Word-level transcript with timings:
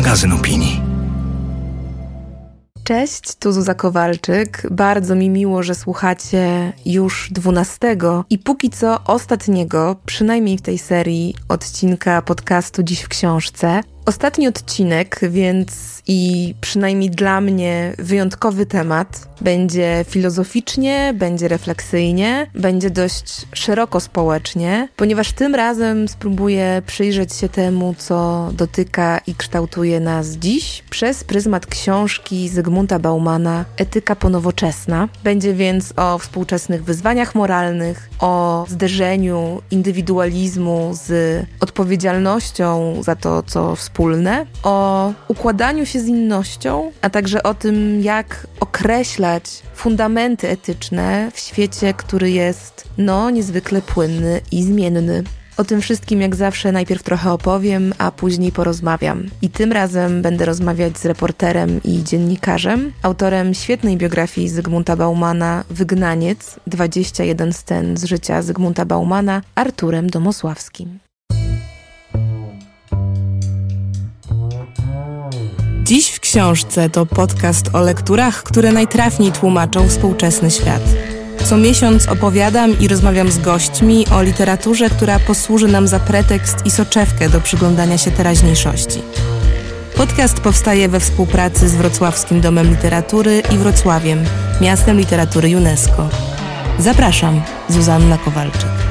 magazyn 0.00 0.32
opinii. 0.32 0.80
Cześć, 2.84 3.34
tu 3.34 3.52
Zuza 3.52 3.74
Kowalczyk. 3.74 4.66
Bardzo 4.70 5.14
mi 5.14 5.30
miło, 5.30 5.62
że 5.62 5.74
słuchacie 5.74 6.72
już 6.86 7.30
dwunastego 7.32 8.24
i 8.30 8.38
póki 8.38 8.70
co 8.70 9.04
ostatniego, 9.04 9.96
przynajmniej 10.06 10.58
w 10.58 10.62
tej 10.62 10.78
serii, 10.78 11.34
odcinka 11.48 12.22
podcastu 12.22 12.82
Dziś 12.82 13.00
w 13.00 13.08
Książce. 13.08 13.80
Ostatni 14.10 14.48
odcinek, 14.48 15.20
więc 15.22 15.90
i 16.06 16.54
przynajmniej 16.60 17.10
dla 17.10 17.40
mnie 17.40 17.92
wyjątkowy 17.98 18.66
temat. 18.66 19.28
Będzie 19.40 20.04
filozoficznie, 20.08 21.14
będzie 21.16 21.48
refleksyjnie, 21.48 22.46
będzie 22.54 22.90
dość 22.90 23.46
szeroko 23.52 24.00
społecznie, 24.00 24.88
ponieważ 24.96 25.32
tym 25.32 25.54
razem 25.54 26.08
spróbuję 26.08 26.82
przyjrzeć 26.86 27.34
się 27.34 27.48
temu, 27.48 27.94
co 27.98 28.48
dotyka 28.52 29.20
i 29.26 29.34
kształtuje 29.34 30.00
nas 30.00 30.28
dziś 30.28 30.84
przez 30.90 31.24
pryzmat 31.24 31.66
książki 31.66 32.48
Zygmunta 32.48 32.98
Baumana 32.98 33.64
Etyka 33.76 34.16
ponowoczesna. 34.16 35.08
Będzie 35.24 35.54
więc 35.54 35.92
o 35.96 36.18
współczesnych 36.18 36.84
wyzwaniach 36.84 37.34
moralnych, 37.34 38.10
o 38.18 38.64
zderzeniu 38.68 39.62
indywidualizmu 39.70 40.90
z 40.92 41.10
odpowiedzialnością 41.60 42.94
za 43.02 43.16
to, 43.16 43.42
co 43.42 43.76
wspólne, 44.00 44.46
o 44.62 45.12
układaniu 45.28 45.86
się 45.86 46.00
z 46.00 46.06
innością, 46.06 46.92
a 47.02 47.10
także 47.10 47.42
o 47.42 47.54
tym, 47.54 48.00
jak 48.00 48.46
określać 48.60 49.44
fundamenty 49.74 50.48
etyczne 50.48 51.30
w 51.34 51.40
świecie, 51.40 51.94
który 51.94 52.30
jest, 52.30 52.88
no, 52.98 53.30
niezwykle 53.30 53.82
płynny 53.82 54.40
i 54.52 54.64
zmienny. 54.64 55.22
O 55.56 55.64
tym 55.64 55.80
wszystkim, 55.80 56.20
jak 56.20 56.36
zawsze, 56.36 56.72
najpierw 56.72 57.02
trochę 57.02 57.32
opowiem, 57.32 57.94
a 57.98 58.10
później 58.10 58.52
porozmawiam. 58.52 59.26
I 59.42 59.50
tym 59.50 59.72
razem 59.72 60.22
będę 60.22 60.44
rozmawiać 60.44 60.98
z 60.98 61.04
reporterem 61.04 61.80
i 61.84 62.04
dziennikarzem, 62.04 62.92
autorem 63.02 63.54
świetnej 63.54 63.96
biografii 63.96 64.48
Zygmunta 64.48 64.96
Baumana 64.96 65.64
Wygnaniec 65.70 66.60
21 66.66 67.52
scen 67.52 67.96
z 67.96 68.04
życia 68.04 68.42
Zygmunta 68.42 68.84
Baumana, 68.84 69.42
Arturem 69.54 70.10
Domosławskim. 70.10 71.09
Dziś 75.90 76.10
w 76.10 76.20
książce 76.20 76.90
to 76.90 77.06
podcast 77.06 77.70
o 77.72 77.80
lekturach, 77.80 78.42
które 78.42 78.72
najtrafniej 78.72 79.32
tłumaczą 79.32 79.88
współczesny 79.88 80.50
świat. 80.50 80.82
Co 81.44 81.56
miesiąc 81.56 82.08
opowiadam 82.08 82.80
i 82.80 82.88
rozmawiam 82.88 83.30
z 83.30 83.38
gośćmi 83.38 84.06
o 84.14 84.22
literaturze, 84.22 84.90
która 84.90 85.18
posłuży 85.18 85.68
nam 85.68 85.88
za 85.88 86.00
pretekst 86.00 86.66
i 86.66 86.70
soczewkę 86.70 87.28
do 87.28 87.40
przyglądania 87.40 87.98
się 87.98 88.10
teraźniejszości. 88.10 89.02
Podcast 89.96 90.40
powstaje 90.40 90.88
we 90.88 91.00
współpracy 91.00 91.68
z 91.68 91.74
Wrocławskim 91.74 92.40
Domem 92.40 92.70
Literatury 92.70 93.42
i 93.54 93.56
Wrocławiem, 93.56 94.24
miastem 94.60 94.98
literatury 94.98 95.56
UNESCO. 95.56 96.08
Zapraszam, 96.78 97.42
Zuzanna 97.68 98.18
Kowalczyk. 98.18 98.89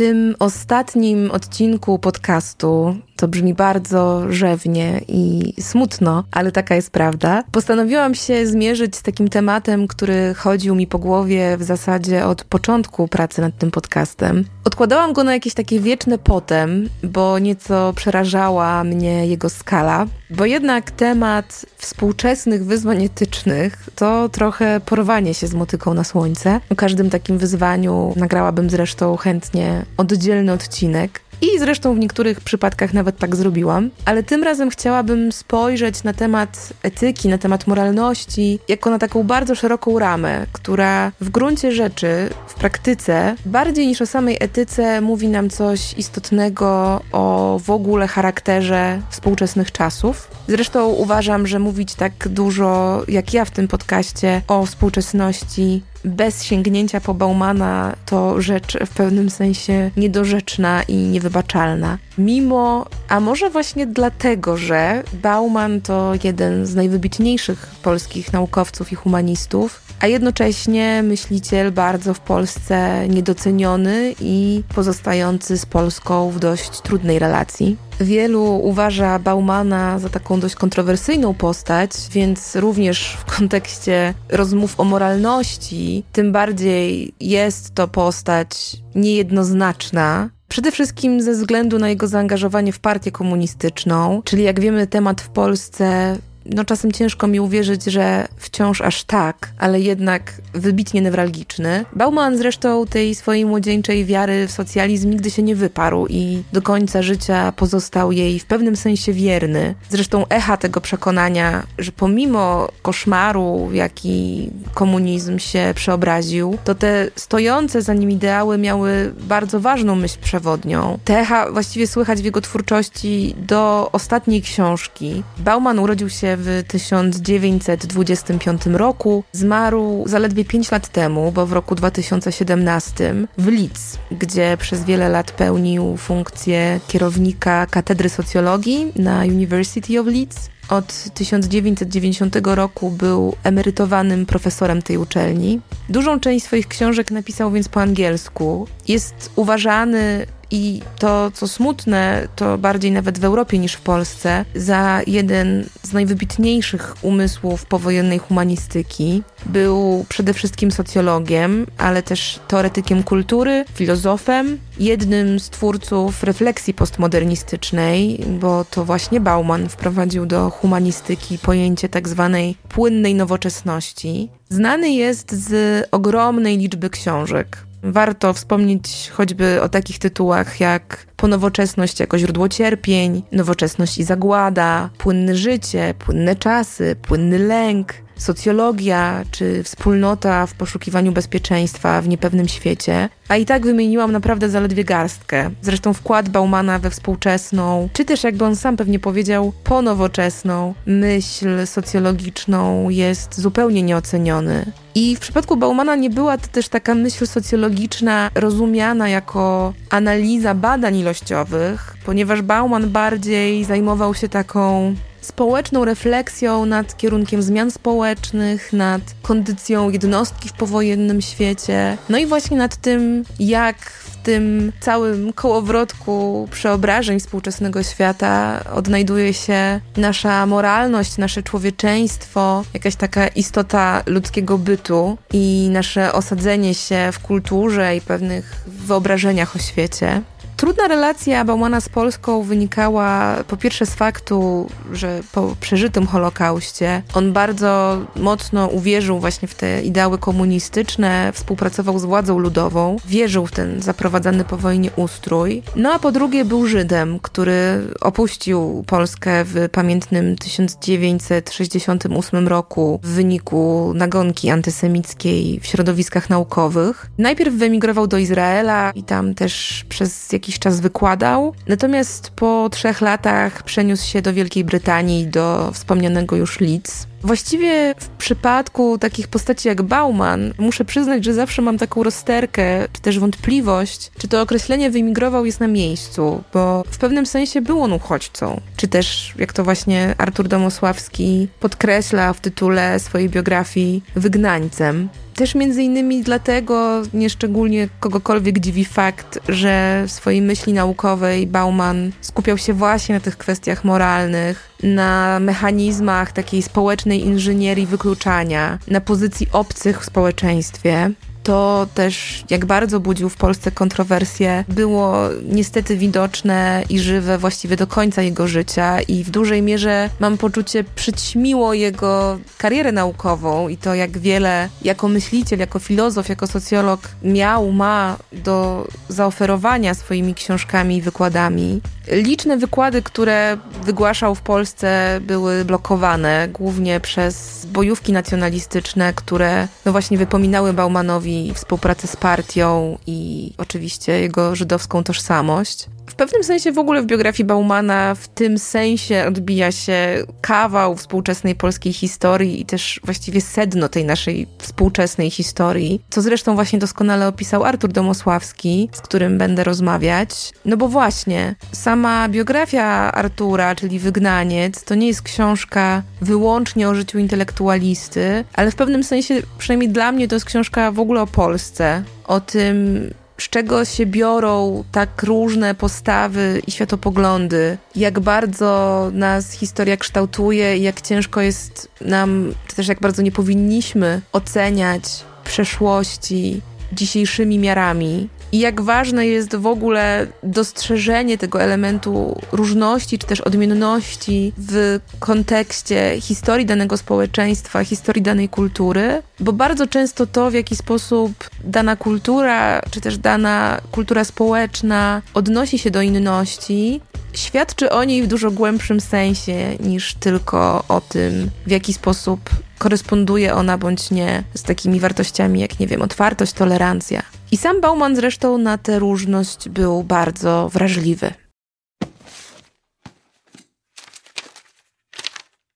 Tym 0.00 0.36
ostatnim 0.38 1.30
odcinku 1.30 1.98
podcastu 1.98 2.96
to 3.16 3.28
brzmi 3.28 3.54
bardzo 3.54 4.32
rzewnie 4.32 5.00
i 5.08 5.54
smutno, 5.60 6.24
ale 6.32 6.52
taka 6.52 6.74
jest 6.74 6.90
prawda. 6.90 7.42
Postanowiłam 7.52 8.14
się 8.14 8.46
zmierzyć 8.46 8.96
z 8.96 9.02
takim 9.02 9.28
tematem, 9.28 9.88
który 9.88 10.34
chodził 10.34 10.74
mi 10.74 10.86
po 10.86 10.98
głowie 10.98 11.56
w 11.56 11.62
zasadzie 11.62 12.26
od 12.26 12.44
początku 12.44 13.08
pracy 13.08 13.40
nad 13.40 13.58
tym 13.58 13.70
podcastem. 13.70 14.44
Odkładałam 14.64 15.12
go 15.12 15.24
na 15.24 15.32
jakieś 15.32 15.54
takie 15.54 15.80
wieczne 15.80 16.18
potem, 16.18 16.88
bo 17.02 17.38
nieco 17.38 17.92
przerażała 17.96 18.84
mnie 18.84 19.26
jego 19.26 19.48
skala, 19.48 20.06
bo 20.30 20.44
jednak 20.44 20.90
temat 20.90 21.66
współczesnych 21.76 22.64
wyzwań 22.64 23.04
etycznych 23.04 23.88
to 23.94 24.28
trochę 24.28 24.80
porwanie 24.86 25.34
się 25.34 25.46
z 25.46 25.54
motyką 25.54 25.94
na 25.94 26.04
słońce. 26.04 26.60
O 26.70 26.76
każdym 26.76 27.10
takim 27.10 27.38
wyzwaniu 27.38 28.12
nagrałabym 28.16 28.70
zresztą 28.70 29.16
chętnie 29.16 29.84
oddzielny 29.96 30.52
odcinek. 30.52 31.20
I 31.42 31.58
zresztą 31.58 31.94
w 31.94 31.98
niektórych 31.98 32.40
przypadkach 32.40 32.94
nawet 32.94 33.18
tak 33.18 33.36
zrobiłam, 33.36 33.90
ale 34.04 34.22
tym 34.22 34.42
razem 34.42 34.70
chciałabym 34.70 35.32
spojrzeć 35.32 36.04
na 36.04 36.12
temat 36.12 36.72
etyki, 36.82 37.28
na 37.28 37.38
temat 37.38 37.66
moralności, 37.66 38.58
jako 38.68 38.90
na 38.90 38.98
taką 38.98 39.22
bardzo 39.22 39.54
szeroką 39.54 39.98
ramę, 39.98 40.46
która 40.52 41.12
w 41.20 41.30
gruncie 41.30 41.72
rzeczy, 41.72 42.30
w 42.46 42.54
praktyce, 42.54 43.36
bardziej 43.46 43.86
niż 43.86 44.02
o 44.02 44.06
samej 44.06 44.36
etyce, 44.40 45.00
mówi 45.00 45.28
nam 45.28 45.50
coś 45.50 45.94
istotnego 45.98 47.00
o 47.12 47.60
w 47.64 47.70
ogóle 47.70 48.08
charakterze 48.08 49.00
współczesnych 49.10 49.72
czasów. 49.72 50.30
Zresztą 50.48 50.88
uważam, 50.88 51.46
że 51.46 51.58
mówić 51.58 51.94
tak 51.94 52.28
dużo 52.28 53.02
jak 53.08 53.34
ja 53.34 53.44
w 53.44 53.50
tym 53.50 53.68
podcaście 53.68 54.42
o 54.48 54.66
współczesności 54.66 55.82
bez 56.04 56.44
sięgnięcia 56.44 57.00
po 57.00 57.14
Baumana 57.14 57.96
to 58.06 58.40
rzecz 58.40 58.78
w 58.86 58.90
pewnym 58.90 59.30
sensie 59.30 59.90
niedorzeczna 59.96 60.82
i 60.82 60.94
niewybaczalna. 60.94 61.98
Mimo, 62.18 62.86
a 63.08 63.20
może 63.20 63.50
właśnie 63.50 63.86
dlatego, 63.86 64.56
że 64.56 65.02
Bauman 65.12 65.80
to 65.80 66.12
jeden 66.24 66.66
z 66.66 66.74
najwybitniejszych 66.74 67.66
polskich 67.82 68.32
naukowców 68.32 68.92
i 68.92 68.94
humanistów, 68.94 69.89
a 70.00 70.06
jednocześnie 70.06 71.02
myśliciel 71.02 71.72
bardzo 71.72 72.14
w 72.14 72.20
Polsce 72.20 73.08
niedoceniony 73.08 74.14
i 74.20 74.62
pozostający 74.74 75.58
z 75.58 75.66
Polską 75.66 76.30
w 76.30 76.38
dość 76.38 76.80
trudnej 76.80 77.18
relacji. 77.18 77.76
Wielu 78.00 78.60
uważa 78.62 79.18
Baumana 79.18 79.98
za 79.98 80.08
taką 80.08 80.40
dość 80.40 80.54
kontrowersyjną 80.54 81.34
postać, 81.34 81.90
więc 82.12 82.56
również 82.56 83.18
w 83.26 83.38
kontekście 83.38 84.14
rozmów 84.28 84.80
o 84.80 84.84
moralności, 84.84 86.04
tym 86.12 86.32
bardziej 86.32 87.14
jest 87.20 87.74
to 87.74 87.88
postać 87.88 88.76
niejednoznaczna, 88.94 90.30
Przede 90.50 90.72
wszystkim 90.72 91.22
ze 91.22 91.32
względu 91.32 91.78
na 91.78 91.88
jego 91.88 92.06
zaangażowanie 92.06 92.72
w 92.72 92.78
partię 92.78 93.12
komunistyczną, 93.12 94.22
czyli 94.24 94.42
jak 94.42 94.60
wiemy, 94.60 94.86
temat 94.86 95.20
w 95.20 95.28
Polsce 95.28 96.16
no 96.54 96.64
czasem 96.64 96.92
ciężko 96.92 97.26
mi 97.26 97.40
uwierzyć, 97.40 97.84
że 97.84 98.28
wciąż 98.36 98.80
aż 98.80 99.04
tak, 99.04 99.48
ale 99.58 99.80
jednak 99.80 100.32
wybitnie 100.54 101.00
newralgiczny. 101.00 101.84
Bauman 101.92 102.36
zresztą 102.36 102.86
tej 102.86 103.14
swojej 103.14 103.44
młodzieńczej 103.44 104.04
wiary 104.04 104.46
w 104.46 104.52
socjalizm 104.52 105.10
nigdy 105.10 105.30
się 105.30 105.42
nie 105.42 105.56
wyparł 105.56 106.06
i 106.06 106.42
do 106.52 106.62
końca 106.62 107.02
życia 107.02 107.52
pozostał 107.52 108.12
jej 108.12 108.38
w 108.38 108.44
pewnym 108.44 108.76
sensie 108.76 109.12
wierny. 109.12 109.74
Zresztą 109.88 110.26
echa 110.28 110.56
tego 110.56 110.80
przekonania, 110.80 111.62
że 111.78 111.92
pomimo 111.92 112.68
koszmaru, 112.82 113.68
jaki 113.72 114.50
komunizm 114.74 115.38
się 115.38 115.72
przeobraził, 115.74 116.58
to 116.64 116.74
te 116.74 117.08
stojące 117.16 117.82
za 117.82 117.94
nim 117.94 118.10
ideały 118.10 118.58
miały 118.58 119.14
bardzo 119.20 119.60
ważną 119.60 119.94
myśl 119.94 120.18
przewodnią. 120.22 120.98
Te 121.04 121.18
echa 121.18 121.52
właściwie 121.52 121.86
słychać 121.86 122.22
w 122.22 122.24
jego 122.24 122.40
twórczości 122.40 123.34
do 123.38 123.88
ostatniej 123.92 124.42
książki. 124.42 125.22
Bauman 125.38 125.78
urodził 125.78 126.08
się 126.08 126.36
w 126.40 126.64
1925 126.68 128.66
roku. 128.66 129.24
Zmarł 129.32 130.04
zaledwie 130.06 130.44
5 130.44 130.70
lat 130.70 130.88
temu, 130.88 131.32
bo 131.32 131.46
w 131.46 131.52
roku 131.52 131.74
2017 131.74 133.14
w 133.38 133.46
Leeds, 133.46 133.98
gdzie 134.10 134.56
przez 134.60 134.84
wiele 134.84 135.08
lat 135.08 135.32
pełnił 135.32 135.96
funkcję 135.96 136.80
kierownika 136.88 137.66
katedry 137.66 138.08
socjologii 138.08 138.92
na 138.96 139.20
University 139.20 140.00
of 140.00 140.06
Leeds. 140.06 140.50
Od 140.70 141.04
1990 141.14 142.36
roku 142.44 142.90
był 142.90 143.36
emerytowanym 143.44 144.26
profesorem 144.26 144.82
tej 144.82 144.98
uczelni. 144.98 145.60
Dużą 145.88 146.20
część 146.20 146.44
swoich 146.44 146.68
książek 146.68 147.10
napisał 147.10 147.50
więc 147.50 147.68
po 147.68 147.80
angielsku. 147.80 148.68
Jest 148.88 149.30
uważany 149.36 150.26
i 150.50 150.82
to, 150.98 151.30
co 151.30 151.48
smutne, 151.48 152.28
to 152.36 152.58
bardziej 152.58 152.92
nawet 152.92 153.18
w 153.18 153.24
Europie 153.24 153.58
niż 153.58 153.72
w 153.72 153.80
Polsce, 153.80 154.44
za 154.54 155.00
jeden 155.06 155.64
z 155.82 155.92
najwybitniejszych 155.92 156.96
umysłów 157.02 157.66
powojennej 157.66 158.18
humanistyki. 158.18 159.22
Był 159.46 160.04
przede 160.08 160.34
wszystkim 160.34 160.70
socjologiem, 160.70 161.66
ale 161.78 162.02
też 162.02 162.40
teoretykiem 162.48 163.02
kultury, 163.02 163.64
filozofem, 163.74 164.58
jednym 164.78 165.40
z 165.40 165.50
twórców 165.50 166.22
refleksji 166.22 166.74
postmodernistycznej, 166.74 168.24
bo 168.40 168.64
to 168.64 168.84
właśnie 168.84 169.20
Bauman 169.20 169.68
wprowadził 169.68 170.26
do 170.26 170.50
humanistyki 170.60 171.38
pojęcie 171.38 171.88
tak 171.88 172.08
zwanej 172.08 172.56
płynnej 172.68 173.14
nowoczesności. 173.14 174.30
Znany 174.48 174.90
jest 174.90 175.32
z 175.32 175.86
ogromnej 175.90 176.58
liczby 176.58 176.90
książek. 176.90 177.58
Warto 177.82 178.32
wspomnieć 178.32 179.10
choćby 179.12 179.62
o 179.62 179.68
takich 179.68 179.98
tytułach 179.98 180.60
jak 180.60 181.06
Ponowoczesność 181.16 182.00
jako 182.00 182.18
źródło 182.18 182.48
cierpień, 182.48 183.22
Nowoczesność 183.32 183.98
i 183.98 184.04
zagłada, 184.04 184.90
Płynne 184.98 185.34
życie, 185.34 185.94
Płynne 185.98 186.36
czasy, 186.36 186.96
Płynny 187.02 187.38
lęk, 187.38 187.94
socjologia 188.22 189.24
czy 189.30 189.62
wspólnota 189.62 190.46
w 190.46 190.54
poszukiwaniu 190.54 191.12
bezpieczeństwa 191.12 192.02
w 192.02 192.08
niepewnym 192.08 192.48
świecie, 192.48 193.08
a 193.28 193.36
i 193.36 193.46
tak 193.46 193.62
wymieniłam 193.62 194.12
naprawdę 194.12 194.48
zaledwie 194.48 194.84
garstkę. 194.84 195.50
Zresztą 195.62 195.94
wkład 195.94 196.28
Baumana 196.28 196.78
we 196.78 196.90
współczesną, 196.90 197.88
czy 197.92 198.04
też 198.04 198.24
jakby 198.24 198.44
on 198.44 198.56
sam 198.56 198.76
pewnie 198.76 198.98
powiedział, 198.98 199.52
ponowoczesną 199.64 200.74
myśl 200.86 201.66
socjologiczną 201.66 202.88
jest 202.88 203.40
zupełnie 203.40 203.82
nieoceniony. 203.82 204.72
I 204.94 205.16
w 205.16 205.20
przypadku 205.20 205.56
Baumana 205.56 205.96
nie 205.96 206.10
była 206.10 206.38
to 206.38 206.48
też 206.48 206.68
taka 206.68 206.94
myśl 206.94 207.26
socjologiczna 207.26 208.30
rozumiana 208.34 209.08
jako 209.08 209.72
analiza 209.90 210.54
badań 210.54 210.96
ilościowych, 210.96 211.96
ponieważ 212.04 212.42
Bauman 212.42 212.90
bardziej 212.90 213.64
zajmował 213.64 214.14
się 214.14 214.28
taką 214.28 214.94
społeczną 215.20 215.84
refleksją 215.84 216.66
nad 216.66 216.96
kierunkiem 216.96 217.42
zmian 217.42 217.70
społecznych, 217.70 218.72
nad 218.72 219.02
kondycją 219.22 219.90
jednostki 219.90 220.48
w 220.48 220.52
powojennym 220.52 221.22
świecie, 221.22 221.98
no 222.08 222.18
i 222.18 222.26
właśnie 222.26 222.56
nad 222.56 222.76
tym, 222.76 223.24
jak 223.38 223.76
w 223.80 224.16
tym 224.16 224.72
całym 224.80 225.32
kołowrotku 225.32 226.48
przeobrażeń 226.50 227.20
współczesnego 227.20 227.82
świata 227.82 228.64
odnajduje 228.74 229.34
się 229.34 229.80
nasza 229.96 230.46
moralność, 230.46 231.18
nasze 231.18 231.42
człowieczeństwo, 231.42 232.64
jakaś 232.74 232.96
taka 232.96 233.28
istota 233.28 234.02
ludzkiego 234.06 234.58
bytu 234.58 235.18
i 235.32 235.68
nasze 235.72 236.12
osadzenie 236.12 236.74
się 236.74 237.08
w 237.12 237.18
kulturze 237.18 237.96
i 237.96 238.00
pewnych 238.00 238.64
wyobrażeniach 238.66 239.56
o 239.56 239.58
świecie. 239.58 240.22
Trudna 240.60 240.88
relacja 240.88 241.44
Baumana 241.44 241.80
z 241.80 241.88
Polską 241.88 242.42
wynikała 242.42 243.36
po 243.48 243.56
pierwsze 243.56 243.86
z 243.86 243.94
faktu, 243.94 244.66
że 244.92 245.20
po 245.32 245.56
przeżytym 245.60 246.06
Holokauście 246.06 247.02
on 247.14 247.32
bardzo 247.32 248.00
mocno 248.16 248.66
uwierzył 248.66 249.20
właśnie 249.20 249.48
w 249.48 249.54
te 249.54 249.82
ideały 249.82 250.18
komunistyczne, 250.18 251.32
współpracował 251.34 251.98
z 251.98 252.04
władzą 252.04 252.38
ludową, 252.38 252.96
wierzył 253.06 253.46
w 253.46 253.52
ten 253.52 253.82
zaprowadzany 253.82 254.44
po 254.44 254.56
wojnie 254.56 254.90
ustrój. 254.96 255.62
No 255.76 255.92
a 255.92 255.98
po 255.98 256.12
drugie 256.12 256.44
był 256.44 256.66
Żydem, 256.66 257.20
który 257.20 257.82
opuścił 258.00 258.84
Polskę 258.86 259.44
w 259.44 259.68
pamiętnym 259.72 260.36
1968 260.36 262.48
roku 262.48 263.00
w 263.02 263.08
wyniku 263.08 263.92
nagonki 263.94 264.50
antysemickiej 264.50 265.60
w 265.60 265.66
środowiskach 265.66 266.30
naukowych. 266.30 267.10
Najpierw 267.18 267.54
wyemigrował 267.54 268.06
do 268.06 268.18
Izraela 268.18 268.92
i 268.94 269.02
tam 269.02 269.34
też 269.34 269.84
przez 269.88 270.32
jakiś 270.32 270.49
jakiś 270.50 270.60
czas 270.60 270.80
wykładał, 270.80 271.54
natomiast 271.68 272.30
po 272.30 272.68
trzech 272.72 273.00
latach 273.00 273.62
przeniósł 273.62 274.06
się 274.06 274.22
do 274.22 274.32
Wielkiej 274.32 274.64
Brytanii, 274.64 275.26
do 275.26 275.70
wspomnianego 275.72 276.36
już 276.36 276.60
Leeds. 276.60 277.06
Właściwie 277.22 277.94
w 277.98 278.08
przypadku 278.08 278.98
takich 278.98 279.28
postaci 279.28 279.68
jak 279.68 279.82
Bauman, 279.82 280.54
muszę 280.58 280.84
przyznać, 280.84 281.24
że 281.24 281.34
zawsze 281.34 281.62
mam 281.62 281.78
taką 281.78 282.02
rozterkę, 282.02 282.88
czy 282.92 283.00
też 283.02 283.18
wątpliwość, 283.18 284.10
czy 284.18 284.28
to 284.28 284.42
określenie 284.42 284.90
wyemigrował 284.90 285.46
jest 285.46 285.60
na 285.60 285.66
miejscu, 285.66 286.42
bo 286.52 286.84
w 286.90 286.98
pewnym 286.98 287.26
sensie 287.26 287.60
był 287.60 287.82
on 287.82 287.92
uchodźcą. 287.92 288.60
Czy 288.76 288.88
też, 288.88 289.34
jak 289.38 289.52
to 289.52 289.64
właśnie 289.64 290.14
Artur 290.18 290.48
Domosławski 290.48 291.48
podkreśla 291.60 292.32
w 292.32 292.40
tytule 292.40 292.98
swojej 293.00 293.28
biografii, 293.28 294.02
wygnańcem. 294.16 295.08
Też 295.40 295.54
między 295.54 295.82
innymi 295.82 296.22
dlatego 296.22 297.02
nieszczególnie 297.14 297.88
kogokolwiek 298.00 298.58
dziwi 298.58 298.84
fakt, 298.84 299.38
że 299.48 300.04
w 300.06 300.12
swojej 300.12 300.42
myśli 300.42 300.72
naukowej 300.72 301.46
Bauman 301.46 302.12
skupiał 302.20 302.58
się 302.58 302.72
właśnie 302.72 303.14
na 303.14 303.20
tych 303.20 303.36
kwestiach 303.36 303.84
moralnych, 303.84 304.70
na 304.82 305.40
mechanizmach 305.40 306.32
takiej 306.32 306.62
społecznej 306.62 307.24
inżynierii 307.24 307.86
wykluczania, 307.86 308.78
na 308.88 309.00
pozycji 309.00 309.46
obcych 309.52 310.00
w 310.00 310.04
społeczeństwie 310.04 311.10
to 311.42 311.86
też, 311.94 312.44
jak 312.50 312.66
bardzo 312.66 313.00
budził 313.00 313.28
w 313.28 313.36
Polsce 313.36 313.70
kontrowersje, 313.70 314.64
było 314.68 315.18
niestety 315.44 315.96
widoczne 315.96 316.82
i 316.88 316.98
żywe 316.98 317.38
właściwie 317.38 317.76
do 317.76 317.86
końca 317.86 318.22
jego 318.22 318.48
życia 318.48 319.00
i 319.00 319.24
w 319.24 319.30
dużej 319.30 319.62
mierze 319.62 320.10
mam 320.20 320.38
poczucie 320.38 320.84
przyćmiło 320.94 321.74
jego 321.74 322.38
karierę 322.58 322.92
naukową 322.92 323.68
i 323.68 323.76
to, 323.76 323.94
jak 323.94 324.18
wiele 324.18 324.68
jako 324.82 325.08
myśliciel, 325.08 325.58
jako 325.58 325.78
filozof, 325.78 326.28
jako 326.28 326.46
socjolog 326.46 327.00
miał, 327.22 327.72
ma 327.72 328.16
do 328.32 328.88
zaoferowania 329.08 329.94
swoimi 329.94 330.34
książkami 330.34 330.96
i 330.96 331.02
wykładami. 331.02 331.80
Liczne 332.08 332.56
wykłady, 332.56 333.02
które 333.02 333.58
wygłaszał 333.84 334.34
w 334.34 334.40
Polsce, 334.40 335.20
były 335.22 335.64
blokowane 335.64 336.48
głównie 336.52 337.00
przez 337.00 337.66
bojówki 337.66 338.12
nacjonalistyczne, 338.12 339.12
które 339.12 339.68
no 339.84 339.92
właśnie 339.92 340.18
wypominały 340.18 340.72
Baumanowi 340.72 341.29
współpracę 341.54 342.06
z 342.06 342.16
partią 342.16 342.98
i 343.06 343.52
oczywiście 343.58 344.20
jego 344.20 344.56
żydowską 344.56 345.04
tożsamość. 345.04 345.86
W 346.10 346.14
pewnym 346.14 346.44
sensie 346.44 346.72
w 346.72 346.78
ogóle 346.78 347.02
w 347.02 347.06
biografii 347.06 347.46
Baumana 347.46 348.14
w 348.14 348.28
tym 348.28 348.58
sensie 348.58 349.24
odbija 349.28 349.72
się 349.72 350.24
kawał 350.40 350.96
współczesnej 350.96 351.54
polskiej 351.54 351.92
historii 351.92 352.60
i 352.60 352.64
też 352.64 353.00
właściwie 353.04 353.40
sedno 353.40 353.88
tej 353.88 354.04
naszej 354.04 354.46
współczesnej 354.58 355.30
historii, 355.30 356.02
co 356.10 356.22
zresztą 356.22 356.54
właśnie 356.54 356.78
doskonale 356.78 357.28
opisał 357.28 357.64
Artur 357.64 357.92
Domosławski, 357.92 358.88
z 358.92 359.00
którym 359.00 359.38
będę 359.38 359.64
rozmawiać. 359.64 360.52
No 360.64 360.76
bo 360.76 360.88
właśnie, 360.88 361.54
sama 361.72 362.28
biografia 362.28 363.12
Artura, 363.12 363.74
czyli 363.74 363.98
Wygnaniec, 363.98 364.84
to 364.84 364.94
nie 364.94 365.06
jest 365.06 365.22
książka 365.22 366.02
wyłącznie 366.20 366.88
o 366.88 366.94
życiu 366.94 367.18
intelektualisty, 367.18 368.44
ale 368.54 368.70
w 368.70 368.74
pewnym 368.74 369.04
sensie, 369.04 369.34
przynajmniej 369.58 369.90
dla 369.90 370.12
mnie, 370.12 370.28
to 370.28 370.36
jest 370.36 370.46
książka 370.46 370.92
w 370.92 371.00
ogóle 371.00 371.22
o 371.22 371.26
Polsce, 371.26 372.02
o 372.26 372.40
tym, 372.40 373.10
z 373.40 373.48
czego 373.48 373.84
się 373.84 374.06
biorą 374.06 374.84
tak 374.92 375.22
różne 375.22 375.74
postawy 375.74 376.62
i 376.66 376.70
światopoglądy, 376.70 377.78
jak 377.96 378.20
bardzo 378.20 379.10
nas 379.12 379.52
historia 379.52 379.96
kształtuje 379.96 380.76
i 380.76 380.82
jak 380.82 381.00
ciężko 381.00 381.40
jest 381.40 381.88
nam, 382.00 382.54
czy 382.66 382.76
też 382.76 382.88
jak 382.88 383.00
bardzo 383.00 383.22
nie 383.22 383.32
powinniśmy 383.32 384.20
oceniać 384.32 385.02
przeszłości 385.44 386.60
dzisiejszymi 386.92 387.58
miarami 387.58 388.28
i 388.52 388.58
jak 388.58 388.80
ważne 388.80 389.26
jest 389.26 389.56
w 389.56 389.66
ogóle 389.66 390.26
dostrzeżenie 390.42 391.38
tego 391.38 391.62
elementu 391.62 392.40
różności 392.52 393.18
czy 393.18 393.26
też 393.26 393.40
odmienności 393.40 394.52
w 394.58 394.98
kontekście 395.18 396.20
historii 396.20 396.66
danego 396.66 396.96
społeczeństwa, 396.96 397.84
historii 397.84 398.22
danej 398.22 398.48
kultury, 398.48 399.22
bo 399.40 399.52
bardzo 399.52 399.86
często 399.86 400.26
to, 400.26 400.50
w 400.50 400.54
jaki 400.54 400.76
sposób 400.76 401.32
dana 401.64 401.96
kultura 401.96 402.82
czy 402.90 403.00
też 403.00 403.18
dana 403.18 403.80
kultura 403.92 404.24
społeczna 404.24 405.22
odnosi 405.34 405.78
się 405.78 405.90
do 405.90 406.02
inności, 406.02 407.00
świadczy 407.32 407.90
o 407.90 408.04
niej 408.04 408.22
w 408.22 408.26
dużo 408.26 408.50
głębszym 408.50 409.00
sensie 409.00 409.76
niż 409.80 410.14
tylko 410.14 410.84
o 410.88 411.00
tym, 411.00 411.50
w 411.66 411.70
jaki 411.70 411.92
sposób 411.92 412.40
koresponduje 412.80 413.54
ona 413.54 413.78
bądź 413.78 414.10
nie 414.10 414.44
z 414.54 414.62
takimi 414.62 415.00
wartościami 415.00 415.60
jak, 415.60 415.80
nie 415.80 415.86
wiem, 415.86 416.02
otwartość, 416.02 416.52
tolerancja. 416.52 417.22
I 417.52 417.56
sam 417.56 417.80
Bauman 417.80 418.16
zresztą 418.16 418.58
na 418.58 418.78
tę 418.78 418.98
różność 418.98 419.68
był 419.68 420.02
bardzo 420.02 420.70
wrażliwy. 420.72 421.32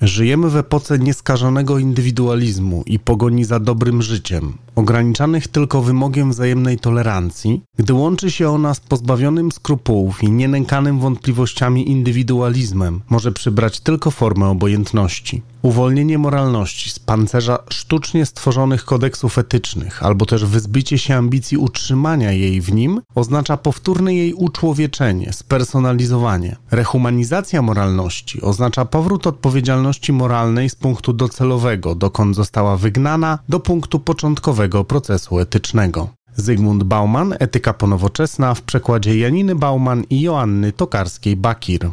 Żyjemy 0.01 0.51
w 0.51 0.57
epoce 0.57 0.99
nieskażonego 0.99 1.79
indywidualizmu 1.79 2.83
i 2.87 2.99
pogoni 2.99 3.45
za 3.45 3.61
dobrym 3.61 4.03
życiem, 4.03 4.59
ograniczanych 4.75 5.49
tylko 5.49 5.83
wymogiem 5.83 6.31
wzajemnej 6.31 6.79
tolerancji, 6.79 7.63
gdy 7.79 7.93
łączy 7.93 8.31
się 8.31 8.49
ona 8.49 8.75
z 8.75 8.81
pozbawionym 8.81 9.53
skrupułów 9.53 10.23
i 10.23 10.31
nienękanym 10.31 10.99
wątpliwościami 11.01 11.91
indywidualizmem, 11.91 13.01
może 13.11 13.33
przybrać 13.33 13.81
tylko 13.81 14.11
formę 14.11 14.47
obojętności. 14.49 15.43
Uwolnienie 15.65 16.19
moralności 16.19 16.91
z 16.91 16.99
pancerza 16.99 17.59
sztucznie 17.69 18.27
stworzonych 18.27 18.85
kodeksów 18.85 19.39
etycznych, 19.39 20.03
albo 20.03 20.27
też 20.27 20.45
wyzbycie 20.45 20.99
się 20.99 21.15
ambicji 21.15 21.59
utrzymania 21.59 22.33
jej 22.33 22.61
w 22.61 22.73
nim, 22.73 23.01
oznacza 23.15 23.57
powtórne 23.57 24.15
jej 24.15 24.35
uczłowieczenie, 24.35 25.33
spersonalizowanie. 25.33 26.57
Rehumanizacja 26.71 27.63
moralności 27.63 28.43
oznacza 28.43 28.85
powrót 28.85 29.27
odpowiedzialności 29.27 30.13
moralnej 30.13 30.71
z 30.71 30.75
punktu 30.75 31.13
docelowego, 31.13 31.95
dokąd 31.95 32.37
została 32.37 32.77
wygnana, 32.77 33.39
do 33.49 33.61
punktu 33.61 34.01
początkowego 34.01 34.85
procesu 34.85 35.39
etycznego. 35.39 36.09
Zygmunt 36.37 36.83
Bauman, 36.83 37.35
Etyka 37.39 37.73
ponowoczesna 37.73 38.55
w 38.55 38.63
przekładzie 38.63 39.19
Janiny 39.19 39.55
Bauman 39.55 40.05
i 40.11 40.21
Joanny 40.21 40.73
Tokarskiej-Bakir 40.73 41.91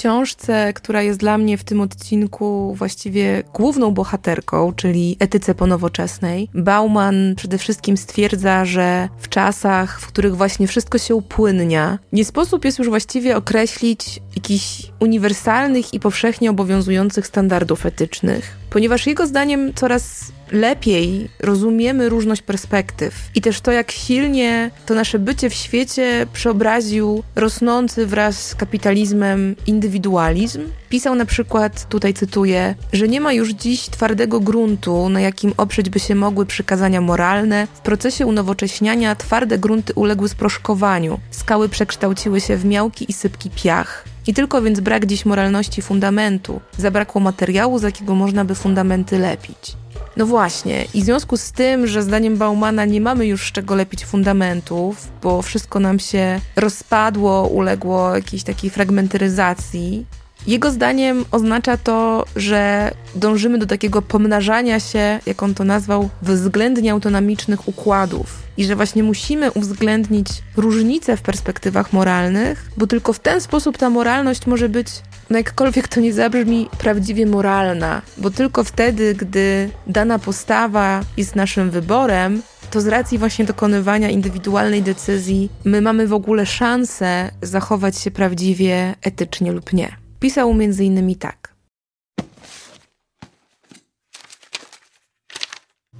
książce, 0.00 0.72
która 0.72 1.02
jest 1.02 1.18
dla 1.18 1.38
mnie 1.38 1.58
w 1.58 1.64
tym 1.64 1.80
odcinku 1.80 2.74
właściwie 2.74 3.42
główną 3.54 3.90
bohaterką, 3.90 4.72
czyli 4.72 5.16
etyce 5.18 5.54
ponowoczesnej, 5.54 6.48
Bauman 6.54 7.34
przede 7.36 7.58
wszystkim 7.58 7.96
stwierdza, 7.96 8.64
że 8.64 9.08
w 9.18 9.28
czasach, 9.28 10.00
w 10.00 10.06
których 10.06 10.36
właśnie 10.36 10.66
wszystko 10.66 10.98
się 10.98 11.14
upłynnia, 11.14 11.98
nie 12.12 12.24
sposób 12.24 12.64
jest 12.64 12.78
już 12.78 12.88
właściwie 12.88 13.36
określić 13.36 14.20
jakichś 14.36 14.82
uniwersalnych 15.00 15.94
i 15.94 16.00
powszechnie 16.00 16.50
obowiązujących 16.50 17.26
standardów 17.26 17.86
etycznych, 17.86 18.56
ponieważ 18.70 19.06
jego 19.06 19.26
zdaniem 19.26 19.74
coraz 19.74 20.32
lepiej 20.52 21.28
rozumiemy 21.40 22.08
różność 22.08 22.42
perspektyw 22.42 23.14
i 23.34 23.40
też 23.40 23.60
to, 23.60 23.72
jak 23.72 23.90
silnie 23.90 24.70
to 24.86 24.94
nasze 24.94 25.18
bycie 25.18 25.50
w 25.50 25.54
świecie 25.54 26.26
przeobraził 26.32 27.22
rosnący 27.36 28.06
wraz 28.06 28.46
z 28.46 28.54
kapitalizmem 28.54 29.56
indywidualizm. 29.66 30.62
Pisał 30.88 31.14
na 31.14 31.24
przykład, 31.24 31.88
tutaj 31.88 32.14
cytuję, 32.14 32.74
że 32.92 33.08
nie 33.08 33.20
ma 33.20 33.32
już 33.32 33.50
dziś 33.50 33.80
twardego 33.88 34.40
gruntu, 34.40 35.08
na 35.08 35.20
jakim 35.20 35.52
oprzeć 35.56 35.90
by 35.90 36.00
się 36.00 36.14
mogły 36.14 36.46
przykazania 36.46 37.00
moralne. 37.00 37.66
W 37.74 37.80
procesie 37.80 38.26
unowocześniania 38.26 39.14
twarde 39.14 39.58
grunty 39.58 39.92
uległy 39.94 40.28
sproszkowaniu, 40.28 41.20
skały 41.30 41.68
przekształciły 41.68 42.40
się 42.40 42.56
w 42.56 42.64
miałki 42.64 43.06
i 43.08 43.12
sypki 43.12 43.50
piach. 43.50 44.04
I 44.26 44.34
tylko 44.34 44.62
więc 44.62 44.80
brak 44.80 45.06
dziś 45.06 45.24
moralności 45.26 45.82
fundamentu, 45.82 46.60
zabrakło 46.78 47.20
materiału, 47.20 47.78
z 47.78 47.82
jakiego 47.82 48.14
można 48.14 48.44
by 48.44 48.54
fundamenty 48.54 49.18
lepić. 49.18 49.76
No 50.20 50.26
właśnie, 50.26 50.84
i 50.94 51.02
w 51.02 51.04
związku 51.04 51.36
z 51.36 51.52
tym, 51.52 51.86
że 51.86 52.02
zdaniem 52.02 52.36
Baumana 52.36 52.84
nie 52.84 53.00
mamy 53.00 53.26
już 53.26 53.48
z 53.48 53.52
czego 53.52 53.74
lepić 53.74 54.04
fundamentów, 54.04 55.08
bo 55.22 55.42
wszystko 55.42 55.80
nam 55.80 55.98
się 55.98 56.40
rozpadło, 56.56 57.46
uległo 57.48 58.16
jakiejś 58.16 58.42
takiej 58.42 58.70
fragmentaryzacji, 58.70 60.06
jego 60.46 60.70
zdaniem 60.70 61.24
oznacza 61.30 61.76
to, 61.76 62.24
że 62.36 62.90
dążymy 63.14 63.58
do 63.58 63.66
takiego 63.66 64.02
pomnażania 64.02 64.80
się, 64.80 65.18
jak 65.26 65.42
on 65.42 65.54
to 65.54 65.64
nazwał, 65.64 66.08
względnie 66.22 66.92
autonomicznych 66.92 67.68
układów. 67.68 68.42
I 68.56 68.64
że 68.64 68.76
właśnie 68.76 69.02
musimy 69.02 69.52
uwzględnić 69.52 70.28
różnice 70.56 71.16
w 71.16 71.22
perspektywach 71.22 71.92
moralnych, 71.92 72.70
bo 72.76 72.86
tylko 72.86 73.12
w 73.12 73.18
ten 73.18 73.40
sposób 73.40 73.78
ta 73.78 73.90
moralność 73.90 74.46
może 74.46 74.68
być 74.68 74.88
no 75.30 75.38
jakkolwiek 75.38 75.88
to 75.88 76.00
nie 76.00 76.12
zabrzmi, 76.12 76.68
prawdziwie 76.78 77.26
moralna, 77.26 78.02
bo 78.18 78.30
tylko 78.30 78.64
wtedy, 78.64 79.14
gdy 79.14 79.70
dana 79.86 80.18
postawa 80.18 81.00
jest 81.16 81.36
naszym 81.36 81.70
wyborem, 81.70 82.42
to 82.70 82.80
z 82.80 82.86
racji 82.86 83.18
właśnie 83.18 83.44
dokonywania 83.44 84.10
indywidualnej 84.10 84.82
decyzji, 84.82 85.50
my 85.64 85.80
mamy 85.80 86.06
w 86.06 86.12
ogóle 86.12 86.46
szansę 86.46 87.30
zachować 87.42 87.98
się 87.98 88.10
prawdziwie 88.10 88.94
etycznie 89.02 89.52
lub 89.52 89.72
nie. 89.72 90.09
Pisał 90.20 90.54
innymi 90.84 91.16
tak. 91.16 91.54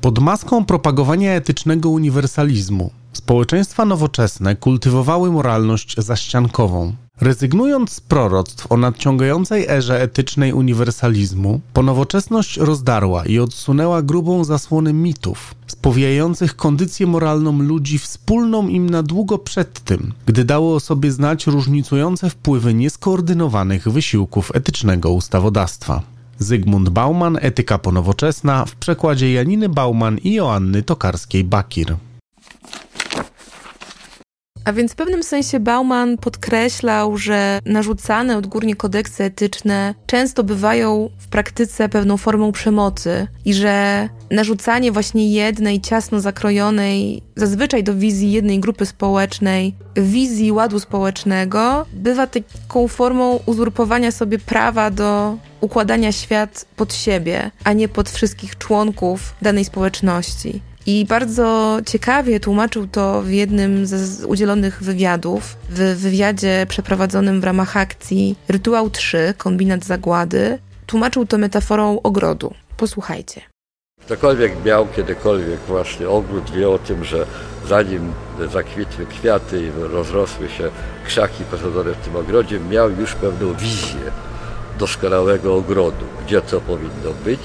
Pod 0.00 0.18
maską 0.18 0.64
propagowania 0.64 1.32
etycznego 1.32 1.90
uniwersalizmu 1.90 2.90
społeczeństwa 3.12 3.84
nowoczesne 3.84 4.56
kultywowały 4.56 5.30
moralność 5.30 5.94
zaściankową. 5.98 6.94
Rezygnując 7.20 7.92
z 7.92 8.00
proroctw 8.00 8.72
o 8.72 8.76
nadciągającej 8.76 9.66
erze 9.68 10.02
etycznej 10.02 10.52
uniwersalizmu, 10.52 11.60
ponowoczesność 11.72 12.56
rozdarła 12.56 13.24
i 13.26 13.38
odsunęła 13.38 14.02
grubą 14.02 14.44
zasłonę 14.44 14.92
mitów, 14.92 15.54
spowijających 15.66 16.56
kondycję 16.56 17.06
moralną 17.06 17.58
ludzi 17.58 17.98
wspólną 17.98 18.68
im 18.68 18.90
na 18.90 19.02
długo 19.02 19.38
przed 19.38 19.80
tym, 19.80 20.12
gdy 20.26 20.44
dało 20.44 20.74
o 20.74 20.80
sobie 20.80 21.12
znać 21.12 21.46
różnicujące 21.46 22.30
wpływy 22.30 22.74
nieskoordynowanych 22.74 23.88
wysiłków 23.88 24.50
etycznego 24.54 25.12
ustawodawstwa. 25.12 26.02
Zygmunt 26.38 26.88
Bauman, 26.88 27.38
Etyka 27.40 27.78
ponowoczesna 27.78 28.64
w 28.64 28.74
przekładzie 28.74 29.32
Janiny 29.32 29.68
Bauman 29.68 30.18
i 30.18 30.32
Joanny 30.32 30.82
Tokarskiej-Bakir. 30.82 31.96
A 34.64 34.72
więc 34.72 34.92
w 34.92 34.96
pewnym 34.96 35.22
sensie 35.22 35.60
Bauman 35.60 36.18
podkreślał, 36.18 37.16
że 37.16 37.58
narzucane 37.64 38.36
odgórnie 38.36 38.76
kodeksy 38.76 39.24
etyczne 39.24 39.94
często 40.06 40.44
bywają 40.44 41.10
w 41.18 41.28
praktyce 41.28 41.88
pewną 41.88 42.16
formą 42.16 42.52
przemocy 42.52 43.26
i 43.44 43.54
że 43.54 44.08
narzucanie 44.30 44.92
właśnie 44.92 45.30
jednej 45.32 45.80
ciasno 45.80 46.20
zakrojonej, 46.20 47.22
zazwyczaj 47.36 47.84
do 47.84 47.94
wizji 47.94 48.32
jednej 48.32 48.60
grupy 48.60 48.86
społecznej, 48.86 49.74
wizji 49.96 50.52
ładu 50.52 50.80
społecznego, 50.80 51.86
bywa 51.92 52.26
taką 52.26 52.88
formą 52.88 53.40
uzurpowania 53.46 54.10
sobie 54.12 54.38
prawa 54.38 54.90
do 54.90 55.36
układania 55.60 56.12
świat 56.12 56.66
pod 56.76 56.94
siebie, 56.94 57.50
a 57.64 57.72
nie 57.72 57.88
pod 57.88 58.10
wszystkich 58.10 58.58
członków 58.58 59.34
danej 59.42 59.64
społeczności. 59.64 60.60
I 60.86 61.04
bardzo 61.04 61.78
ciekawie 61.86 62.40
tłumaczył 62.40 62.86
to 62.86 63.22
w 63.22 63.30
jednym 63.30 63.86
z 63.86 64.24
udzielonych 64.24 64.82
wywiadów, 64.82 65.56
w 65.70 65.78
wywiadzie 65.96 66.66
przeprowadzonym 66.68 67.40
w 67.40 67.44
ramach 67.44 67.76
akcji 67.76 68.36
Rytuał 68.48 68.90
3, 68.90 69.34
kombinat 69.38 69.84
zagłady. 69.84 70.58
Tłumaczył 70.86 71.26
to 71.26 71.38
metaforą 71.38 72.02
ogrodu. 72.02 72.54
Posłuchajcie. 72.76 73.40
Ktokolwiek 74.00 74.64
miał 74.64 74.86
kiedykolwiek 74.88 75.60
właśnie 75.68 76.08
ogród, 76.08 76.50
wie 76.50 76.68
o 76.68 76.78
tym, 76.78 77.04
że 77.04 77.26
zanim 77.68 78.12
zakwitły 78.52 79.06
kwiaty 79.06 79.62
i 79.62 79.70
rozrosły 79.92 80.48
się 80.48 80.70
krzaki 81.06 81.44
posadzone 81.44 81.94
w 81.94 81.96
tym 81.96 82.16
ogrodzie, 82.16 82.60
miał 82.60 82.90
już 82.90 83.14
pewną 83.14 83.54
wizję 83.54 84.00
doskonałego 84.78 85.56
ogrodu, 85.56 86.04
gdzie 86.26 86.42
co 86.42 86.60
powinno 86.60 87.12
być, 87.24 87.40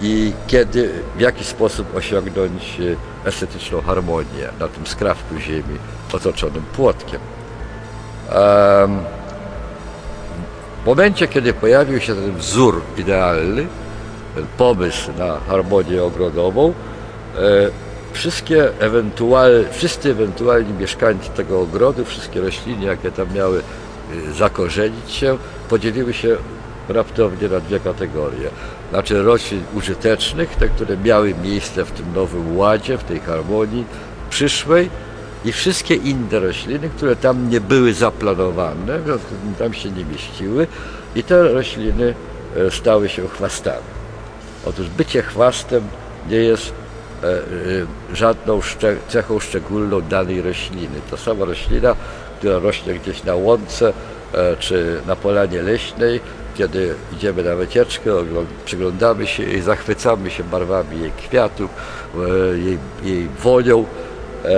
i 0.00 0.32
kiedy, 0.46 0.90
w 1.16 1.20
jaki 1.20 1.44
sposób 1.44 1.96
osiągnąć 1.96 2.80
e, 3.24 3.28
estetyczną 3.28 3.80
harmonię 3.80 4.48
na 4.60 4.68
tym 4.68 4.86
skrawku 4.86 5.38
ziemi 5.38 5.78
otoczonym 6.12 6.62
płotkiem. 6.62 7.20
W 10.82 10.86
momencie, 10.86 11.28
kiedy 11.28 11.52
pojawił 11.52 12.00
się 12.00 12.14
ten 12.14 12.36
wzór 12.36 12.82
idealny, 12.96 13.66
ten 14.34 14.46
pomysł 14.58 15.10
na 15.18 15.40
harmonię 15.48 16.02
ogrodową, 16.02 16.68
e, 16.68 17.42
wszystkie 18.12 18.68
wszyscy 19.72 20.10
ewentualni 20.10 20.72
mieszkańcy 20.72 21.30
tego 21.30 21.60
ogrodu, 21.60 22.04
wszystkie 22.04 22.40
rośliny, 22.40 22.84
jakie 22.84 23.10
tam 23.10 23.34
miały 23.34 23.62
e, 24.28 24.32
zakorzenić 24.32 25.10
się, 25.10 25.38
podzieliły 25.68 26.14
się 26.14 26.36
raptownie 26.88 27.48
na 27.48 27.60
dwie 27.60 27.80
kategorie. 27.80 28.50
Znaczy 28.90 29.22
roślin 29.22 29.62
użytecznych, 29.74 30.56
te, 30.56 30.68
które 30.68 30.96
miały 30.96 31.34
miejsce 31.42 31.84
w 31.84 31.90
tym 31.90 32.06
nowym 32.14 32.56
ładzie, 32.56 32.98
w 32.98 33.04
tej 33.04 33.20
harmonii 33.20 33.84
przyszłej 34.30 34.90
i 35.44 35.52
wszystkie 35.52 35.94
inne 35.94 36.40
rośliny, 36.40 36.90
które 36.96 37.16
tam 37.16 37.50
nie 37.50 37.60
były 37.60 37.94
zaplanowane, 37.94 38.98
tam 39.58 39.74
się 39.74 39.90
nie 39.90 40.04
mieściły 40.04 40.66
i 41.14 41.22
te 41.22 41.48
rośliny 41.48 42.14
e, 42.56 42.70
stały 42.70 43.08
się 43.08 43.28
chwastami. 43.28 43.98
Otóż 44.66 44.88
bycie 44.88 45.22
chwastem 45.22 45.82
nie 46.30 46.36
jest 46.36 46.72
e, 47.22 47.26
e, 47.26 47.40
żadną 48.16 48.60
cechą 49.08 49.40
szczególną 49.40 50.00
danej 50.00 50.42
rośliny. 50.42 51.00
To 51.10 51.16
sama 51.16 51.44
roślina, 51.44 51.96
która 52.38 52.58
rośnie 52.58 52.94
gdzieś 52.94 53.24
na 53.24 53.34
łące 53.34 53.92
czy 54.58 55.00
na 55.06 55.16
polanie 55.16 55.62
leśnej, 55.62 56.20
kiedy 56.58 56.94
idziemy 57.12 57.42
na 57.42 57.54
wycieczkę, 57.54 58.10
przyglądamy 58.64 59.26
się 59.26 59.42
i 59.42 59.60
zachwycamy 59.60 60.30
się 60.30 60.44
barwami 60.44 61.00
jej 61.00 61.12
kwiatów, 61.12 61.70
e, 62.14 62.58
jej, 62.58 62.78
jej 63.04 63.28
wonią, 63.42 63.84
e, 64.44 64.48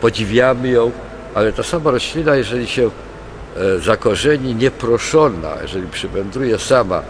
podziwiamy 0.00 0.68
ją, 0.68 0.90
ale 1.34 1.52
ta 1.52 1.62
sama 1.62 1.90
roślina, 1.90 2.36
jeżeli 2.36 2.66
się 2.66 2.90
e, 3.56 3.78
zakorzeni 3.78 4.54
nieproszona, 4.54 5.50
jeżeli 5.62 5.86
przywędruje 5.86 6.58
sama, 6.58 7.02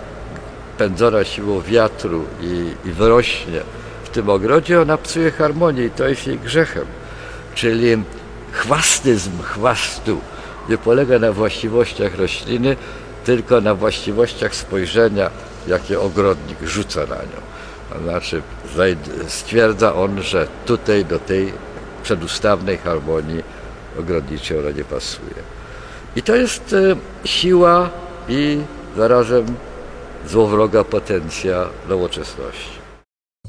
pędzona 0.79 1.25
siłą 1.25 1.61
wiatru 1.61 2.25
i, 2.41 2.89
i 2.89 2.93
wyrośnie 2.93 3.61
w 4.05 4.09
tym 4.09 4.31
ogrodzie, 4.31 4.81
ona 4.81 4.97
psuje 4.97 5.31
harmonię 5.31 5.85
i 5.85 5.91
to 5.91 6.09
jest 6.09 6.27
jej 6.27 6.39
grzechem. 6.39 6.85
Czyli 7.55 7.97
chwastyzm 8.53 9.43
chwastu 9.43 10.21
nie 10.69 10.79
polega 10.79 11.19
na 11.19 11.33
właściwościach 11.33 12.19
rośliny, 12.19 12.77
tylko 13.27 13.61
na 13.61 13.75
właściwościach 13.75 14.55
spojrzenia, 14.55 15.31
jakie 15.67 16.01
ogrodnik 16.01 16.63
rzuca 16.63 17.01
na 17.01 17.17
nią. 17.17 17.41
Znaczy 18.03 18.43
stwierdza 19.29 19.95
on, 19.95 20.23
że 20.23 20.47
tutaj 20.67 21.05
do 21.05 21.19
tej 21.19 21.53
przedustawnej 22.03 22.79
harmonii 22.79 23.43
ogrodniczej 24.01 24.59
ona 24.59 24.71
nie 24.71 24.85
pasuje. 24.85 25.43
I 26.17 26.23
to 26.23 26.37
jest 26.37 26.73
e, 26.73 26.97
siła 27.29 27.91
i 28.29 28.61
zarazem 28.97 29.47
złowroga 30.27 30.85
potencja 30.85 31.67
nowoczesności. 31.89 32.86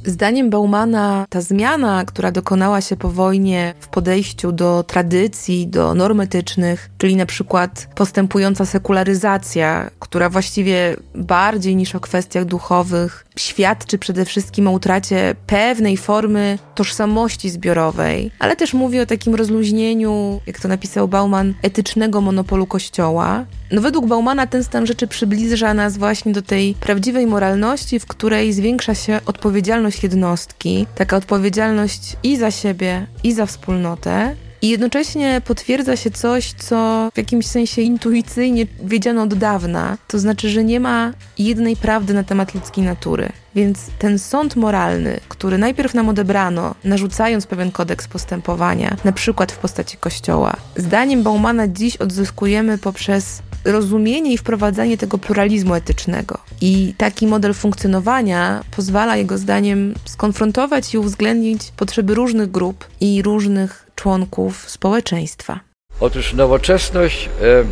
Zdaniem 0.08 0.50
Baumana 0.50 1.26
ta 1.30 1.42
zmiana, 1.42 2.06
która 2.06 2.32
dokonała 2.32 2.82
się 2.82 2.96
po 2.96 3.10
wojnie 3.10 3.74
w 3.80 3.88
podejściu 3.88 4.52
do 4.52 4.84
tradycji, 4.84 5.68
do 5.68 5.94
norm 5.94 6.20
etycznych, 6.20 6.90
czyli 6.98 7.16
na 7.16 7.26
przykład 7.26 7.88
postępująca 7.96 8.66
sekularyzacja, 8.66 9.92
która 10.00 10.30
właściwie 10.30 10.96
bardziej 11.16 11.76
niż 11.76 11.96
o 11.96 12.00
kwestiach 12.00 12.46
duchowych 12.46 13.26
świadczy 13.38 13.98
przede 13.98 14.26
wszystkim 14.26 14.68
o 14.68 14.72
utracie 14.72 15.36
pewnej 15.48 15.98
formy 15.98 16.60
tożsamości 16.76 17.50
zbiorowej, 17.50 18.32
ale 18.40 18.56
też 18.56 18.74
mówi 18.74 19.00
o 19.00 19.06
takim 19.06 19.36
rozluźnieniu, 19.36 20.42
jak 20.48 20.60
to 20.60 20.68
napisał 20.68 21.08
Bauman, 21.08 21.54
etycznego 21.62 22.22
monopolu 22.22 22.68
Kościoła. 22.68 23.46
No 23.72 23.82
według 23.82 24.06
Baumana 24.06 24.48
ten 24.48 24.64
stan 24.64 24.86
rzeczy 24.86 25.08
przybliża 25.08 25.74
nas 25.74 25.98
właśnie 25.98 26.32
do 26.32 26.42
tej 26.42 26.74
prawdziwej 26.74 27.28
moralności, 27.28 28.00
w 28.00 28.06
której 28.06 28.54
zwiększa 28.54 28.96
się 28.96 29.20
odpowiedzialność 29.26 30.04
jednostki, 30.04 30.88
taka 30.96 31.18
odpowiedzialność 31.18 32.18
i 32.24 32.38
za 32.38 32.52
siebie, 32.52 33.08
i 33.24 33.34
za 33.34 33.46
wspólnotę, 33.46 34.36
i 34.62 34.70
jednocześnie 34.70 35.42
potwierdza 35.46 35.96
się 35.96 36.12
coś, 36.12 36.54
co 36.54 37.10
w 37.14 37.18
jakimś 37.18 37.48
sensie 37.48 37.82
intuicyjnie 37.82 38.66
wiedziano 38.84 39.22
od 39.22 39.34
dawna. 39.34 39.98
To 40.08 40.20
znaczy, 40.20 40.50
że 40.50 40.64
nie 40.64 40.80
ma 40.80 41.14
jednej 41.38 41.76
prawdy 41.76 42.14
na 42.14 42.24
temat 42.24 42.54
ludzkiej 42.54 42.84
natury. 42.84 43.30
Więc 43.56 43.80
ten 44.00 44.20
sąd 44.20 44.56
moralny, 44.56 45.20
który 45.28 45.58
najpierw 45.58 45.94
nam 45.94 46.10
odebrano, 46.10 46.76
narzucając 46.84 47.48
pewien 47.48 47.72
kodeks 47.72 48.08
postępowania, 48.08 48.98
na 49.04 49.12
przykład 49.12 49.52
w 49.52 49.58
postaci 49.58 49.98
kościoła, 49.98 50.56
zdaniem 50.76 51.24
Baumana 51.24 51.68
dziś 51.68 51.98
odzyskujemy 51.98 52.78
poprzez 52.78 53.42
rozumienie 53.66 54.34
i 54.34 54.38
wprowadzanie 54.38 54.98
tego 54.98 55.18
pluralizmu 55.18 55.74
etycznego. 55.74 56.38
I 56.62 56.94
taki 56.98 57.28
model 57.28 57.54
funkcjonowania 57.54 58.64
pozwala 58.76 59.18
jego 59.18 59.38
zdaniem 59.38 59.94
skonfrontować 60.06 60.94
i 60.94 60.98
uwzględnić 60.98 61.72
potrzeby 61.78 62.16
różnych 62.16 62.52
grup 62.52 62.86
i 63.02 63.22
różnych 63.22 63.87
członków 63.98 64.70
społeczeństwa. 64.70 65.60
Otóż 66.00 66.34
nowoczesność 66.34 67.30
e, 67.42 67.64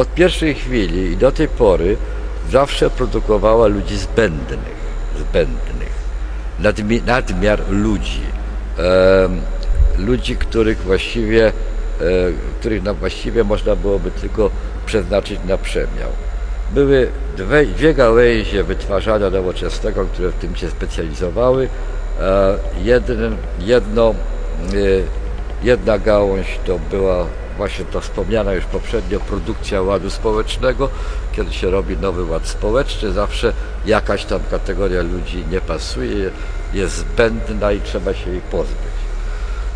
od 0.00 0.14
pierwszej 0.14 0.54
chwili 0.54 1.12
i 1.12 1.16
do 1.16 1.32
tej 1.32 1.48
pory 1.48 1.96
zawsze 2.50 2.90
produkowała 2.90 3.66
ludzi 3.66 3.96
zbędnych, 3.96 4.78
zbędnych, 5.18 5.92
nadmi, 6.58 7.02
nadmiar 7.02 7.60
ludzi, 7.70 8.22
e, 8.78 9.28
ludzi, 9.98 10.36
których 10.36 10.78
właściwie, 10.78 11.46
e, 11.46 11.52
których 12.60 12.82
właściwie 12.82 13.44
można 13.44 13.76
byłoby 13.76 14.10
tylko 14.10 14.50
przeznaczyć 14.86 15.40
na 15.48 15.58
przemiał. 15.58 16.10
Były 16.74 17.10
dwie, 17.36 17.66
dwie 17.66 17.94
gałęzie 17.94 18.64
wytwarzania 18.64 19.30
nowoczesnego, 19.30 20.04
które 20.04 20.28
w 20.28 20.34
tym 20.34 20.56
się 20.56 20.70
specjalizowały. 20.70 21.68
E, 22.20 22.58
jeden, 22.82 23.36
jedno, 23.60 24.14
jedna 25.62 25.98
gałąź 25.98 26.58
to 26.66 26.78
była 26.90 27.26
właśnie 27.56 27.84
ta 27.84 28.00
wspomniana 28.00 28.52
już 28.52 28.64
poprzednio 28.64 29.20
produkcja 29.20 29.82
ładu 29.82 30.10
społecznego. 30.10 30.88
Kiedy 31.32 31.52
się 31.52 31.70
robi 31.70 31.96
nowy 31.96 32.24
ład 32.24 32.46
społeczny, 32.46 33.12
zawsze 33.12 33.52
jakaś 33.86 34.24
tam 34.24 34.40
kategoria 34.50 35.02
ludzi 35.02 35.44
nie 35.50 35.60
pasuje, 35.60 36.30
jest 36.72 36.96
zbędna 36.96 37.72
i 37.72 37.80
trzeba 37.80 38.14
się 38.14 38.30
jej 38.30 38.40
pozbyć. 38.40 38.98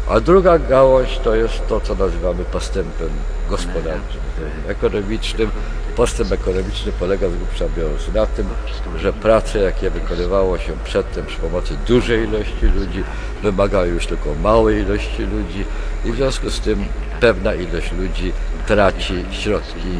A 0.08 0.20
druga 0.20 0.58
gałąź 0.58 1.18
to 1.24 1.34
jest 1.34 1.66
to, 1.68 1.80
co 1.80 1.94
nazywamy 1.94 2.44
postępem 2.44 3.10
gospodarczym, 3.50 4.20
ekonomicznym. 4.68 5.50
Postęp 5.96 6.32
ekonomiczny 6.32 6.92
polega 6.92 7.28
z 7.28 7.36
grubsza 7.36 7.64
biorąc 7.76 8.08
na 8.14 8.26
tym, 8.26 8.46
że 8.98 9.12
prace, 9.12 9.58
jakie 9.58 9.90
wykonywało 9.90 10.58
się 10.58 10.72
przedtem 10.84 11.26
przy 11.26 11.38
pomocy 11.38 11.76
dużej 11.86 12.28
ilości 12.28 12.66
ludzi, 12.66 13.04
wymagały 13.42 13.88
już 13.88 14.06
tylko 14.06 14.34
małej 14.34 14.82
ilości 14.82 15.22
ludzi 15.22 15.64
i 16.04 16.12
w 16.12 16.16
związku 16.16 16.50
z 16.50 16.60
tym 16.60 16.84
pewna 17.20 17.54
ilość 17.54 17.92
ludzi 17.92 18.32
traci 18.66 19.24
środki 19.30 19.98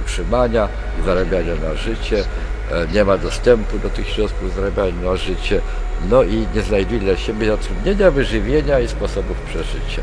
utrzymania 0.00 0.68
i 1.00 1.04
zarabiania 1.04 1.54
na 1.54 1.74
życie, 1.74 2.24
e, 2.70 2.86
nie 2.94 3.04
ma 3.04 3.18
dostępu 3.18 3.78
do 3.78 3.90
tych 3.90 4.08
środków 4.08 4.54
zarabiania 4.54 5.10
na 5.10 5.16
życie, 5.16 5.60
no 6.10 6.22
i 6.22 6.46
nie 6.54 6.62
znajduje 6.62 7.00
dla 7.00 7.16
siebie 7.16 7.46
zatrudnienia, 7.46 8.10
wyżywienia 8.10 8.80
i 8.80 8.88
sposobów 8.88 9.36
przeżycia. 9.40 10.02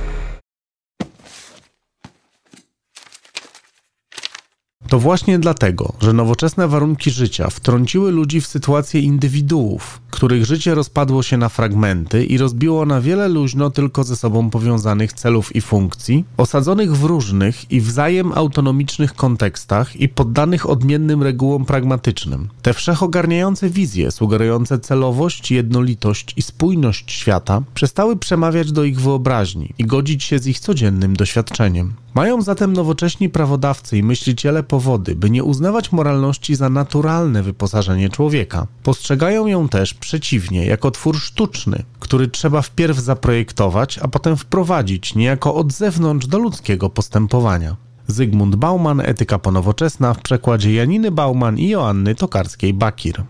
To 4.89 4.99
właśnie 4.99 5.39
dlatego, 5.39 5.93
że 6.01 6.13
nowoczesne 6.13 6.67
warunki 6.67 7.11
życia 7.11 7.49
wtrąciły 7.49 8.11
ludzi 8.11 8.41
w 8.41 8.47
sytuację 8.47 9.01
indywiduów, 9.01 10.01
których 10.11 10.45
życie 10.45 10.75
rozpadło 10.75 11.23
się 11.23 11.37
na 11.37 11.49
fragmenty 11.49 12.25
i 12.25 12.37
rozbiło 12.37 12.85
na 12.85 13.01
wiele 13.01 13.27
luźno 13.27 13.69
tylko 13.69 14.03
ze 14.03 14.15
sobą 14.15 14.49
powiązanych 14.49 15.13
celów 15.13 15.55
i 15.55 15.61
funkcji, 15.61 16.25
osadzonych 16.37 16.95
w 16.95 17.03
różnych 17.03 17.71
i 17.71 17.81
wzajem 17.81 18.33
autonomicznych 18.33 19.13
kontekstach 19.13 19.95
i 19.95 20.09
poddanych 20.09 20.69
odmiennym 20.69 21.23
regułom 21.23 21.65
pragmatycznym. 21.65 22.49
Te 22.61 22.73
wszechogarniające 22.73 23.69
wizje, 23.69 24.11
sugerujące 24.11 24.79
celowość, 24.79 25.51
jednolitość 25.51 26.33
i 26.37 26.41
spójność 26.41 27.11
świata, 27.11 27.61
przestały 27.73 28.17
przemawiać 28.17 28.71
do 28.71 28.83
ich 28.83 29.01
wyobraźni 29.01 29.73
i 29.77 29.85
godzić 29.85 30.23
się 30.23 30.39
z 30.39 30.47
ich 30.47 30.59
codziennym 30.59 31.15
doświadczeniem. 31.15 31.93
Mają 32.13 32.41
zatem 32.41 32.73
nowocześni 32.73 33.29
prawodawcy 33.29 33.97
i 33.97 34.03
myśliciele 34.03 34.63
powody, 34.79 35.15
by 35.15 35.29
nie 35.29 35.43
uznawać 35.43 35.91
moralności 35.91 36.55
za 36.55 36.69
naturalne 36.69 37.43
wyposażenie 37.43 38.09
człowieka. 38.09 38.67
Postrzegają 38.83 39.47
ją 39.47 39.69
też 39.69 39.93
przeciwnie, 39.93 40.65
jako 40.65 40.91
twór 40.91 41.19
sztuczny, 41.19 41.83
który 41.99 42.27
trzeba 42.27 42.61
wpierw 42.61 42.97
zaprojektować, 42.97 43.97
a 43.97 44.07
potem 44.07 44.37
wprowadzić 44.37 45.15
niejako 45.15 45.55
od 45.55 45.73
zewnątrz 45.73 46.27
do 46.27 46.39
ludzkiego 46.39 46.89
postępowania. 46.89 47.75
Zygmunt 48.07 48.55
Bauman, 48.55 49.01
Etyka 49.01 49.39
ponowoczesna 49.39 50.13
w 50.13 50.21
przekładzie 50.21 50.73
Janiny 50.73 51.11
Bauman 51.11 51.57
i 51.57 51.69
Joanny 51.69 52.15
Tokarskiej-Bakir. 52.15 53.23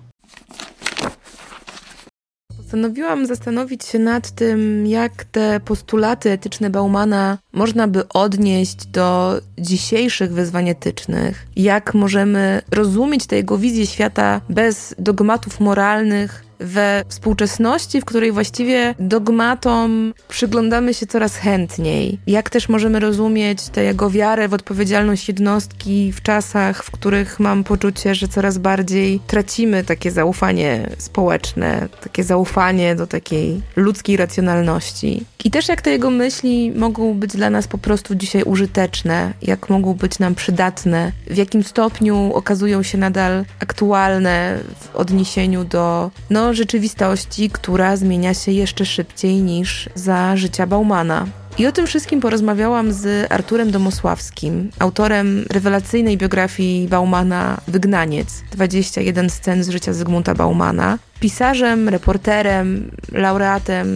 Postanowiłam 2.70 3.26
zastanowić 3.26 3.86
się 3.86 4.00
nad 4.00 4.32
tym, 4.32 4.88
jak 4.88 5.24
te 5.24 5.60
postulaty 5.60 6.32
etyczne 6.32 6.70
Baumana 6.70 7.38
można 7.54 7.88
by 7.88 8.08
odnieść 8.08 8.86
do 8.86 9.40
dzisiejszych 9.58 10.34
wyzwań 10.34 10.70
etycznych, 10.70 11.48
jak 11.56 11.94
możemy 11.94 12.62
rozumieć 12.72 13.28
tę 13.28 13.36
jego 13.36 13.58
wizję 13.58 13.88
świata 13.88 14.42
bez 14.50 14.96
dogmatów 15.00 15.60
moralnych, 15.60 16.44
we 16.60 17.04
współczesności, 17.08 18.02
w 18.02 18.06
której 18.06 18.32
właściwie 18.32 18.96
dogmatom 19.00 20.14
przyglądamy 20.28 20.94
się 20.94 21.08
coraz 21.08 21.36
chętniej. 21.36 22.20
Jak 22.28 22.50
też 22.50 22.70
możemy 22.70 23.00
rozumieć 23.00 23.70
tę 23.70 23.84
jego 23.84 24.10
wiarę 24.10 24.48
w 24.48 24.54
odpowiedzialność 24.54 25.28
jednostki 25.28 26.12
w 26.12 26.22
czasach, 26.22 26.84
w 26.84 26.92
których 26.92 27.40
mam 27.40 27.64
poczucie, 27.64 28.16
że 28.16 28.28
coraz 28.28 28.58
bardziej 28.58 29.20
tracimy 29.28 29.84
takie 29.84 30.12
zaufanie 30.12 30.90
społeczne, 30.98 31.88
takie 32.02 32.24
zaufanie 32.24 32.96
do 32.96 33.08
takiej 33.08 33.62
ludzkiej 33.76 34.18
racjonalności. 34.18 35.26
I 35.44 35.52
też 35.52 35.68
jak 35.68 35.82
te 35.82 35.92
jego 35.92 36.10
myśli 36.10 36.72
mogą 36.72 37.14
być 37.14 37.32
dla 37.32 37.50
nas 37.50 37.68
po 37.68 37.78
prostu 37.78 38.16
dzisiaj 38.16 38.44
użyteczne, 38.44 39.34
jak 39.42 39.70
mogą 39.70 39.94
być 39.94 40.20
nam 40.20 40.36
przydatne, 40.36 41.12
w 41.28 41.38
jakim 41.38 41.64
stopniu 41.64 42.34
okazują 42.34 42.84
się 42.84 42.98
nadal 42.98 43.46
aktualne 43.60 44.60
w 44.80 44.96
odniesieniu 44.96 45.64
do 45.64 46.12
no, 46.30 46.49
rzeczywistości, 46.54 47.50
która 47.50 47.98
zmienia 47.98 48.34
się 48.34 48.52
jeszcze 48.52 48.86
szybciej 48.86 49.36
niż 49.36 49.90
za 49.96 50.38
życia 50.38 50.68
Baumana. 50.68 51.28
I 51.58 51.68
o 51.68 51.72
tym 51.72 51.88
wszystkim 51.88 52.22
porozmawiałam 52.22 52.94
z 52.94 53.32
Arturem 53.32 53.72
Domosławskim, 53.72 54.70
autorem 54.80 55.46
rewelacyjnej 55.50 56.18
biografii 56.18 56.88
Baumana 56.88 57.62
Wygnaniec 57.68 58.44
21 58.52 59.30
scen 59.30 59.64
z 59.64 59.70
życia 59.70 59.94
Zygmunta 59.94 60.36
Baumana, 60.36 60.98
pisarzem, 61.20 61.90
reporterem, 61.90 62.92
laureatem 63.12 63.88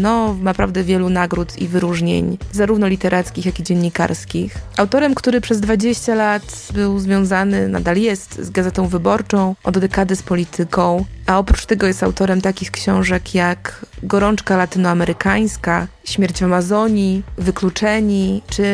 no 0.00 0.36
naprawdę 0.42 0.84
wielu 0.84 1.10
nagród 1.10 1.58
i 1.58 1.68
wyróżnień, 1.68 2.38
zarówno 2.52 2.88
literackich, 2.88 3.46
jak 3.46 3.60
i 3.60 3.62
dziennikarskich. 3.62 4.54
Autorem, 4.76 5.14
który 5.14 5.40
przez 5.40 5.60
20 5.60 6.14
lat 6.14 6.68
był 6.74 6.98
związany, 6.98 7.68
nadal 7.68 7.96
jest, 7.96 8.42
z 8.42 8.50
Gazetą 8.50 8.88
Wyborczą, 8.88 9.54
od 9.64 9.78
dekady 9.78 10.16
z 10.16 10.22
polityką, 10.22 11.04
a 11.26 11.38
oprócz 11.38 11.66
tego 11.66 11.86
jest 11.86 12.02
autorem 12.02 12.40
takich 12.40 12.70
książek 12.70 13.34
jak 13.34 13.86
Gorączka 14.02 14.56
latynoamerykańska, 14.56 15.86
Śmierć 16.04 16.40
w 16.40 16.42
Amazonii, 16.42 17.22
Wykluczeni, 17.38 18.42
czy 18.50 18.64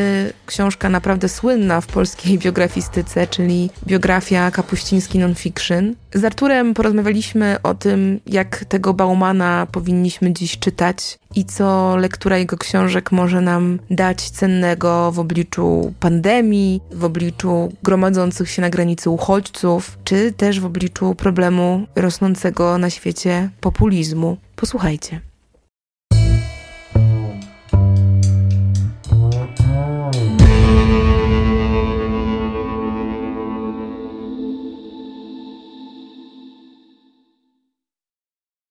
książka 0.47 0.89
naprawdę 0.89 1.29
słynna 1.29 1.81
w 1.81 1.87
polskiej 1.87 2.39
biografistyce, 2.39 3.27
czyli 3.27 3.71
biografia 3.87 4.51
Kapuściński 4.51 5.19
Nonfiction. 5.19 5.95
Z 6.15 6.25
Arturem 6.25 6.75
porozmawialiśmy 6.75 7.57
o 7.63 7.75
tym, 7.75 7.98
tym, 7.99 8.21
jak 8.27 8.65
tego 8.65 8.95
Baumana 8.95 9.67
powinniśmy 9.73 10.33
dziś 10.33 10.59
czytać 10.59 11.19
i 11.35 11.45
co 11.45 11.97
lektura 11.97 12.39
jego 12.39 12.57
książek 12.57 13.13
może 13.13 13.41
nam 13.41 13.79
dać 13.91 14.31
cennego 14.31 15.13
w 15.13 15.19
obliczu 15.19 15.93
pandemii, 16.01 16.81
w 16.93 17.05
obliczu 17.05 17.73
gromadzących 17.83 18.51
się 18.51 18.63
na 18.63 18.71
granicy 18.71 19.11
uchodźców, 19.11 19.99
czy 20.05 20.33
też 20.33 20.61
w 20.61 20.65
obliczu 20.65 21.15
problemu 21.15 21.87
rosnącego 21.97 22.79
na 22.79 22.91
świecie 22.91 23.51
populizmu. 23.61 24.37
Posłuchajcie. 24.57 25.21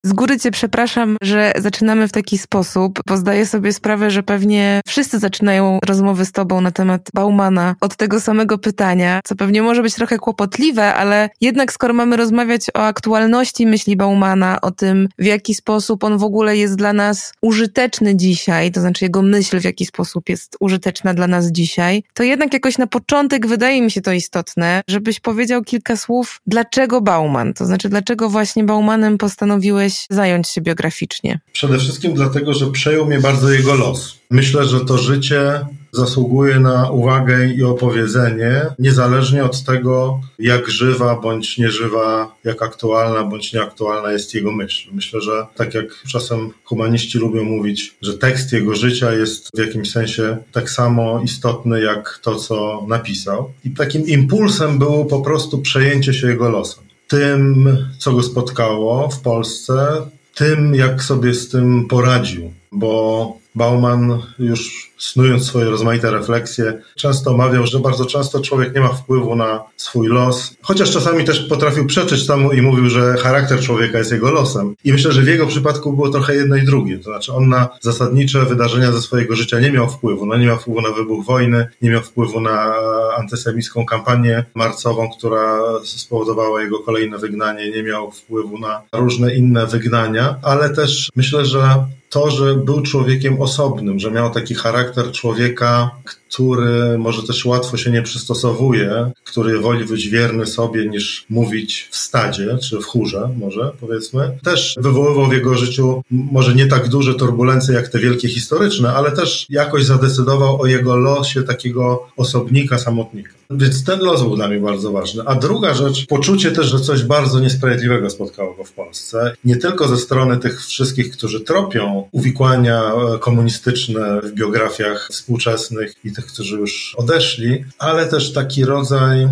Z 0.08 0.13
góry 0.13 0.39
Cię 0.39 0.52
przepraszam, 0.52 1.17
że 1.22 1.54
zaczynamy 1.58 2.08
w 2.08 2.12
taki 2.12 2.38
sposób, 2.38 3.00
bo 3.08 3.17
zdaję 3.17 3.46
sobie 3.46 3.74
sprawę, 3.74 4.12
że 4.12 4.24
pewnie 4.24 4.82
wszyscy 4.88 5.20
zaczynają 5.20 5.80
rozmowy 5.86 6.26
z 6.26 6.32
Tobą 6.32 6.62
na 6.62 6.72
temat 6.72 7.10
Baumana 7.13 7.76
od 7.82 7.96
tego 7.96 8.20
samego 8.20 8.58
pytania, 8.58 9.20
co 9.24 9.36
pewnie 9.36 9.62
może 9.62 9.82
być 9.82 9.96
trochę 9.96 10.17
kłopotliwe, 10.17 10.93
ale 10.93 11.30
jednak 11.41 11.74
skoro 11.74 11.93
mamy 11.93 12.17
rozmawiać 12.17 12.62
o 12.74 12.86
aktualności 12.86 13.67
myśli 13.67 13.96
Baumana, 13.96 14.62
o 14.62 14.72
tym, 14.72 15.08
w 15.20 15.26
jaki 15.26 15.54
sposób 15.54 16.04
on 16.04 16.17
w 16.17 16.24
ogóle 16.24 16.58
jest 16.58 16.76
dla 16.76 16.93
nas 16.93 17.34
użyteczny 17.41 18.15
dzisiaj, 18.15 18.72
to 18.72 18.82
znaczy 18.82 19.06
jego 19.06 19.22
myśl 19.22 19.60
w 19.60 19.63
jaki 19.63 19.86
sposób 19.86 20.30
jest 20.30 20.58
użyteczna 20.60 21.13
dla 21.13 21.28
nas 21.28 21.52
dzisiaj, 21.52 22.04
to 22.13 22.24
jednak 22.24 22.54
jakoś 22.54 22.78
na 22.78 22.88
początek 22.88 23.48
wydaje 23.48 23.82
mi 23.82 23.91
się 23.91 24.02
to 24.02 24.12
istotne, 24.12 24.82
żebyś 24.88 25.20
powiedział 25.20 25.63
kilka 25.63 25.96
słów, 25.96 26.41
dlaczego 26.48 27.02
Bauman, 27.02 27.54
to 27.54 27.65
znaczy 27.65 27.89
dlaczego 27.89 28.30
właśnie 28.30 28.63
Baumanem 28.63 29.17
postanowiłeś 29.17 29.96
zająć 30.10 30.47
się 30.47 30.62
biograficznie? 30.62 31.39
Przede 31.53 31.77
wszystkim 31.77 32.13
dlatego, 32.13 32.53
że 32.53 32.71
przejął 32.71 33.05
mnie 33.05 33.19
bardzo 33.19 33.51
jego 33.51 33.75
los. 33.75 34.17
Myślę, 34.31 34.65
że 34.65 34.86
to 34.86 34.97
życie 34.97 35.65
zasługuje 35.91 36.60
na 36.60 36.89
uwagę 36.89 37.47
i 37.47 37.63
opowiedzenie, 37.63 38.62
niezależnie 38.79 39.43
od 39.43 39.63
tego, 39.63 40.21
jak 40.39 40.69
żywa 40.69 41.19
bądź 41.19 41.57
nieżywa, 41.57 42.36
jak 42.43 42.62
aktualna 42.62 43.23
bądź 43.23 43.53
nieaktualna 43.53 44.12
jest 44.12 44.33
jego 44.33 44.51
myśl. 44.51 44.89
Myślę, 44.93 45.21
że 45.21 45.45
tak 45.55 45.73
jak 45.73 45.86
czasem 46.07 46.49
humaniści 46.63 47.17
lubią 47.17 47.43
mówić, 47.43 47.95
że 48.01 48.17
tekst 48.17 48.53
jego 48.53 48.75
życia 48.75 49.13
jest 49.13 49.49
w 49.55 49.60
jakimś 49.60 49.91
sensie 49.91 50.38
tak 50.51 50.69
samo 50.69 51.21
istotny 51.23 51.81
jak 51.81 52.19
to, 52.23 52.36
co 52.36 52.86
napisał. 52.88 53.51
I 53.65 53.71
takim 53.71 54.07
impulsem 54.07 54.79
było 54.79 55.05
po 55.05 55.21
prostu 55.21 55.57
przejęcie 55.57 56.13
się 56.13 56.27
jego 56.27 56.49
losem 56.49 56.87
tym, 57.08 57.78
co 57.98 58.13
go 58.13 58.24
spotkało 58.24 59.10
w 59.10 59.20
Polsce, 59.22 59.88
tym, 60.36 60.76
jak 60.76 61.04
sobie 61.04 61.34
z 61.34 61.50
tym 61.50 61.88
poradził, 61.88 62.54
bo 62.72 63.37
Bauman 63.58 64.22
już 64.39 64.91
snując 64.98 65.46
swoje 65.46 65.65
rozmaite 65.65 66.12
refleksje, 66.12 66.82
często 66.96 67.38
mawiał, 67.38 67.67
że 67.67 67.80
bardzo 67.80 68.06
często 68.06 68.39
człowiek 68.39 68.76
nie 68.76 68.82
ma 68.82 68.89
wpływu 68.89 69.36
na 69.36 69.63
swój 69.78 70.08
los, 70.08 70.56
chociaż 70.62 70.91
czasami 70.91 71.24
też 71.24 71.39
potrafił 71.39 71.86
przeczyć 71.86 72.28
temu 72.28 72.52
i 72.52 72.62
mówił, 72.62 72.89
że 72.89 73.17
charakter 73.17 73.60
człowieka 73.60 73.98
jest 73.98 74.12
jego 74.12 74.32
losem. 74.32 74.76
I 74.84 74.91
myślę, 74.91 75.12
że 75.12 75.22
w 75.22 75.28
jego 75.28 75.48
przypadku 75.48 75.93
było 75.93 76.10
trochę 76.10 76.36
jedno 76.36 76.56
i 76.56 76.65
drugie. 76.65 76.98
To 76.98 77.04
znaczy 77.04 77.34
on 77.34 77.50
na 77.50 77.70
zasadnicze 77.82 78.46
wydarzenia 78.46 78.91
ze 78.91 79.02
swojego 79.02 79.36
życia 79.36 79.60
nie 79.60 79.72
miał 79.72 79.89
wpływu. 79.89 80.26
No 80.26 80.38
nie 80.38 80.46
miał 80.46 80.58
wpływu 80.58 80.82
na 80.82 80.91
wybuch 80.91 81.26
wojny, 81.26 81.67
nie 81.82 81.89
miał 81.89 82.02
wpływu 82.02 82.41
na 82.41 82.74
antysemicką 83.17 83.86
kampanię 83.86 84.46
marcową, 84.56 85.10
która 85.17 85.60
spowodowała 85.84 86.62
jego 86.62 86.80
kolejne 86.80 87.17
wygnanie, 87.17 87.72
nie 87.72 87.84
miał 87.84 88.12
wpływu 88.12 88.60
na 88.60 88.82
różne 88.93 89.36
inne 89.36 89.65
wygnania, 89.65 90.36
ale 90.43 90.70
też 90.70 91.10
myślę, 91.15 91.46
że 91.46 91.86
to, 92.10 92.32
że 92.32 92.56
był 92.56 92.82
człowiekiem 92.82 93.41
osobnym, 93.41 94.00
że 94.00 94.12
miał 94.12 94.34
taki 94.34 94.56
charakter 94.56 95.12
człowieka, 95.12 95.91
który 96.30 96.98
może 96.98 97.24
też 97.24 97.46
łatwo 97.46 97.78
się 97.78 97.91
nie 97.91 98.02
przystosowuje, 98.02 99.12
który 99.24 99.60
woli 99.60 99.86
być 99.86 100.10
wierny 100.10 100.46
sobie 100.46 100.89
niż 100.89 101.26
mówić 101.30 101.88
w 101.91 101.98
stadzie, 101.98 102.58
czy 102.58 102.80
w 102.80 102.86
chórze 102.86 103.30
może 103.38 103.72
powiedzmy. 103.80 104.38
Też 104.43 104.76
wywoływał 104.78 105.28
w 105.28 105.34
jego 105.34 105.56
życiu 105.56 106.02
może 106.12 106.56
nie 106.56 106.67
tak 106.67 106.89
duże 106.89 107.15
turbulencje 107.15 107.74
jak 107.74 107.88
te 107.88 108.00
wielkie 108.00 108.28
historyczne, 108.28 108.93
ale 108.93 109.12
też 109.12 109.46
jakoś 109.50 109.86
zadecydował 109.86 110.62
o 110.62 110.65
jego 110.65 110.96
losie 110.96 111.43
takiego 111.43 112.08
osobnika, 112.17 112.78
samotnika. 112.78 113.32
Więc 113.50 113.84
ten 113.84 114.00
los 114.00 114.22
był 114.24 114.36
dla 114.36 114.48
mnie 114.48 114.60
bardzo 114.60 114.91
ważny. 114.91 115.24
A 115.26 115.36
druga 115.36 115.74
rzecz, 115.74 116.06
poczucie 116.06 116.52
też, 116.52 116.67
że 116.67 116.80
coś 116.80 117.04
bardzo 117.04 117.39
niesprawiedliwego 117.39 118.10
spotkało 118.10 118.54
go 118.54 118.63
w 118.63 118.72
Polsce. 118.72 119.34
Nie 119.46 119.56
tylko 119.56 119.88
ze 119.88 119.98
strony 119.98 120.38
tych 120.38 120.65
wszystkich, 120.65 121.12
którzy 121.12 121.41
tropią 121.41 121.96
uwikłania 122.12 122.81
komunistyczne 123.19 124.21
w 124.21 124.33
biografiach 124.33 125.07
współczesnych 125.12 125.93
i 126.03 126.12
tych, 126.13 126.25
którzy 126.25 126.55
już 126.55 126.95
odeszli, 126.97 127.65
ale 127.79 128.05
też 128.05 128.33
taki 128.33 128.65
rodzaj 128.65 129.27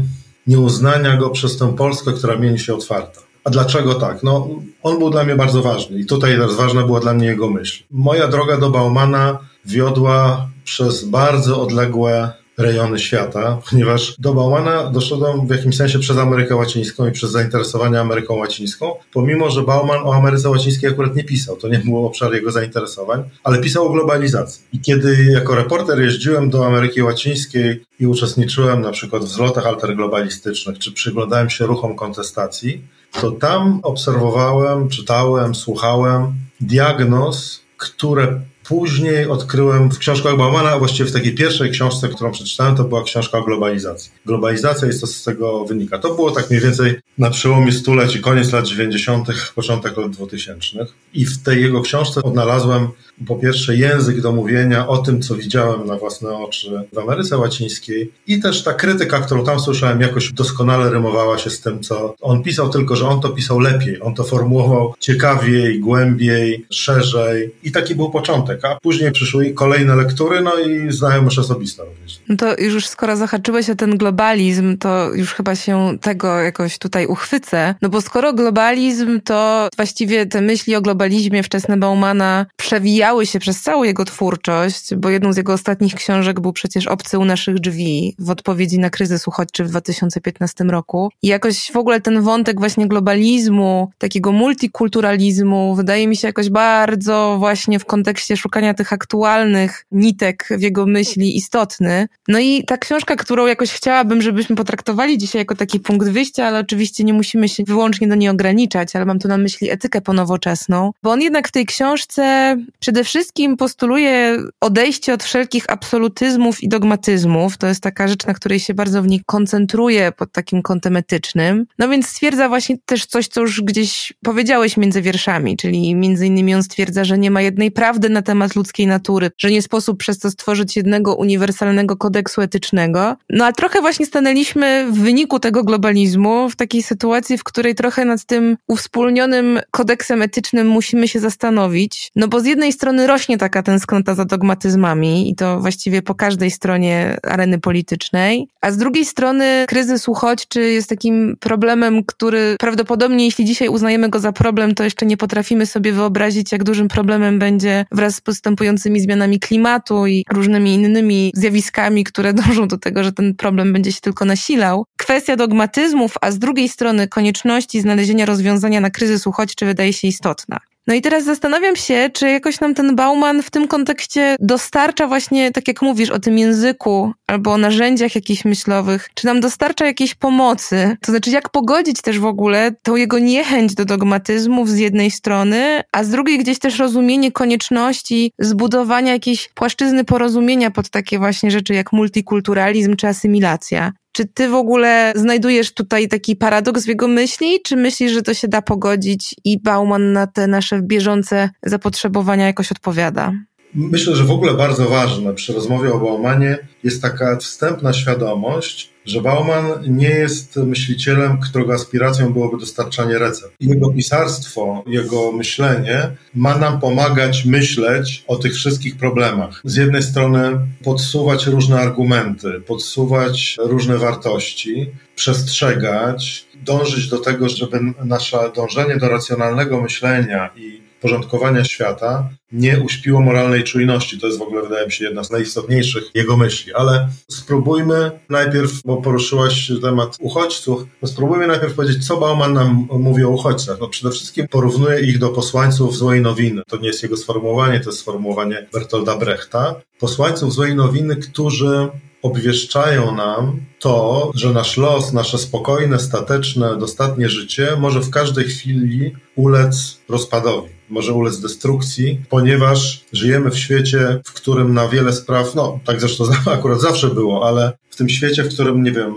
nieuznania 0.48 1.18
go 1.18 1.30
przez 1.30 1.58
tę 1.58 1.76
Polskę, 1.76 2.14
która 2.14 2.36
mieli 2.36 2.60
się 2.60 2.74
otwarta. 2.74 3.22
A 3.44 3.50
dlaczego 3.50 3.96
tak? 3.96 4.24
No, 4.24 4.50
on 4.84 5.00
był 5.00 5.10
dla 5.10 5.24
mnie 5.24 5.36
bardzo 5.36 5.62
ważny 5.62 6.00
i 6.00 6.06
tutaj 6.06 6.32
teraz 6.32 6.56
ważna 6.56 6.84
była 6.84 7.00
dla 7.00 7.14
mnie 7.14 7.28
jego 7.28 7.50
myśl. 7.50 7.84
Moja 7.92 8.28
droga 8.28 8.58
do 8.58 8.70
Baumana 8.70 9.38
wiodła 9.66 10.50
przez 10.64 11.04
bardzo 11.04 11.62
odległe 11.62 12.32
rejony 12.58 13.00
świata, 13.00 13.58
ponieważ 13.70 14.16
do 14.20 14.34
Baumana 14.34 14.92
doszedłem 14.92 15.48
w 15.48 15.50
jakimś 15.50 15.78
sensie 15.78 16.00
przez 16.00 16.18
Amerykę 16.18 16.56
Łacińską 16.56 17.08
i 17.08 17.12
przez 17.12 17.32
zainteresowanie 17.32 18.00
Ameryką 18.00 18.36
Łacińską, 18.36 18.96
pomimo, 19.14 19.50
że 19.50 19.62
Bauman 19.62 20.00
o 20.04 20.16
Ameryce 20.16 20.50
Łacińskiej 20.50 20.90
akurat 20.90 21.16
nie 21.16 21.24
pisał, 21.24 21.56
to 21.56 21.68
nie 21.68 21.80
był 21.80 22.06
obszar 22.06 22.34
jego 22.34 22.52
zainteresowań, 22.52 23.24
ale 23.44 23.58
pisał 23.58 23.86
o 23.86 23.90
globalizacji. 23.90 24.64
I 24.74 24.80
kiedy 24.80 25.26
jako 25.32 25.56
reporter 25.56 26.02
jeździłem 26.02 26.50
do 26.50 26.68
Ameryki 26.68 27.04
Łacińskiej 27.04 27.86
i 28.00 28.08
uczestniczyłem 28.08 28.82
na 28.82 28.92
przykład 28.92 29.24
w 29.24 29.28
zlotach 29.28 29.66
alterglobalistycznych, 29.66 30.80
czy 30.80 30.92
przyglądałem 30.92 31.50
się 31.50 31.66
ruchom 31.66 31.96
kontestacji, 31.96 32.82
to 33.22 33.32
tam 33.32 33.80
obserwowałem, 33.84 34.90
czytałem, 34.90 35.56
słuchałem 35.56 36.34
diagnoz, 36.62 37.62
które 37.78 38.42
Później 38.68 39.28
odkryłem 39.28 39.92
w 39.92 39.98
książkach 39.98 40.38
Baumana, 40.38 40.70
a 40.70 40.80
właściwie 40.80 41.10
w 41.10 41.14
takiej 41.14 41.36
pierwszej 41.36 41.72
książce, 41.72 42.10
którą 42.10 42.32
przeczytałem, 42.32 42.76
to 42.76 42.84
była 42.84 43.04
książka 43.04 43.38
o 43.38 43.44
globalizacji. 43.44 44.12
Globalizacja 44.26 44.88
jest 44.88 45.02
to 45.02 45.08
z 45.08 45.24
tego 45.24 45.66
wynika. 45.66 46.00
To 46.00 46.16
było 46.16 46.32
tak 46.32 46.50
mniej 46.50 46.62
więcej 46.62 46.96
na 47.18 47.30
przełomie 47.30 47.72
stuleci, 47.72 48.22
koniec 48.22 48.52
lat 48.52 48.66
90., 48.66 49.28
początek 49.56 49.98
lat 49.98 50.12
2000. 50.12 50.86
I 51.14 51.26
w 51.26 51.44
tej 51.44 51.62
jego 51.62 51.82
książce 51.82 52.24
odnalazłem 52.24 52.88
po 53.28 53.36
pierwsze 53.36 53.76
język 53.76 54.22
do 54.22 54.32
mówienia 54.32 54.88
o 54.88 54.98
tym, 54.98 55.22
co 55.22 55.36
widziałem 55.36 55.86
na 55.86 55.98
własne 55.98 56.38
oczy 56.38 56.84
w 56.94 56.98
Ameryce 56.98 57.38
Łacińskiej 57.38 58.12
i 58.28 58.40
też 58.40 58.64
ta 58.64 58.74
krytyka, 58.74 59.20
którą 59.20 59.46
tam 59.46 59.60
słyszałem, 59.60 60.02
jakoś 60.02 60.34
doskonale 60.34 60.90
rymowała 60.90 61.38
się 61.38 61.50
z 61.50 61.62
tym, 61.62 61.84
co 61.84 62.16
on 62.22 62.44
pisał, 62.44 62.70
tylko 62.70 62.96
że 62.96 63.08
on 63.08 63.22
to 63.22 63.30
pisał 63.30 63.60
lepiej, 63.60 64.02
on 64.02 64.14
to 64.14 64.24
formułował 64.24 64.94
ciekawiej, 65.00 65.80
głębiej, 65.80 66.66
szerzej 66.70 67.52
i 67.64 67.72
taki 67.72 67.96
był 67.96 68.10
początek, 68.10 68.66
a 68.66 68.78
później 68.82 69.12
przyszły 69.12 69.54
kolejne 69.54 69.96
lektury, 69.96 70.42
no 70.42 70.60
i 70.60 70.92
znajomość 70.92 71.40
osobista 71.40 71.84
również. 71.84 72.20
No 72.30 72.36
to 72.36 72.56
już 72.58 72.88
skoro 72.88 73.16
zahaczyłeś 73.16 73.70
o 73.70 73.76
ten 73.76 73.98
globalizm, 73.98 74.78
to 74.78 75.14
już 75.14 75.34
chyba 75.34 75.56
się 75.56 75.98
tego 76.02 76.40
jakoś 76.40 76.78
tutaj 76.78 77.08
uchwycę, 77.08 77.76
no 77.82 77.90
bo 77.90 78.02
skoro 78.02 78.34
globalizm, 78.34 79.22
to 79.22 79.70
właściwie 79.76 80.26
te 80.26 80.42
myśli 80.42 80.76
o 80.76 80.82
globalizmie 80.82 81.44
wczesne 81.44 81.78
Baumana 81.78 82.46
przewijają 82.58 83.05
przewijały 83.06 83.26
się 83.26 83.40
przez 83.40 83.62
całą 83.62 83.84
jego 83.84 84.06
twórczość, 84.06 84.96
bo 84.96 85.10
jedną 85.10 85.34
z 85.34 85.38
jego 85.38 85.54
ostatnich 85.54 85.96
książek 85.96 86.40
był 86.40 86.54
przecież 86.54 86.88
Obcy 86.88 87.20
u 87.20 87.26
naszych 87.26 87.60
drzwi 87.60 88.16
w 88.20 88.30
odpowiedzi 88.30 88.80
na 88.80 88.90
kryzys 88.90 89.28
uchodźczy 89.28 89.64
w 89.64 89.70
2015 89.70 90.64
roku. 90.64 91.12
I 91.22 91.28
jakoś 91.28 91.72
w 91.72 91.78
ogóle 91.78 92.02
ten 92.02 92.22
wątek 92.22 92.60
właśnie 92.60 92.88
globalizmu, 92.88 93.92
takiego 93.98 94.32
multikulturalizmu, 94.32 95.76
wydaje 95.76 96.08
mi 96.08 96.16
się 96.16 96.28
jakoś 96.28 96.50
bardzo 96.50 97.36
właśnie 97.40 97.80
w 97.80 97.86
kontekście 97.86 98.38
szukania 98.38 98.74
tych 98.74 98.94
aktualnych 98.94 99.86
nitek 99.92 100.48
w 100.58 100.62
jego 100.62 100.86
myśli 100.86 101.38
istotny. 101.38 102.08
No 102.28 102.40
i 102.40 102.64
ta 102.64 102.78
książka, 102.78 103.16
którą 103.16 103.46
jakoś 103.46 103.72
chciałabym, 103.72 104.22
żebyśmy 104.22 104.56
potraktowali 104.56 105.18
dzisiaj 105.18 105.40
jako 105.40 105.56
taki 105.56 105.80
punkt 105.80 106.10
wyjścia, 106.10 106.48
ale 106.48 106.60
oczywiście 106.60 107.04
nie 107.04 107.14
musimy 107.14 107.50
się 107.50 107.64
wyłącznie 107.64 108.08
do 108.08 108.16
niej 108.16 108.30
ograniczać, 108.30 108.96
ale 108.96 109.06
mam 109.06 109.20
tu 109.20 109.28
na 109.28 109.38
myśli 109.38 109.72
etykę 109.72 110.02
ponowoczesną, 110.02 110.92
bo 111.04 111.12
on 111.12 111.22
jednak 111.22 111.48
w 111.48 111.52
tej 111.52 111.66
książce 111.66 112.56
przede 112.80 112.95
przede 112.96 113.04
wszystkim 113.06 113.58
postuluje 113.58 114.38
odejście 114.62 115.14
od 115.14 115.24
wszelkich 115.24 115.66
absolutyzmów 115.68 116.64
i 116.64 116.68
dogmatyzmów. 116.70 117.58
To 117.58 117.68
jest 117.68 117.82
taka 117.82 118.08
rzecz, 118.08 118.26
na 118.26 118.34
której 118.34 118.60
się 118.60 118.74
bardzo 118.74 119.02
w 119.02 119.08
niej 119.08 119.22
koncentruje 119.26 120.12
pod 120.12 120.32
takim 120.32 120.62
kątem 120.62 120.98
etycznym. 120.98 121.66
No 121.80 121.90
więc 121.90 122.08
stwierdza 122.08 122.50
właśnie 122.50 122.78
też 122.86 123.06
coś, 123.06 123.28
co 123.28 123.42
już 123.42 123.62
gdzieś 123.62 124.14
powiedziałeś 124.24 124.78
między 124.78 125.02
wierszami, 125.02 125.58
czyli 125.58 125.96
między 125.96 126.28
innymi 126.28 126.56
on 126.56 126.64
stwierdza, 126.64 127.04
że 127.04 127.18
nie 127.18 127.32
ma 127.32 127.42
jednej 127.42 127.72
prawdy 127.72 128.10
na 128.10 128.22
temat 128.22 128.56
ludzkiej 128.56 128.88
natury, 128.88 129.32
że 129.38 129.52
nie 129.52 129.62
sposób 129.62 130.00
przez 130.00 130.20
to 130.20 130.32
stworzyć 130.32 130.76
jednego 130.76 131.16
uniwersalnego 131.16 131.98
kodeksu 131.98 132.42
etycznego. 132.42 133.16
No 133.30 133.46
a 133.46 133.52
trochę 133.52 133.82
właśnie 133.82 134.06
stanęliśmy 134.06 134.88
w 134.92 135.00
wyniku 135.00 135.40
tego 135.40 135.64
globalizmu 135.64 136.50
w 136.50 136.56
takiej 136.56 136.84
sytuacji, 136.84 137.38
w 137.38 137.44
której 137.44 137.76
trochę 137.76 138.06
nad 138.06 138.26
tym 138.26 138.58
uwspólnionym 138.68 139.60
kodeksem 139.72 140.22
etycznym 140.22 140.68
musimy 140.68 141.08
się 141.08 141.20
zastanowić. 141.20 142.12
No 142.16 142.28
bo 142.28 142.40
z 142.40 142.46
jednej 142.46 142.74
strony 142.74 142.85
rośnie 142.92 143.38
taka 143.38 143.64
tęsknota 143.64 144.16
za 144.16 144.26
dogmatyzmami 144.26 145.30
i 145.30 145.36
to 145.36 145.60
właściwie 145.60 146.02
po 146.02 146.16
każdej 146.16 146.52
stronie 146.52 147.18
areny 147.24 147.60
politycznej, 147.60 148.48
a 148.62 148.72
z 148.72 148.78
drugiej 148.78 149.06
strony 149.06 149.66
kryzys 149.68 150.08
uchodźczy 150.08 150.62
jest 150.62 150.90
takim 150.90 151.38
problemem, 151.40 152.04
który 152.04 152.56
prawdopodobnie 152.60 153.26
jeśli 153.26 153.46
dzisiaj 153.46 153.70
uznajemy 153.70 154.10
go 154.10 154.20
za 154.20 154.32
problem, 154.32 154.76
to 154.76 154.84
jeszcze 154.84 155.06
nie 155.06 155.18
potrafimy 155.18 155.66
sobie 155.66 155.92
wyobrazić, 155.92 156.52
jak 156.52 156.64
dużym 156.64 156.88
problemem 156.88 157.40
będzie 157.40 157.86
wraz 157.92 158.16
z 158.16 158.22
postępującymi 158.22 159.00
zmianami 159.00 159.40
klimatu 159.40 160.08
i 160.08 160.26
różnymi 160.32 160.74
innymi 160.74 161.32
zjawiskami, 161.36 162.04
które 162.04 162.34
dążą 162.46 162.68
do 162.68 162.78
tego, 162.78 163.04
że 163.04 163.12
ten 163.12 163.36
problem 163.36 163.74
będzie 163.74 163.92
się 163.92 164.02
tylko 164.02 164.26
nasilał. 164.26 164.86
Kwestia 164.98 165.36
dogmatyzmów, 165.36 166.16
a 166.22 166.32
z 166.32 166.40
drugiej 166.40 166.70
strony 166.70 167.08
konieczności 167.08 167.82
znalezienia 167.82 168.26
rozwiązania 168.26 168.82
na 168.82 168.90
kryzys 168.90 169.28
uchodźczy 169.28 169.66
wydaje 169.66 169.94
się 169.94 170.08
istotna. 170.08 170.60
No 170.88 170.94
i 170.94 171.02
teraz 171.02 171.24
zastanawiam 171.24 171.76
się, 171.76 172.10
czy 172.14 172.30
jakoś 172.30 172.60
nam 172.60 172.74
ten 172.74 172.96
Bauman 172.96 173.44
w 173.44 173.52
tym 173.52 173.68
kontekście 173.68 174.36
dostarcza 174.40 175.08
właśnie, 175.08 175.52
tak 175.52 175.68
jak 175.68 175.82
mówisz, 175.82 176.10
o 176.10 176.20
tym 176.20 176.38
języku 176.38 177.12
albo 177.28 177.54
o 177.54 177.58
narzędziach 177.58 178.16
jakichś 178.16 178.46
myślowych, 178.46 179.10
czy 179.14 179.26
nam 179.26 179.40
dostarcza 179.40 179.86
jakiejś 179.86 180.16
pomocy? 180.16 180.98
To 181.02 181.12
znaczy, 181.12 181.30
jak 181.30 181.50
pogodzić 181.50 182.02
też 182.02 182.20
w 182.20 182.26
ogóle 182.26 182.72
tą 182.84 182.96
jego 182.96 183.20
niechęć 183.20 183.76
do 183.76 183.86
dogmatyzmów 183.86 184.70
z 184.70 184.78
jednej 184.78 185.12
strony, 185.12 185.82
a 185.92 186.04
z 186.04 186.10
drugiej 186.10 186.38
gdzieś 186.38 186.60
też 186.60 186.80
rozumienie 186.80 187.32
konieczności 187.32 188.32
zbudowania 188.40 189.14
jakiejś 189.14 189.50
płaszczyzny 189.50 190.04
porozumienia 190.04 190.72
pod 190.72 190.90
takie 190.90 191.20
właśnie 191.20 191.52
rzeczy 191.52 191.74
jak 191.74 191.94
multikulturalizm 191.94 192.96
czy 192.96 193.08
asymilacja. 193.08 193.92
Czy 194.16 194.26
ty 194.26 194.50
w 194.50 194.54
ogóle 194.54 195.14
znajdujesz 195.16 195.74
tutaj 195.74 196.08
taki 196.08 196.36
paradoks 196.36 196.86
w 196.86 196.88
jego 196.88 197.08
myśli, 197.08 197.62
czy 197.66 197.76
myślisz, 197.76 198.12
że 198.12 198.22
to 198.22 198.34
się 198.34 198.48
da 198.48 198.62
pogodzić 198.62 199.36
i 199.46 199.60
Bauman 199.60 200.14
na 200.14 200.28
te 200.28 200.48
nasze 200.48 200.82
bieżące 200.82 201.50
zapotrzebowania 201.64 202.46
jakoś 202.46 202.72
odpowiada? 202.72 203.32
Myślę, 203.74 204.16
że 204.16 204.24
w 204.24 204.32
ogóle 204.32 204.54
bardzo 204.54 204.90
ważne 204.90 205.34
przy 205.34 205.54
rozmowie 205.54 205.94
o 205.94 206.00
Baumanie 206.00 206.58
jest 206.84 207.02
taka 207.02 207.38
wstępna 207.38 207.94
świadomość, 207.94 208.94
że 209.06 209.22
Bauman 209.22 209.66
nie 209.88 210.10
jest 210.10 210.56
myślicielem, 210.56 211.40
którego 211.40 211.74
aspiracją 211.74 212.34
byłoby 212.34 212.58
dostarczanie 212.58 213.18
recept. 213.18 213.56
Jego 213.60 213.90
pisarstwo, 213.90 214.84
jego 214.88 215.32
myślenie 215.32 216.12
ma 216.34 216.58
nam 216.58 216.80
pomagać 216.80 217.46
myśleć 217.46 218.24
o 218.28 218.36
tych 218.36 218.54
wszystkich 218.54 218.98
problemach. 218.98 219.62
Z 219.64 219.76
jednej 219.76 220.04
strony 220.04 220.60
podsuwać 220.84 221.48
różne 221.48 221.80
argumenty, 221.80 222.62
podsuwać 222.68 223.58
różne 223.60 223.98
wartości, 223.98 224.90
przestrzegać, 225.16 226.46
dążyć 226.64 227.10
do 227.10 227.18
tego, 227.18 227.50
żeby 227.50 227.80
nasze 228.06 228.38
dążenie 228.56 228.98
do 228.98 229.10
racjonalnego 229.10 229.82
myślenia 229.82 230.50
i 230.56 230.85
porządkowania 231.06 231.64
świata 231.64 232.30
nie 232.52 232.80
uśpiło 232.80 233.22
moralnej 233.22 233.64
czujności. 233.64 234.20
To 234.20 234.28
jest 234.28 234.40
w 234.40 234.42
ogóle, 234.42 234.62
wydaje 234.62 234.86
mi 234.86 234.92
się, 234.92 235.06
jedna 235.06 235.24
z 235.24 235.32
najistotniejszych 235.32 236.04
jego 236.14 236.38
myśli. 236.38 236.74
Ale 236.74 237.10
spróbujmy 237.32 238.12
najpierw, 238.30 238.72
bo 238.86 238.98
poruszyłaś 238.98 239.72
temat 239.82 240.18
uchodźców, 240.20 240.84
no 241.02 241.08
spróbujmy 241.08 241.48
najpierw 241.48 241.74
powiedzieć, 241.74 242.08
co 242.08 242.18
Bauman 242.18 242.54
nam 242.54 242.88
mówi 242.92 243.24
o 243.24 243.30
uchodźcach. 243.30 243.78
No 243.80 243.88
przede 243.88 244.12
wszystkim 244.12 244.48
porównuje 244.48 245.00
ich 245.00 245.20
do 245.20 245.30
posłańców 245.30 245.98
złej 245.98 246.22
nowiny. 246.22 246.62
To 246.68 246.78
nie 246.78 246.88
jest 246.88 247.04
jego 247.04 247.18
sformułowanie, 247.18 247.80
to 247.80 247.90
jest 247.90 248.00
sformułowanie 248.00 248.68
Bertolda 248.74 249.18
Brechta. 249.18 249.76
Posłańców 250.00 250.54
złej 250.54 250.76
nowiny, 250.76 251.16
którzy 251.16 251.88
obwieszczają 252.22 253.16
nam 253.16 253.60
to, 253.80 254.32
że 254.36 254.50
nasz 254.50 254.78
los, 254.78 255.14
nasze 255.14 255.38
spokojne, 255.38 256.00
stateczne, 256.00 256.78
dostatnie 256.78 257.30
życie 257.30 257.68
może 257.80 258.00
w 258.00 258.10
każdej 258.10 258.46
chwili 258.46 259.16
ulec 259.36 259.98
rozpadowi, 260.10 260.70
może 260.90 261.14
ulec 261.14 261.40
destrukcji, 261.40 262.22
ponieważ 262.30 263.06
żyjemy 263.14 263.52
w 263.52 263.58
świecie, 263.58 264.22
w 264.26 264.34
którym 264.34 264.74
na 264.74 264.88
wiele 264.88 265.14
spraw, 265.14 265.56
no 265.56 265.80
tak 265.86 266.00
zresztą 266.00 266.24
akurat 266.52 266.82
zawsze 266.82 267.08
było, 267.08 267.48
ale 267.48 267.72
w 267.90 267.96
tym 267.96 268.10
świecie, 268.10 268.44
w 268.44 268.54
którym, 268.54 268.84
nie 268.84 268.92
wiem, 268.92 269.14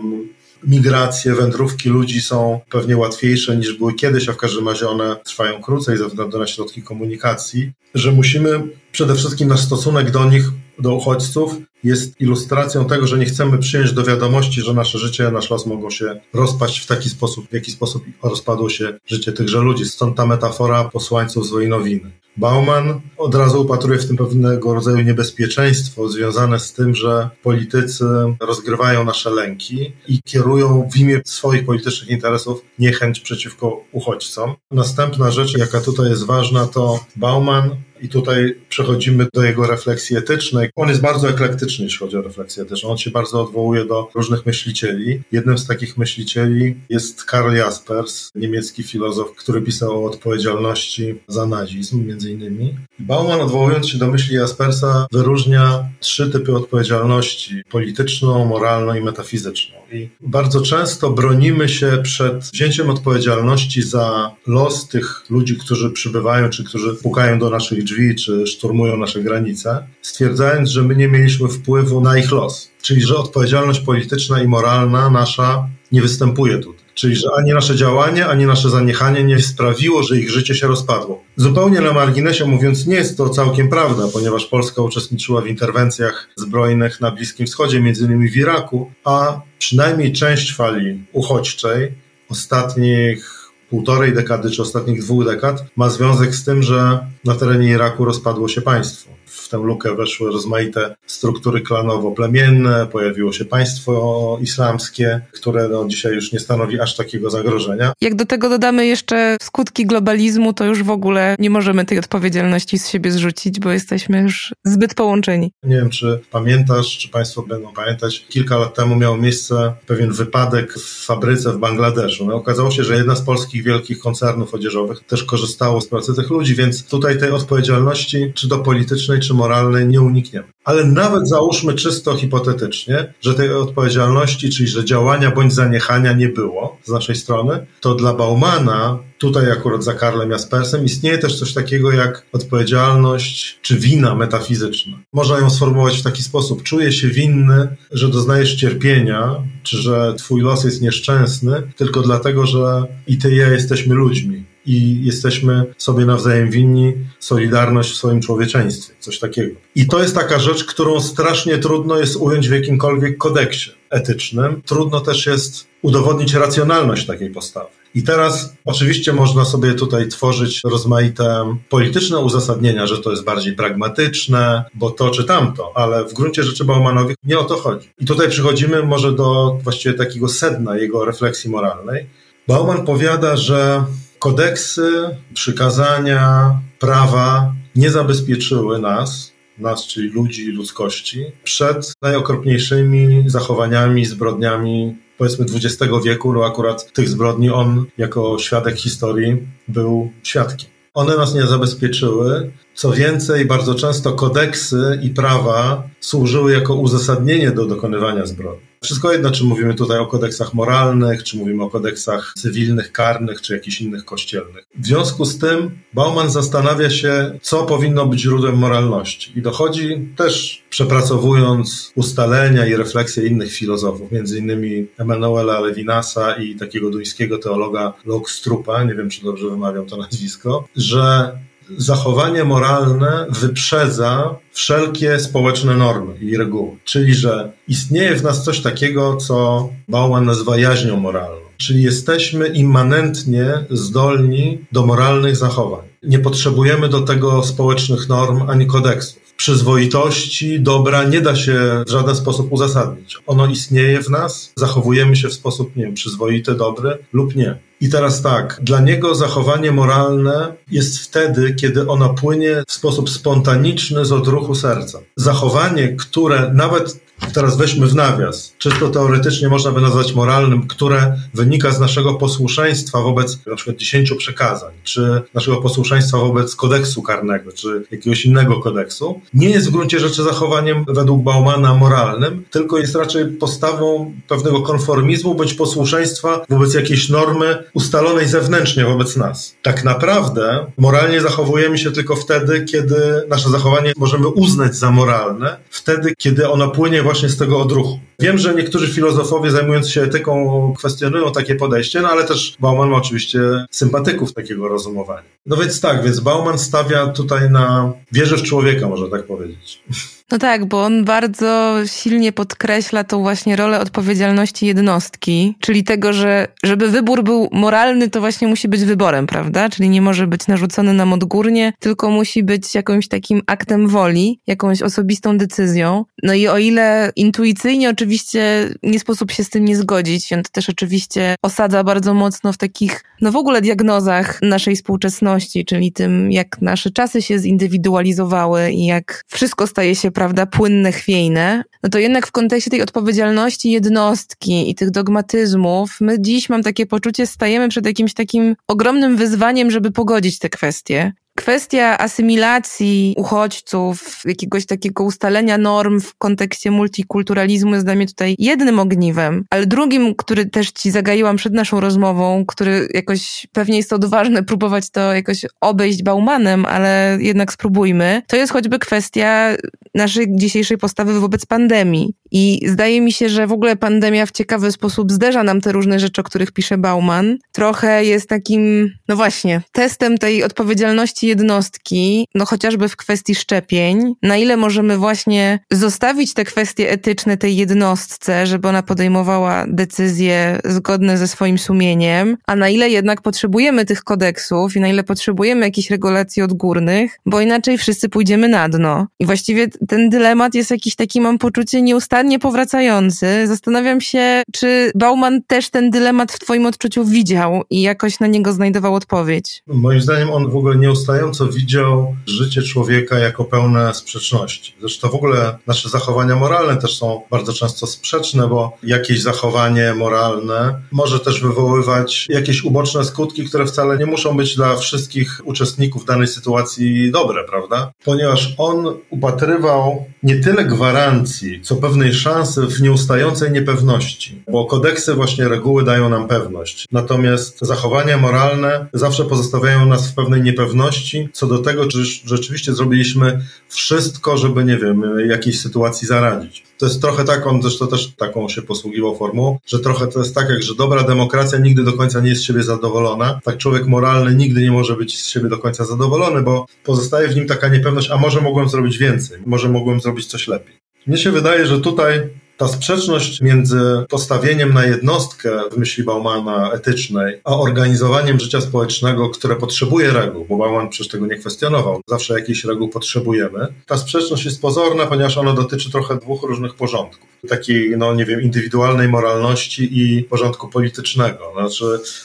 migracje, 0.62 1.34
wędrówki 1.34 1.88
ludzi 1.88 2.20
są 2.20 2.60
pewnie 2.70 2.96
łatwiejsze 2.96 3.56
niż 3.56 3.78
były 3.78 3.94
kiedyś, 3.94 4.28
a 4.28 4.32
w 4.32 4.36
każdym 4.36 4.68
razie 4.68 4.88
one 4.88 5.16
trwają 5.24 5.62
krócej 5.62 5.98
ze 5.98 6.08
względu 6.08 6.38
na 6.38 6.46
środki 6.46 6.82
komunikacji, 6.82 7.72
że 7.94 8.12
musimy 8.12 8.62
przede 8.92 9.14
wszystkim 9.14 9.48
nasz 9.48 9.60
stosunek 9.60 10.10
do 10.10 10.30
nich, 10.30 10.44
do 10.78 10.94
uchodźców, 10.94 11.56
jest 11.84 12.20
ilustracją 12.20 12.84
tego, 12.84 13.06
że 13.06 13.18
nie 13.18 13.24
chcemy 13.24 13.58
przyjąć 13.58 13.92
do 13.92 14.04
wiadomości, 14.04 14.60
że 14.60 14.74
nasze 14.74 14.98
życie, 14.98 15.30
nasz 15.30 15.50
los 15.50 15.66
mogą 15.66 15.90
się 15.90 16.20
rozpaść 16.34 16.78
w 16.78 16.86
taki 16.86 17.10
sposób, 17.10 17.48
w 17.48 17.52
jaki 17.52 17.70
sposób 17.70 18.04
rozpadło 18.22 18.68
się 18.68 18.98
życie 19.06 19.32
tychże 19.32 19.58
ludzi. 19.58 19.84
Stąd 19.84 20.16
ta 20.16 20.26
metafora 20.26 20.84
posłańców 20.84 21.46
złej 21.46 21.68
nowiny. 21.68 22.10
Bauman 22.38 23.00
od 23.16 23.34
razu 23.34 23.62
upatruje 23.62 23.98
w 23.98 24.06
tym 24.06 24.16
pewnego 24.16 24.74
rodzaju 24.74 25.00
niebezpieczeństwo 25.00 26.08
związane 26.08 26.60
z 26.60 26.72
tym, 26.72 26.94
że 26.94 27.30
politycy 27.42 28.04
rozgrywają 28.40 29.04
nasze 29.04 29.30
lęki 29.30 29.92
i 30.08 30.22
kierują 30.22 30.88
w 30.92 30.96
imię 30.96 31.20
swoich 31.24 31.66
politycznych 31.66 32.10
interesów 32.10 32.62
niechęć 32.78 33.20
przeciwko 33.20 33.84
uchodźcom. 33.92 34.54
Następna 34.70 35.30
rzecz, 35.30 35.58
jaka 35.58 35.80
tutaj 35.80 36.10
jest 36.10 36.26
ważna, 36.26 36.66
to 36.66 37.04
Bauman 37.16 37.70
i 38.00 38.08
tutaj 38.08 38.54
przechodzimy 38.68 39.26
do 39.34 39.44
jego 39.44 39.66
refleksji 39.66 40.16
etycznej. 40.16 40.70
On 40.76 40.88
jest 40.88 41.00
bardzo 41.00 41.28
eklektyczny, 41.28 41.67
jeśli 41.68 41.98
chodzi 41.98 42.16
o 42.16 42.22
refleksję 42.22 42.62
etyczną. 42.62 42.90
On 42.90 42.98
się 42.98 43.10
bardzo 43.10 43.42
odwołuje 43.42 43.84
do 43.84 44.08
różnych 44.14 44.46
myślicieli. 44.46 45.22
Jednym 45.32 45.58
z 45.58 45.66
takich 45.66 45.98
myślicieli 45.98 46.74
jest 46.88 47.24
Karl 47.24 47.54
Jaspers, 47.56 48.30
niemiecki 48.34 48.82
filozof, 48.82 49.34
który 49.36 49.62
pisał 49.62 50.04
o 50.04 50.10
odpowiedzialności 50.10 51.14
za 51.28 51.46
nazizm, 51.46 52.06
między 52.06 52.32
innymi. 52.32 52.74
Bauman, 52.98 53.40
odwołując 53.40 53.88
się 53.88 53.98
do 53.98 54.06
myśli 54.06 54.36
Jaspersa, 54.36 55.06
wyróżnia 55.12 55.88
trzy 56.00 56.30
typy 56.30 56.56
odpowiedzialności: 56.56 57.62
polityczną, 57.70 58.44
moralną 58.44 58.94
i 58.94 59.00
metafizyczną. 59.00 59.78
I 59.92 60.08
bardzo 60.20 60.60
często 60.60 61.10
bronimy 61.10 61.68
się 61.68 61.98
przed 62.02 62.38
wzięciem 62.38 62.90
odpowiedzialności 62.90 63.82
za 63.82 64.30
los 64.46 64.88
tych 64.88 65.24
ludzi, 65.30 65.56
którzy 65.56 65.90
przybywają, 65.90 66.48
czy 66.48 66.64
którzy 66.64 66.94
pukają 66.94 67.38
do 67.38 67.50
naszych 67.50 67.84
drzwi, 67.84 68.14
czy 68.14 68.46
szturmują 68.46 68.96
nasze 68.96 69.20
granice, 69.20 69.86
stwierdzając, 70.02 70.68
że 70.68 70.82
my 70.82 70.96
nie 70.96 71.08
mieliśmy 71.08 71.48
wpływu 71.58 72.00
na 72.00 72.18
ich 72.18 72.32
los. 72.32 72.70
Czyli, 72.82 73.02
że 73.02 73.16
odpowiedzialność 73.16 73.80
polityczna 73.80 74.42
i 74.42 74.48
moralna 74.48 75.10
nasza 75.10 75.68
nie 75.92 76.02
występuje 76.02 76.58
tutaj. 76.58 76.84
Czyli, 76.94 77.16
że 77.16 77.28
ani 77.38 77.52
nasze 77.52 77.76
działanie, 77.76 78.26
ani 78.26 78.46
nasze 78.46 78.70
zaniechanie 78.70 79.24
nie 79.24 79.40
sprawiło, 79.40 80.02
że 80.02 80.18
ich 80.18 80.30
życie 80.30 80.54
się 80.54 80.66
rozpadło. 80.66 81.24
Zupełnie 81.36 81.80
na 81.80 81.92
marginesie 81.92 82.44
mówiąc, 82.44 82.86
nie 82.86 82.96
jest 82.96 83.16
to 83.16 83.28
całkiem 83.28 83.68
prawda, 83.68 84.02
ponieważ 84.12 84.46
Polska 84.46 84.82
uczestniczyła 84.82 85.40
w 85.40 85.46
interwencjach 85.46 86.28
zbrojnych 86.36 87.00
na 87.00 87.10
Bliskim 87.10 87.46
Wschodzie, 87.46 87.80
między 87.80 88.04
innymi 88.04 88.30
w 88.30 88.36
Iraku, 88.36 88.90
a 89.04 89.40
przynajmniej 89.58 90.12
część 90.12 90.54
fali 90.54 91.04
uchodźczej 91.12 91.92
ostatnich 92.28 93.38
półtorej 93.70 94.14
dekady 94.14 94.50
czy 94.50 94.62
ostatnich 94.62 95.02
dwóch 95.02 95.24
dekad 95.24 95.64
ma 95.76 95.90
związek 95.90 96.34
z 96.34 96.44
tym, 96.44 96.62
że 96.62 96.98
na 97.24 97.34
terenie 97.34 97.68
Iraku 97.68 98.04
rozpadło 98.04 98.48
się 98.48 98.60
państwo 98.60 99.17
w 99.28 99.48
tę 99.48 99.56
lukę 99.56 99.94
weszły 99.94 100.32
rozmaite 100.32 100.96
struktury 101.06 101.60
klanowo-plemienne, 101.60 102.86
pojawiło 102.86 103.32
się 103.32 103.44
państwo 103.44 104.38
islamskie, 104.42 105.20
które 105.32 105.68
no, 105.68 105.88
dzisiaj 105.88 106.14
już 106.14 106.32
nie 106.32 106.40
stanowi 106.40 106.80
aż 106.80 106.96
takiego 106.96 107.30
zagrożenia. 107.30 107.92
Jak 108.00 108.14
do 108.14 108.26
tego 108.26 108.48
dodamy 108.48 108.86
jeszcze 108.86 109.36
skutki 109.42 109.86
globalizmu, 109.86 110.52
to 110.52 110.64
już 110.64 110.82
w 110.82 110.90
ogóle 110.90 111.36
nie 111.38 111.50
możemy 111.50 111.84
tej 111.84 111.98
odpowiedzialności 111.98 112.78
z 112.78 112.88
siebie 112.88 113.10
zrzucić, 113.10 113.60
bo 113.60 113.70
jesteśmy 113.70 114.20
już 114.22 114.54
zbyt 114.64 114.94
połączeni. 114.94 115.52
Nie 115.62 115.76
wiem, 115.76 115.90
czy 115.90 116.20
pamiętasz, 116.30 116.98
czy 116.98 117.08
Państwo 117.08 117.42
będą 117.42 117.72
pamiętać, 117.72 118.26
kilka 118.28 118.58
lat 118.58 118.74
temu 118.74 118.96
miał 118.96 119.16
miejsce 119.16 119.72
pewien 119.86 120.12
wypadek 120.12 120.74
w 120.74 121.04
fabryce 121.06 121.52
w 121.52 121.58
Bangladeszu. 121.58 122.26
No, 122.26 122.34
okazało 122.34 122.70
się, 122.70 122.84
że 122.84 122.96
jedna 122.96 123.14
z 123.14 123.22
polskich 123.22 123.64
wielkich 123.64 123.98
koncernów 123.98 124.54
odzieżowych 124.54 125.04
też 125.04 125.24
korzystało 125.24 125.80
z 125.80 125.88
pracy 125.88 126.14
tych 126.14 126.30
ludzi, 126.30 126.54
więc 126.54 126.84
tutaj 126.84 127.18
tej 127.18 127.30
odpowiedzialności, 127.30 128.32
czy 128.34 128.48
do 128.48 128.58
politycznej, 128.58 129.17
czy 129.20 129.34
moralnej 129.34 129.86
nie 129.86 130.00
unikniemy. 130.00 130.48
Ale 130.64 130.84
nawet 130.84 131.28
załóżmy 131.28 131.74
czysto 131.74 132.16
hipotetycznie, 132.16 133.14
że 133.20 133.34
tej 133.34 133.54
odpowiedzialności, 133.54 134.50
czyli 134.50 134.68
że 134.68 134.84
działania 134.84 135.30
bądź 135.30 135.52
zaniechania 135.52 136.12
nie 136.12 136.28
było 136.28 136.78
z 136.84 136.90
naszej 136.90 137.16
strony, 137.16 137.66
to 137.80 137.94
dla 137.94 138.14
Baumana 138.14 138.98
tutaj 139.18 139.50
akurat 139.50 139.84
za 139.84 139.94
Karlem 139.94 140.30
Jaspersem, 140.30 140.84
istnieje 140.84 141.18
też 141.18 141.38
coś 141.38 141.54
takiego 141.54 141.92
jak 141.92 142.26
odpowiedzialność 142.32 143.58
czy 143.62 143.76
wina 143.78 144.14
metafizyczna. 144.14 144.98
Można 145.12 145.38
ją 145.38 145.50
sformułować 145.50 145.98
w 145.98 146.02
taki 146.02 146.22
sposób. 146.22 146.62
Czuję 146.62 146.92
się 146.92 147.08
winny, 147.08 147.76
że 147.92 148.08
doznajesz 148.08 148.54
cierpienia, 148.54 149.34
czy 149.62 149.76
że 149.76 150.14
twój 150.18 150.42
los 150.42 150.64
jest 150.64 150.82
nieszczęsny, 150.82 151.62
tylko 151.76 152.02
dlatego, 152.02 152.46
że 152.46 152.84
i 153.06 153.18
ty 153.18 153.32
i 153.32 153.36
ja 153.36 153.48
jesteśmy 153.48 153.94
ludźmi 153.94 154.44
i 154.66 155.04
jesteśmy 155.04 155.74
sobie 155.78 156.06
nawzajem 156.06 156.50
winni 156.50 156.94
solidarność 157.20 157.92
w 157.92 157.96
swoim 157.96 158.20
człowieczeństwie, 158.20 158.94
coś 159.00 159.18
takiego. 159.18 159.54
I 159.74 159.86
to 159.86 160.02
jest 160.02 160.14
taka 160.14 160.38
rzecz, 160.38 160.64
którą 160.64 161.00
strasznie 161.00 161.58
trudno 161.58 161.98
jest 161.98 162.16
ująć 162.16 162.48
w 162.48 162.52
jakimkolwiek 162.52 163.18
kodeksie 163.18 163.70
etycznym. 163.90 164.62
Trudno 164.66 165.00
też 165.00 165.26
jest 165.26 165.66
udowodnić 165.82 166.34
racjonalność 166.34 167.06
takiej 167.06 167.30
postawy. 167.30 167.68
I 167.94 168.02
teraz 168.02 168.54
oczywiście 168.64 169.12
można 169.12 169.44
sobie 169.44 169.74
tutaj 169.74 170.08
tworzyć 170.08 170.60
rozmaite 170.64 171.54
polityczne 171.68 172.18
uzasadnienia, 172.18 172.86
że 172.86 172.98
to 172.98 173.10
jest 173.10 173.24
bardziej 173.24 173.52
pragmatyczne, 173.52 174.64
bo 174.74 174.90
to 174.90 175.10
czy 175.10 175.24
tamto, 175.24 175.72
ale 175.74 176.04
w 176.04 176.14
gruncie 176.14 176.42
rzeczy 176.42 176.64
Baumanowi 176.64 177.14
nie 177.24 177.38
o 177.38 177.44
to 177.44 177.56
chodzi. 177.56 177.88
I 177.98 178.04
tutaj 178.04 178.28
przychodzimy 178.28 178.82
może 178.82 179.12
do 179.12 179.58
właściwie 179.62 179.94
takiego 179.94 180.28
sedna 180.28 180.76
jego 180.76 181.04
refleksji 181.04 181.50
moralnej. 181.50 182.06
Bauman 182.48 182.84
powiada, 182.84 183.36
że 183.36 183.84
kodeksy, 184.18 185.16
przykazania, 185.34 186.60
prawa 186.78 187.54
nie 187.76 187.90
zabezpieczyły 187.90 188.78
nas, 188.78 189.32
nas, 189.58 189.86
czyli 189.86 190.08
ludzi 190.08 190.44
i 190.44 190.52
ludzkości, 190.52 191.24
przed 191.44 191.92
najokropniejszymi 192.02 193.24
zachowaniami, 193.26 194.04
zbrodniami 194.04 194.96
powiedzmy 195.18 195.46
XX 195.54 195.92
wieku, 196.04 196.32
no 196.32 196.44
akurat 196.44 196.92
tych 196.92 197.08
zbrodni 197.08 197.50
on 197.50 197.84
jako 197.98 198.38
świadek 198.38 198.76
historii 198.76 199.36
był 199.68 200.12
świadkiem. 200.22 200.70
One 200.94 201.16
nas 201.16 201.34
nie 201.34 201.46
zabezpieczyły. 201.46 202.52
Co 202.74 202.92
więcej, 202.92 203.44
bardzo 203.44 203.74
często 203.74 204.12
kodeksy 204.12 205.00
i 205.02 205.10
prawa 205.10 205.88
służyły 206.00 206.52
jako 206.52 206.74
uzasadnienie 206.74 207.50
do 207.50 207.66
dokonywania 207.66 208.26
zbrodni. 208.26 208.67
Wszystko 208.82 209.12
jedno, 209.12 209.30
czy 209.30 209.44
mówimy 209.44 209.74
tutaj 209.74 209.98
o 209.98 210.06
kodeksach 210.06 210.54
moralnych, 210.54 211.22
czy 211.22 211.36
mówimy 211.36 211.64
o 211.64 211.70
kodeksach 211.70 212.32
cywilnych, 212.36 212.92
karnych, 212.92 213.42
czy 213.42 213.54
jakichś 213.54 213.80
innych 213.80 214.04
kościelnych. 214.04 214.64
W 214.78 214.86
związku 214.86 215.24
z 215.24 215.38
tym 215.38 215.70
Bauman 215.92 216.30
zastanawia 216.30 216.90
się, 216.90 217.38
co 217.42 217.62
powinno 217.62 218.06
być 218.06 218.20
źródłem 218.20 218.58
moralności. 218.58 219.38
I 219.38 219.42
dochodzi 219.42 220.08
też, 220.16 220.64
przepracowując 220.70 221.92
ustalenia 221.94 222.66
i 222.66 222.76
refleksje 222.76 223.26
innych 223.26 223.52
filozofów, 223.52 224.12
między 224.12 224.38
innymi 224.38 224.86
Emanuela 224.98 225.60
Levinasa 225.60 226.34
i 226.34 226.56
takiego 226.56 226.90
duńskiego 226.90 227.38
teologa 227.38 227.92
Lokstrupa, 228.06 228.84
nie 228.84 228.94
wiem, 228.94 229.10
czy 229.10 229.22
dobrze 229.22 229.50
wymawiam 229.50 229.86
to 229.86 229.96
nazwisko, 229.96 230.68
że 230.76 231.32
zachowanie 231.76 232.44
moralne 232.44 233.26
wyprzedza 233.30 234.34
wszelkie 234.52 235.20
społeczne 235.20 235.76
normy 235.76 236.14
i 236.20 236.36
reguły. 236.36 236.76
Czyli, 236.84 237.14
że 237.14 237.52
istnieje 237.68 238.16
w 238.16 238.22
nas 238.22 238.44
coś 238.44 238.60
takiego, 238.60 239.16
co 239.16 239.68
Bauman 239.88 240.24
nazywa 240.24 240.58
jaźnią 240.58 240.96
moralną. 240.96 241.48
Czyli 241.56 241.82
jesteśmy 241.82 242.48
immanentnie 242.48 243.64
zdolni 243.70 244.58
do 244.72 244.86
moralnych 244.86 245.36
zachowań. 245.36 245.80
Nie 246.02 246.18
potrzebujemy 246.18 246.88
do 246.88 247.00
tego 247.00 247.42
społecznych 247.42 248.08
norm 248.08 248.50
ani 248.50 248.66
kodeksów. 248.66 249.18
Przyzwoitości, 249.36 250.60
dobra 250.60 251.04
nie 251.04 251.20
da 251.20 251.36
się 251.36 251.82
w 251.86 251.90
żaden 251.90 252.16
sposób 252.16 252.52
uzasadnić. 252.52 253.16
Ono 253.26 253.46
istnieje 253.46 254.02
w 254.02 254.10
nas, 254.10 254.52
zachowujemy 254.56 255.16
się 255.16 255.28
w 255.28 255.34
sposób, 255.34 255.76
nie 255.76 255.84
wiem, 255.84 255.94
przyzwoity, 255.94 256.54
dobry 256.54 256.98
lub 257.12 257.36
nie. 257.36 257.67
I 257.80 257.88
teraz 257.88 258.22
tak, 258.22 258.60
dla 258.62 258.80
niego 258.80 259.14
zachowanie 259.14 259.72
moralne 259.72 260.52
jest 260.70 260.98
wtedy, 260.98 261.54
kiedy 261.54 261.88
ono 261.90 262.14
płynie 262.14 262.62
w 262.68 262.72
sposób 262.72 263.10
spontaniczny 263.10 264.04
z 264.04 264.12
odruchu 264.12 264.54
serca. 264.54 264.98
Zachowanie, 265.16 265.88
które 265.88 266.50
nawet 266.54 267.07
Teraz 267.32 267.56
weźmy 267.56 267.86
w 267.86 267.94
nawias. 267.94 268.54
Czysto 268.58 268.88
teoretycznie 268.88 269.48
można 269.48 269.70
by 269.72 269.80
nazwać 269.80 270.14
moralnym, 270.14 270.66
które 270.66 271.16
wynika 271.34 271.70
z 271.70 271.80
naszego 271.80 272.14
posłuszeństwa 272.14 273.00
wobec 273.00 273.38
na 273.46 273.56
przykład 273.56 273.76
dziesięciu 273.76 274.16
przekazań, 274.16 274.72
czy 274.84 275.22
naszego 275.34 275.56
posłuszeństwa 275.56 276.18
wobec 276.18 276.56
kodeksu 276.56 277.02
karnego, 277.02 277.52
czy 277.52 277.84
jakiegoś 277.90 278.24
innego 278.24 278.60
kodeksu. 278.60 279.20
Nie 279.34 279.50
jest 279.50 279.68
w 279.68 279.72
gruncie 279.72 280.00
rzeczy 280.00 280.22
zachowaniem 280.22 280.84
według 280.88 281.22
Baumana 281.22 281.74
moralnym, 281.74 282.44
tylko 282.50 282.78
jest 282.78 282.94
raczej 282.94 283.26
postawą 283.26 284.14
pewnego 284.28 284.62
konformizmu 284.62 285.34
bądź 285.34 285.54
posłuszeństwa 285.54 286.44
wobec 286.48 286.74
jakiejś 286.74 287.08
normy 287.08 287.64
ustalonej 287.74 288.28
zewnętrznie 288.28 288.84
wobec 288.84 289.16
nas. 289.16 289.54
Tak 289.62 289.84
naprawdę 289.84 290.66
moralnie 290.78 291.20
zachowujemy 291.20 291.78
się 291.78 291.90
tylko 291.90 292.16
wtedy, 292.16 292.64
kiedy 292.64 292.96
nasze 293.28 293.50
zachowanie 293.50 293.92
możemy 293.96 294.28
uznać 294.28 294.76
za 294.76 294.90
moralne, 294.90 295.56
wtedy, 295.70 296.14
kiedy 296.18 296.48
ono 296.48 296.68
płynie 296.68 297.02
właśnie 297.08 297.28
z 297.28 297.36
tego 297.36 297.60
odruchu. 297.60 297.98
Wiem, 298.20 298.38
że 298.38 298.54
niektórzy 298.54 298.94
filozofowie 298.94 299.50
zajmujący 299.50 299.90
się 299.90 300.02
etyką 300.02 300.74
kwestionują 300.78 301.32
takie 301.32 301.54
podejście, 301.54 302.00
no 302.00 302.08
ale 302.08 302.24
też 302.24 302.56
Bauman 302.60 302.90
ma 302.90 302.96
oczywiście 302.96 303.40
sympatyków 303.70 304.32
takiego 304.32 304.68
rozumowania. 304.68 305.28
No 305.46 305.56
więc 305.56 305.80
tak, 305.80 306.04
więc 306.04 306.20
Bauman 306.20 306.58
stawia 306.58 307.06
tutaj 307.06 307.50
na 307.50 307.92
wierze 308.12 308.36
w 308.36 308.42
człowieka, 308.42 308.88
można 308.88 309.08
tak 309.08 309.26
powiedzieć. 309.26 309.82
No 310.30 310.38
tak, 310.38 310.66
bo 310.66 310.84
on 310.84 311.04
bardzo 311.04 311.76
silnie 311.86 312.32
podkreśla 312.32 313.04
tą 313.04 313.22
właśnie 313.22 313.56
rolę 313.56 313.80
odpowiedzialności 313.80 314.66
jednostki, 314.66 315.54
czyli 315.60 315.84
tego, 315.84 316.12
że 316.12 316.48
żeby 316.62 316.88
wybór 316.88 317.22
był 317.24 317.48
moralny, 317.52 318.10
to 318.10 318.20
właśnie 318.20 318.48
musi 318.48 318.68
być 318.68 318.84
wyborem, 318.84 319.26
prawda? 319.26 319.68
Czyli 319.68 319.88
nie 319.88 320.02
może 320.02 320.26
być 320.26 320.46
narzucony 320.46 320.92
nam 320.92 321.12
odgórnie, 321.12 321.72
tylko 321.78 322.10
musi 322.10 322.42
być 322.42 322.74
jakimś 322.74 323.08
takim 323.08 323.42
aktem 323.46 323.88
woli, 323.88 324.40
jakąś 324.46 324.82
osobistą 324.82 325.38
decyzją. 325.38 326.04
No 326.22 326.34
i 326.34 326.48
o 326.48 326.58
ile 326.58 327.12
intuicyjnie 327.16 327.90
oczywiście 327.90 328.68
nie 328.82 329.00
sposób 329.00 329.30
się 329.30 329.44
z 329.44 329.50
tym 329.50 329.64
nie 329.64 329.76
zgodzić, 329.76 330.32
on 330.32 330.42
to 330.42 330.50
też 330.52 330.70
oczywiście 330.70 331.34
osadza 331.42 331.84
bardzo 331.84 332.14
mocno 332.14 332.52
w 332.52 332.58
takich, 332.58 333.04
no 333.20 333.32
w 333.32 333.36
ogóle 333.36 333.60
diagnozach 333.60 334.42
naszej 334.42 334.76
współczesności, 334.76 335.64
czyli 335.64 335.92
tym, 335.92 336.32
jak 336.32 336.62
nasze 336.62 336.90
czasy 336.90 337.22
się 337.22 337.38
zindywidualizowały 337.38 338.70
i 338.70 338.86
jak 338.86 339.24
wszystko 339.28 339.66
staje 339.66 339.94
się 339.94 340.10
prawda, 340.18 340.46
płynne, 340.46 340.92
chwiejne, 340.92 341.64
no 341.82 341.88
to 341.88 341.98
jednak 341.98 342.26
w 342.26 342.32
kontekście 342.32 342.70
tej 342.70 342.82
odpowiedzialności 342.82 343.70
jednostki 343.70 344.70
i 344.70 344.74
tych 344.74 344.90
dogmatyzmów, 344.90 346.00
my 346.00 346.20
dziś 346.20 346.48
mam 346.48 346.62
takie 346.62 346.86
poczucie, 346.86 347.26
stajemy 347.26 347.68
przed 347.68 347.86
jakimś 347.86 348.14
takim 348.14 348.56
ogromnym 348.68 349.16
wyzwaniem, 349.16 349.70
żeby 349.70 349.90
pogodzić 349.90 350.38
te 350.38 350.48
kwestie. 350.48 351.12
Kwestia 351.38 351.98
asymilacji 351.98 353.14
uchodźców, 353.16 354.22
jakiegoś 354.24 354.66
takiego 354.66 355.04
ustalenia 355.04 355.58
norm 355.58 356.00
w 356.00 356.14
kontekście 356.14 356.70
multikulturalizmu 356.70 357.74
jest 357.74 357.86
dla 357.86 357.94
mnie 357.94 358.06
tutaj 358.06 358.36
jednym 358.38 358.80
ogniwem, 358.80 359.44
ale 359.50 359.66
drugim, 359.66 360.14
który 360.14 360.46
też 360.46 360.70
ci 360.70 360.90
zagaiłam 360.90 361.36
przed 361.36 361.52
naszą 361.52 361.80
rozmową, 361.80 362.44
który 362.46 362.88
jakoś 362.94 363.46
pewnie 363.52 363.76
jest 363.76 363.92
odważne 363.92 364.42
próbować 364.42 364.90
to 364.90 365.14
jakoś 365.14 365.46
obejść 365.60 366.02
Baumanem, 366.02 366.66
ale 366.66 367.18
jednak 367.20 367.52
spróbujmy, 367.52 368.22
to 368.26 368.36
jest 368.36 368.52
choćby 368.52 368.78
kwestia 368.78 369.56
naszej 369.94 370.26
dzisiejszej 370.30 370.78
postawy 370.78 371.20
wobec 371.20 371.46
pandemii. 371.46 372.14
I 372.30 372.60
zdaje 372.66 373.00
mi 373.00 373.12
się, 373.12 373.28
że 373.28 373.46
w 373.46 373.52
ogóle 373.52 373.76
pandemia 373.76 374.26
w 374.26 374.30
ciekawy 374.30 374.72
sposób 374.72 375.12
zderza 375.12 375.42
nam 375.42 375.60
te 375.60 375.72
różne 375.72 375.98
rzeczy, 375.98 376.20
o 376.20 376.24
których 376.24 376.52
pisze 376.52 376.78
Bauman. 376.78 377.38
Trochę 377.52 378.04
jest 378.04 378.28
takim, 378.28 378.90
no 379.08 379.16
właśnie, 379.16 379.62
testem 379.72 380.18
tej 380.18 380.44
odpowiedzialności 380.44 381.27
jednostki, 381.28 382.26
no 382.34 382.46
chociażby 382.46 382.88
w 382.88 382.96
kwestii 382.96 383.34
szczepień, 383.34 384.14
na 384.22 384.36
ile 384.36 384.56
możemy 384.56 384.96
właśnie 384.96 385.58
zostawić 385.70 386.34
te 386.34 386.44
kwestie 386.44 386.90
etyczne 386.90 387.36
tej 387.36 387.56
jednostce, 387.56 388.46
żeby 388.46 388.68
ona 388.68 388.82
podejmowała 388.82 389.64
decyzje 389.68 390.58
zgodne 390.64 391.18
ze 391.18 391.28
swoim 391.28 391.58
sumieniem, 391.58 392.36
a 392.46 392.56
na 392.56 392.68
ile 392.68 392.90
jednak 392.90 393.22
potrzebujemy 393.22 393.84
tych 393.84 394.04
kodeksów 394.04 394.76
i 394.76 394.80
na 394.80 394.88
ile 394.88 395.04
potrzebujemy 395.04 395.66
jakichś 395.66 395.90
regulacji 395.90 396.42
odgórnych, 396.42 397.18
bo 397.26 397.40
inaczej 397.40 397.78
wszyscy 397.78 398.08
pójdziemy 398.08 398.48
na 398.48 398.68
dno. 398.68 399.06
I 399.18 399.26
właściwie 399.26 399.66
ten 399.88 400.10
dylemat 400.10 400.54
jest 400.54 400.70
jakiś 400.70 400.94
taki, 400.96 401.20
mam 401.20 401.38
poczucie, 401.38 401.82
nieustannie 401.82 402.38
powracający. 402.38 403.46
Zastanawiam 403.46 404.00
się, 404.00 404.42
czy 404.52 404.92
Bauman 404.94 405.42
też 405.46 405.70
ten 405.70 405.90
dylemat 405.90 406.32
w 406.32 406.38
twoim 406.38 406.66
odczuciu 406.66 407.04
widział 407.04 407.62
i 407.70 407.82
jakoś 407.82 408.20
na 408.20 408.26
niego 408.26 408.52
znajdował 408.52 408.94
odpowiedź. 408.94 409.62
Moim 409.66 410.00
zdaniem 410.00 410.30
on 410.30 410.50
w 410.50 410.56
ogóle 410.56 410.76
nieustannie 410.76 411.17
wystarczająco 411.18 411.48
widział 411.58 412.16
życie 412.26 412.62
człowieka 412.62 413.18
jako 413.18 413.44
pełne 413.44 413.94
sprzeczności. 413.94 414.74
Zresztą 414.80 415.08
w 415.08 415.14
ogóle 415.14 415.58
nasze 415.66 415.88
zachowania 415.88 416.36
moralne 416.36 416.76
też 416.76 416.98
są 416.98 417.22
bardzo 417.30 417.52
często 417.52 417.86
sprzeczne, 417.86 418.48
bo 418.48 418.76
jakieś 418.82 419.22
zachowanie 419.22 419.94
moralne 419.94 420.80
może 420.92 421.20
też 421.20 421.40
wywoływać 421.40 422.26
jakieś 422.28 422.64
uboczne 422.64 423.04
skutki, 423.04 423.44
które 423.44 423.66
wcale 423.66 423.98
nie 423.98 424.06
muszą 424.06 424.36
być 424.36 424.56
dla 424.56 424.76
wszystkich 424.76 425.40
uczestników 425.44 426.04
danej 426.04 426.28
sytuacji 426.28 427.10
dobre, 427.10 427.44
prawda? 427.44 427.92
Ponieważ 428.04 428.54
on 428.58 428.86
upatrywał 429.10 430.04
nie 430.22 430.40
tyle 430.40 430.64
gwarancji, 430.64 431.60
co 431.62 431.76
pewnej 431.76 432.14
szansy 432.14 432.66
w 432.66 432.80
nieustającej 432.82 433.52
niepewności, 433.52 434.42
bo 434.52 434.64
kodeksy 434.64 435.14
właśnie 435.14 435.48
reguły 435.48 435.84
dają 435.84 436.08
nam 436.08 436.28
pewność. 436.28 436.86
Natomiast 436.92 437.58
zachowania 437.60 438.16
moralne 438.16 438.86
zawsze 438.92 439.24
pozostawiają 439.24 439.86
nas 439.86 440.08
w 440.08 440.14
pewnej 440.14 440.42
niepewności 440.42 441.07
co 441.32 441.46
do 441.46 441.58
tego, 441.58 441.86
czy 441.86 442.04
rzeczywiście 442.24 442.74
zrobiliśmy 442.74 443.40
wszystko, 443.68 444.36
żeby, 444.36 444.64
nie 444.64 444.76
wiem, 444.76 445.02
jakiejś 445.28 445.60
sytuacji 445.60 446.08
zaradzić. 446.08 446.64
To 446.78 446.86
jest 446.86 447.00
trochę 447.00 447.24
tak, 447.24 447.46
on 447.46 447.62
zresztą 447.62 447.88
też 447.88 448.12
taką 448.16 448.48
się 448.48 448.62
posługiwał 448.62 449.16
formułą, 449.16 449.58
że 449.66 449.80
trochę 449.80 450.06
to 450.06 450.18
jest 450.18 450.34
tak, 450.34 450.50
jak 450.50 450.62
że 450.62 450.74
dobra 450.74 451.02
demokracja 451.02 451.58
nigdy 451.58 451.84
do 451.84 451.92
końca 451.92 452.20
nie 452.20 452.28
jest 452.28 452.42
z 452.42 452.44
siebie 452.44 452.62
zadowolona, 452.62 453.40
tak 453.44 453.56
człowiek 453.56 453.86
moralny 453.86 454.34
nigdy 454.34 454.62
nie 454.62 454.70
może 454.70 454.96
być 454.96 455.18
z 455.22 455.26
siebie 455.28 455.48
do 455.48 455.58
końca 455.58 455.84
zadowolony, 455.84 456.42
bo 456.42 456.66
pozostaje 456.84 457.28
w 457.28 457.36
nim 457.36 457.46
taka 457.46 457.68
niepewność, 457.68 458.10
a 458.10 458.16
może 458.16 458.40
mogłem 458.40 458.68
zrobić 458.68 458.98
więcej, 458.98 459.38
może 459.46 459.68
mogłem 459.68 460.00
zrobić 460.00 460.26
coś 460.26 460.48
lepiej. 460.48 460.76
Mnie 461.06 461.18
się 461.18 461.30
wydaje, 461.30 461.66
że 461.66 461.80
tutaj 461.80 462.22
ta 462.58 462.68
sprzeczność 462.68 463.40
między 463.40 463.80
postawieniem 464.08 464.74
na 464.74 464.86
jednostkę 464.86 465.60
w 465.72 465.76
myśli 465.76 466.04
Baumana 466.04 466.72
etycznej, 466.72 467.40
a 467.44 467.56
organizowaniem 467.56 468.40
życia 468.40 468.60
społecznego, 468.60 469.30
które 469.30 469.56
potrzebuje 469.56 470.12
reguł, 470.12 470.46
bo 470.48 470.56
Bauman 470.56 470.88
przecież 470.88 471.08
tego 471.08 471.26
nie 471.26 471.36
kwestionował, 471.36 472.00
zawsze 472.06 472.34
jakichś 472.34 472.64
reguł 472.64 472.88
potrzebujemy, 472.88 473.66
ta 473.86 473.98
sprzeczność 473.98 474.44
jest 474.44 474.60
pozorna, 474.60 475.06
ponieważ 475.06 475.38
ona 475.38 475.52
dotyczy 475.52 475.90
trochę 475.90 476.16
dwóch 476.16 476.42
różnych 476.42 476.74
porządków. 476.74 477.28
Takiej, 477.48 477.94
no 477.98 478.14
nie 478.14 478.24
wiem, 478.24 478.42
indywidualnej 478.42 479.08
moralności 479.08 479.88
i 480.00 480.22
porządku 480.22 480.68
politycznego. 480.68 481.52
Znaczy, 481.54 481.84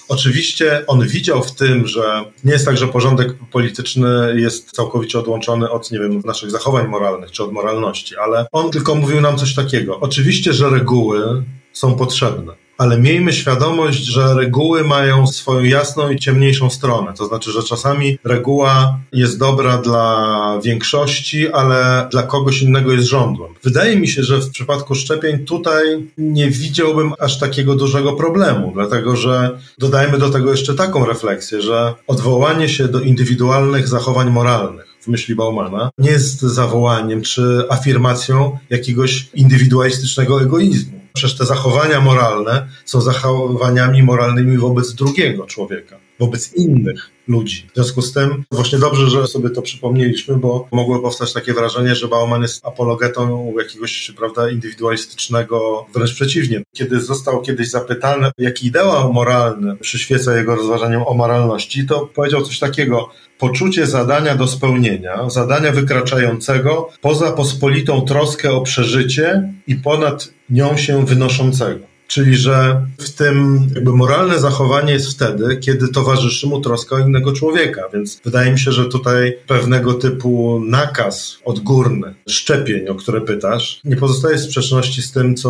oczywiście 0.09 0.83
on 0.87 1.07
widział 1.07 1.43
w 1.43 1.51
tym, 1.51 1.87
że 1.87 2.25
nie 2.43 2.51
jest 2.53 2.65
tak, 2.65 2.77
że 2.77 2.87
porządek 2.87 3.27
polityczny 3.51 4.33
jest 4.35 4.71
całkowicie 4.71 5.19
odłączony 5.19 5.69
od, 5.69 5.91
nie 5.91 5.99
wiem, 5.99 6.21
naszych 6.25 6.51
zachowań 6.51 6.87
moralnych 6.87 7.31
czy 7.31 7.43
od 7.43 7.51
moralności, 7.51 8.15
ale 8.17 8.45
on 8.51 8.71
tylko 8.71 8.95
mówił 8.95 9.21
nam 9.21 9.37
coś 9.37 9.55
takiego. 9.55 9.99
Oczywiście 9.99 10.22
Oczywiście, 10.23 10.53
że 10.53 10.69
reguły 10.69 11.43
są 11.73 11.95
potrzebne, 11.95 12.53
ale 12.77 12.99
miejmy 12.99 13.33
świadomość, 13.33 14.05
że 14.05 14.33
reguły 14.33 14.83
mają 14.83 15.27
swoją 15.27 15.63
jasną 15.63 16.11
i 16.11 16.19
ciemniejszą 16.19 16.69
stronę. 16.69 17.13
To 17.17 17.25
znaczy, 17.25 17.51
że 17.51 17.63
czasami 17.63 18.17
reguła 18.23 18.99
jest 19.13 19.39
dobra 19.39 19.77
dla 19.77 20.59
większości, 20.63 21.51
ale 21.51 22.07
dla 22.11 22.23
kogoś 22.23 22.61
innego 22.61 22.91
jest 22.91 23.07
żądłem. 23.07 23.53
Wydaje 23.63 23.95
mi 23.95 24.07
się, 24.07 24.23
że 24.23 24.37
w 24.37 24.49
przypadku 24.49 24.95
szczepień 24.95 25.45
tutaj 25.45 25.83
nie 26.17 26.49
widziałbym 26.49 27.13
aż 27.19 27.39
takiego 27.39 27.75
dużego 27.75 28.13
problemu, 28.13 28.71
dlatego 28.73 29.15
że 29.15 29.59
dodajmy 29.77 30.17
do 30.17 30.29
tego 30.29 30.51
jeszcze 30.51 30.73
taką 30.75 31.05
refleksję, 31.05 31.61
że 31.61 31.93
odwołanie 32.07 32.69
się 32.69 32.87
do 32.87 32.99
indywidualnych 32.99 33.87
zachowań 33.87 34.29
moralnych 34.29 34.92
w 35.03 35.07
myśli 35.07 35.35
Baumana, 35.35 35.89
nie 35.97 36.11
jest 36.11 36.41
zawołaniem 36.41 37.21
czy 37.21 37.63
afirmacją 37.69 38.57
jakiegoś 38.69 39.29
indywidualistycznego 39.33 40.41
egoizmu. 40.41 40.99
Przecież 41.13 41.37
te 41.37 41.45
zachowania 41.45 42.01
moralne 42.01 42.67
są 42.85 43.01
zachowaniami 43.01 44.03
moralnymi 44.03 44.57
wobec 44.57 44.93
drugiego 44.93 45.45
człowieka, 45.45 45.99
wobec 46.19 46.53
innych 46.53 47.12
ludzi. 47.27 47.67
W 47.71 47.75
związku 47.75 48.01
z 48.01 48.13
tym 48.13 48.43
właśnie 48.51 48.79
dobrze, 48.79 49.09
że 49.09 49.27
sobie 49.27 49.49
to 49.49 49.61
przypomnieliśmy, 49.61 50.37
bo 50.37 50.67
mogło 50.71 50.99
powstać 50.99 51.33
takie 51.33 51.53
wrażenie, 51.53 51.95
że 51.95 52.07
Bauman 52.07 52.41
jest 52.41 52.65
apologetą 52.65 53.53
jakiegoś, 53.59 54.11
prawda, 54.17 54.49
indywidualistycznego, 54.49 55.85
wręcz 55.93 56.13
przeciwnie. 56.13 56.63
Kiedy 56.73 57.01
został 57.01 57.41
kiedyś 57.41 57.69
zapytany, 57.69 58.31
jaki 58.37 58.67
ideał 58.67 59.13
moralny 59.13 59.75
przyświeca 59.75 60.37
jego 60.37 60.55
rozważaniom 60.55 61.03
o 61.05 61.13
moralności, 61.13 61.87
to 61.87 62.07
powiedział 62.07 62.41
coś 62.41 62.59
takiego, 62.59 63.09
poczucie 63.39 63.87
zadania 63.87 64.35
do 64.35 64.47
spełnienia, 64.47 65.29
zadania 65.29 65.71
wykraczającego 65.71 66.89
poza 67.01 67.31
pospolitą 67.31 68.01
troskę 68.01 68.51
o 68.51 68.61
przeżycie 68.61 69.53
i 69.67 69.75
ponad 69.75 70.29
nią 70.49 70.77
się 70.77 71.05
wynoszącego. 71.05 71.92
Czyli, 72.13 72.35
że 72.35 72.81
w 72.97 73.09
tym 73.09 73.67
jakby 73.75 73.91
moralne 73.91 74.39
zachowanie 74.39 74.93
jest 74.93 75.11
wtedy, 75.11 75.57
kiedy 75.57 75.87
towarzyszy 75.87 76.47
mu 76.47 76.61
troska 76.61 76.95
o 76.95 76.99
innego 76.99 77.33
człowieka. 77.33 77.81
Więc 77.93 78.21
wydaje 78.25 78.51
mi 78.51 78.59
się, 78.59 78.71
że 78.71 78.85
tutaj 78.85 79.37
pewnego 79.47 79.93
typu 79.93 80.61
nakaz 80.65 81.37
odgórny, 81.45 82.13
szczepień, 82.29 82.87
o 82.87 82.95
które 82.95 83.21
pytasz, 83.21 83.81
nie 83.83 83.95
pozostaje 83.95 84.37
w 84.37 84.41
sprzeczności 84.41 85.01
z 85.01 85.11
tym, 85.11 85.35
co 85.35 85.49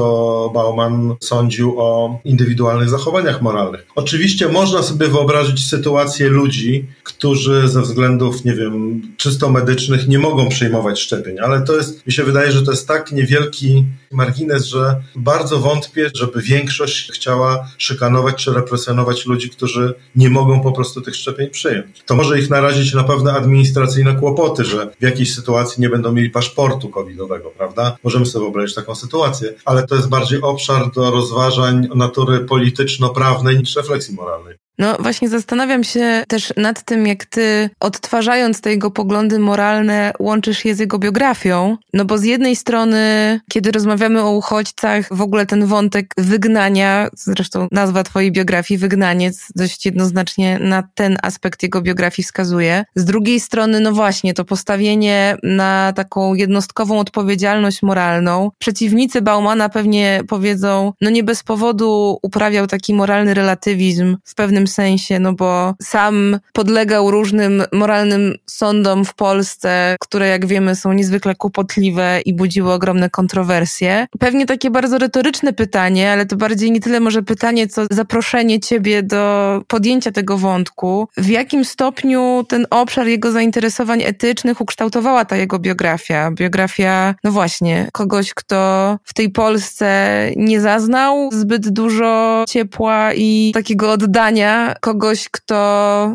Bauman 0.53 1.16
sądził 1.22 1.82
o 1.82 2.20
indywidualnych 2.26 2.89
zachowaniach 2.89 3.41
moralnych. 3.41 3.88
Oczywiście 3.95 4.47
można 4.47 4.84
sobie 4.84 5.07
wyobrazić 5.07 5.68
sytuację 5.68 6.30
ludzi, 6.30 6.88
którzy 7.03 7.68
ze 7.68 7.82
względów, 7.82 8.45
nie 8.45 8.53
wiem, 8.53 9.01
czysto 9.18 9.49
medycznych 9.49 10.07
nie 10.07 10.20
mogą 10.20 10.49
przyjmować 10.49 10.99
szczepień, 10.99 11.39
ale 11.39 11.61
to 11.61 11.78
jest, 11.78 12.07
mi 12.07 12.14
się 12.14 12.24
wydaje, 12.24 12.51
że 12.51 12.61
to 12.61 12.72
jest 12.72 12.88
tak 12.88 13.11
niewielki 13.11 13.86
margines, 14.14 14.66
że 14.66 15.03
bardzo 15.16 15.59
wątpię, 15.59 16.09
żeby 16.16 16.41
większość 16.41 17.11
chciała 17.11 17.68
szykanować 17.78 18.43
czy 18.43 18.53
represjonować 18.53 19.26
ludzi, 19.26 19.49
którzy 19.49 19.93
nie 20.16 20.30
mogą 20.30 20.61
po 20.61 20.72
prostu 20.72 21.01
tych 21.01 21.16
szczepień 21.16 21.49
przyjąć. 21.49 22.03
To 22.05 22.16
może 22.16 22.39
ich 22.39 22.49
narazić 22.49 22.93
na 22.93 23.03
pewne 23.03 23.34
administracyjne 23.34 24.16
kłopoty, 24.16 24.66
że 24.66 24.91
w 24.99 25.03
jakiejś 25.03 25.36
sytuacji 25.36 25.82
nie 25.82 25.89
będą 25.89 26.11
mieli 26.11 26.30
paszportu 26.30 26.89
covidowego, 26.89 27.51
prawda? 27.57 27.97
Możemy 28.03 28.26
sobie 28.26 28.45
wyobrazić 28.45 28.76
taką 28.76 28.95
sytuację, 28.95 29.53
ale 29.66 29.88
to 29.88 29.95
jest 29.95 30.09
bardziej 30.09 30.41
obszar 30.41 30.91
do 30.91 31.11
rozważań 31.11 31.88
natury 31.95 32.39
polityczno-prawnej 32.39 33.57
niż 33.57 33.76
refleksji 33.76 34.16
moralnej. 34.16 34.55
No 34.80 34.97
właśnie 34.99 35.30
zastanawiam 35.30 35.84
się 35.84 36.24
też 36.28 36.53
nad 36.57 36.84
tym, 36.84 37.07
jak 37.07 37.26
ty 37.26 37.69
odtwarzając 37.80 38.61
te 38.61 38.69
jego 38.69 38.91
poglądy 38.91 39.39
moralne 39.39 40.13
łączysz 40.19 40.65
je 40.65 40.76
z 40.76 40.80
jego 40.80 40.99
biografią. 40.99 41.78
No 41.93 42.05
bo 42.05 42.17
z 42.17 42.24
jednej 42.24 42.55
strony, 42.55 43.39
kiedy 43.49 43.71
rozmawiamy 43.71 44.21
o 44.21 44.32
uchodźcach, 44.32 45.15
w 45.15 45.21
ogóle 45.21 45.45
ten 45.45 45.65
wątek 45.65 46.13
wygnania, 46.17 47.09
zresztą 47.13 47.67
nazwa 47.71 48.03
twojej 48.03 48.32
biografii, 48.32 48.78
wygnaniec, 48.78 49.47
dość 49.55 49.86
jednoznacznie 49.86 50.59
na 50.59 50.84
ten 50.95 51.17
aspekt 51.21 51.63
jego 51.63 51.82
biografii 51.82 52.24
wskazuje. 52.24 52.86
Z 52.95 53.05
drugiej 53.05 53.39
strony, 53.39 53.80
no 53.80 53.91
właśnie, 53.91 54.34
to 54.34 54.45
postawienie 54.45 55.38
na 55.43 55.93
taką 55.95 56.34
jednostkową 56.34 56.99
odpowiedzialność 56.99 57.82
moralną. 57.82 58.51
Przeciwnicy 58.59 59.21
Baumana 59.21 59.69
pewnie 59.69 60.21
powiedzą, 60.28 60.93
no 61.01 61.09
nie 61.09 61.24
bez 61.24 61.43
powodu 61.43 62.19
uprawiał 62.21 62.67
taki 62.67 62.93
moralny 62.93 63.34
relatywizm 63.34 64.17
w 64.24 64.36
pewnym 64.36 64.62
pewnym 64.64 64.68
sensie, 64.68 65.20
no 65.20 65.34
bo 65.34 65.74
sam 65.82 66.39
podlegał 66.53 67.11
różnym 67.11 67.64
moralnym 67.72 68.36
sądom 68.45 69.05
w 69.05 69.14
Polsce, 69.14 69.95
które 69.99 70.28
jak 70.28 70.45
wiemy 70.45 70.76
są 70.76 70.93
niezwykle 70.93 71.36
kłopotliwe 71.36 72.22
i 72.26 72.34
budziły 72.34 72.74
ogromne 72.74 73.09
kontrowersje. 73.09 74.07
Pewnie 74.20 74.45
takie 74.45 74.72
bardzo 74.72 74.97
retoryczne 74.97 75.53
pytanie, 75.53 76.11
ale 76.11 76.26
to 76.26 76.36
bardziej 76.36 76.72
nie 76.72 76.80
tyle 76.80 76.99
może 76.99 77.24
pytanie, 77.24 77.68
co 77.68 77.86
zaproszenie 77.91 78.59
ciebie 78.59 79.03
do 79.03 79.61
podjęcia 79.68 80.11
tego 80.11 80.38
wątku. 80.38 81.07
W 81.18 81.30
jakim 81.30 81.66
stopniu 81.66 82.45
ten 82.49 82.66
obszar 82.70 83.07
jego 83.07 83.32
zainteresowań 83.32 84.01
etycznych 84.01 84.61
ukształtowała 84.61 85.26
ta 85.26 85.38
jego 85.38 85.59
biografia? 85.59 86.32
Biografia, 86.32 87.16
no 87.24 87.32
właśnie, 87.32 87.89
kogoś, 87.93 88.34
kto 88.34 88.97
w 89.03 89.14
tej 89.14 89.30
Polsce 89.30 90.30
nie 90.36 90.61
zaznał 90.61 91.30
zbyt 91.32 91.70
dużo 91.70 92.45
ciepła 92.49 93.14
i 93.14 93.51
takiego 93.53 93.91
oddania 93.91 94.53
kogoś, 94.82 95.30
kto, 95.30 95.56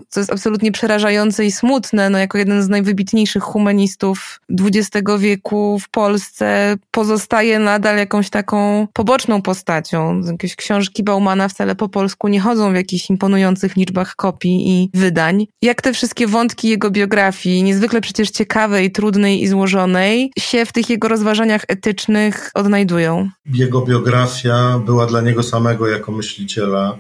co 0.09 0.21
jest 0.21 0.33
absolutnie 0.33 0.73
przerażające 0.73 1.45
i 1.45 1.53
smutne, 1.53 2.11
no 2.11 2.19
jako 2.19 2.39
jeden 2.39 2.63
z 2.63 2.69
najwybitniejszych 2.69 3.43
humanistów 3.43 4.41
XX 4.61 4.91
wieku 5.19 5.79
w 5.79 5.89
Polsce, 5.89 6.77
pozostaje 6.91 7.59
nadal 7.59 7.97
jakąś 7.97 8.31
taką 8.31 8.89
poboczną 8.93 9.43
postacią. 9.43 10.21
Jakieś 10.21 10.57
książki 10.57 11.03
Baumana 11.03 11.49
wcale 11.49 11.75
po 11.75 11.89
polsku 11.89 12.29
nie 12.29 12.41
chodzą 12.41 12.73
w 12.73 12.75
jakichś 12.75 13.11
imponujących 13.11 13.77
liczbach 13.77 14.17
kopii 14.17 14.71
i 14.71 14.91
wydań. 14.95 15.47
Jak 15.63 15.83
te 15.83 15.93
wszystkie 15.93 16.27
wątki 16.27 16.69
jego 16.69 16.91
biografii, 16.91 17.63
niezwykle 17.63 18.01
przecież 18.01 18.31
ciekawej, 18.31 18.93
trudnej 18.93 19.43
i 19.43 19.49
złożonej, 19.49 20.33
się 20.39 20.67
w 20.67 20.73
tych 20.73 20.91
jego 20.91 21.09
rozważaniach 21.09 21.65
etycznych 21.69 22.51
odnajdują? 22.55 23.31
Jego 23.55 23.81
biografia 23.81 24.79
była 24.79 25.07
dla 25.07 25.21
niego 25.21 25.43
samego 25.43 25.89
jako 25.89 26.13
myśliciela 26.13 26.99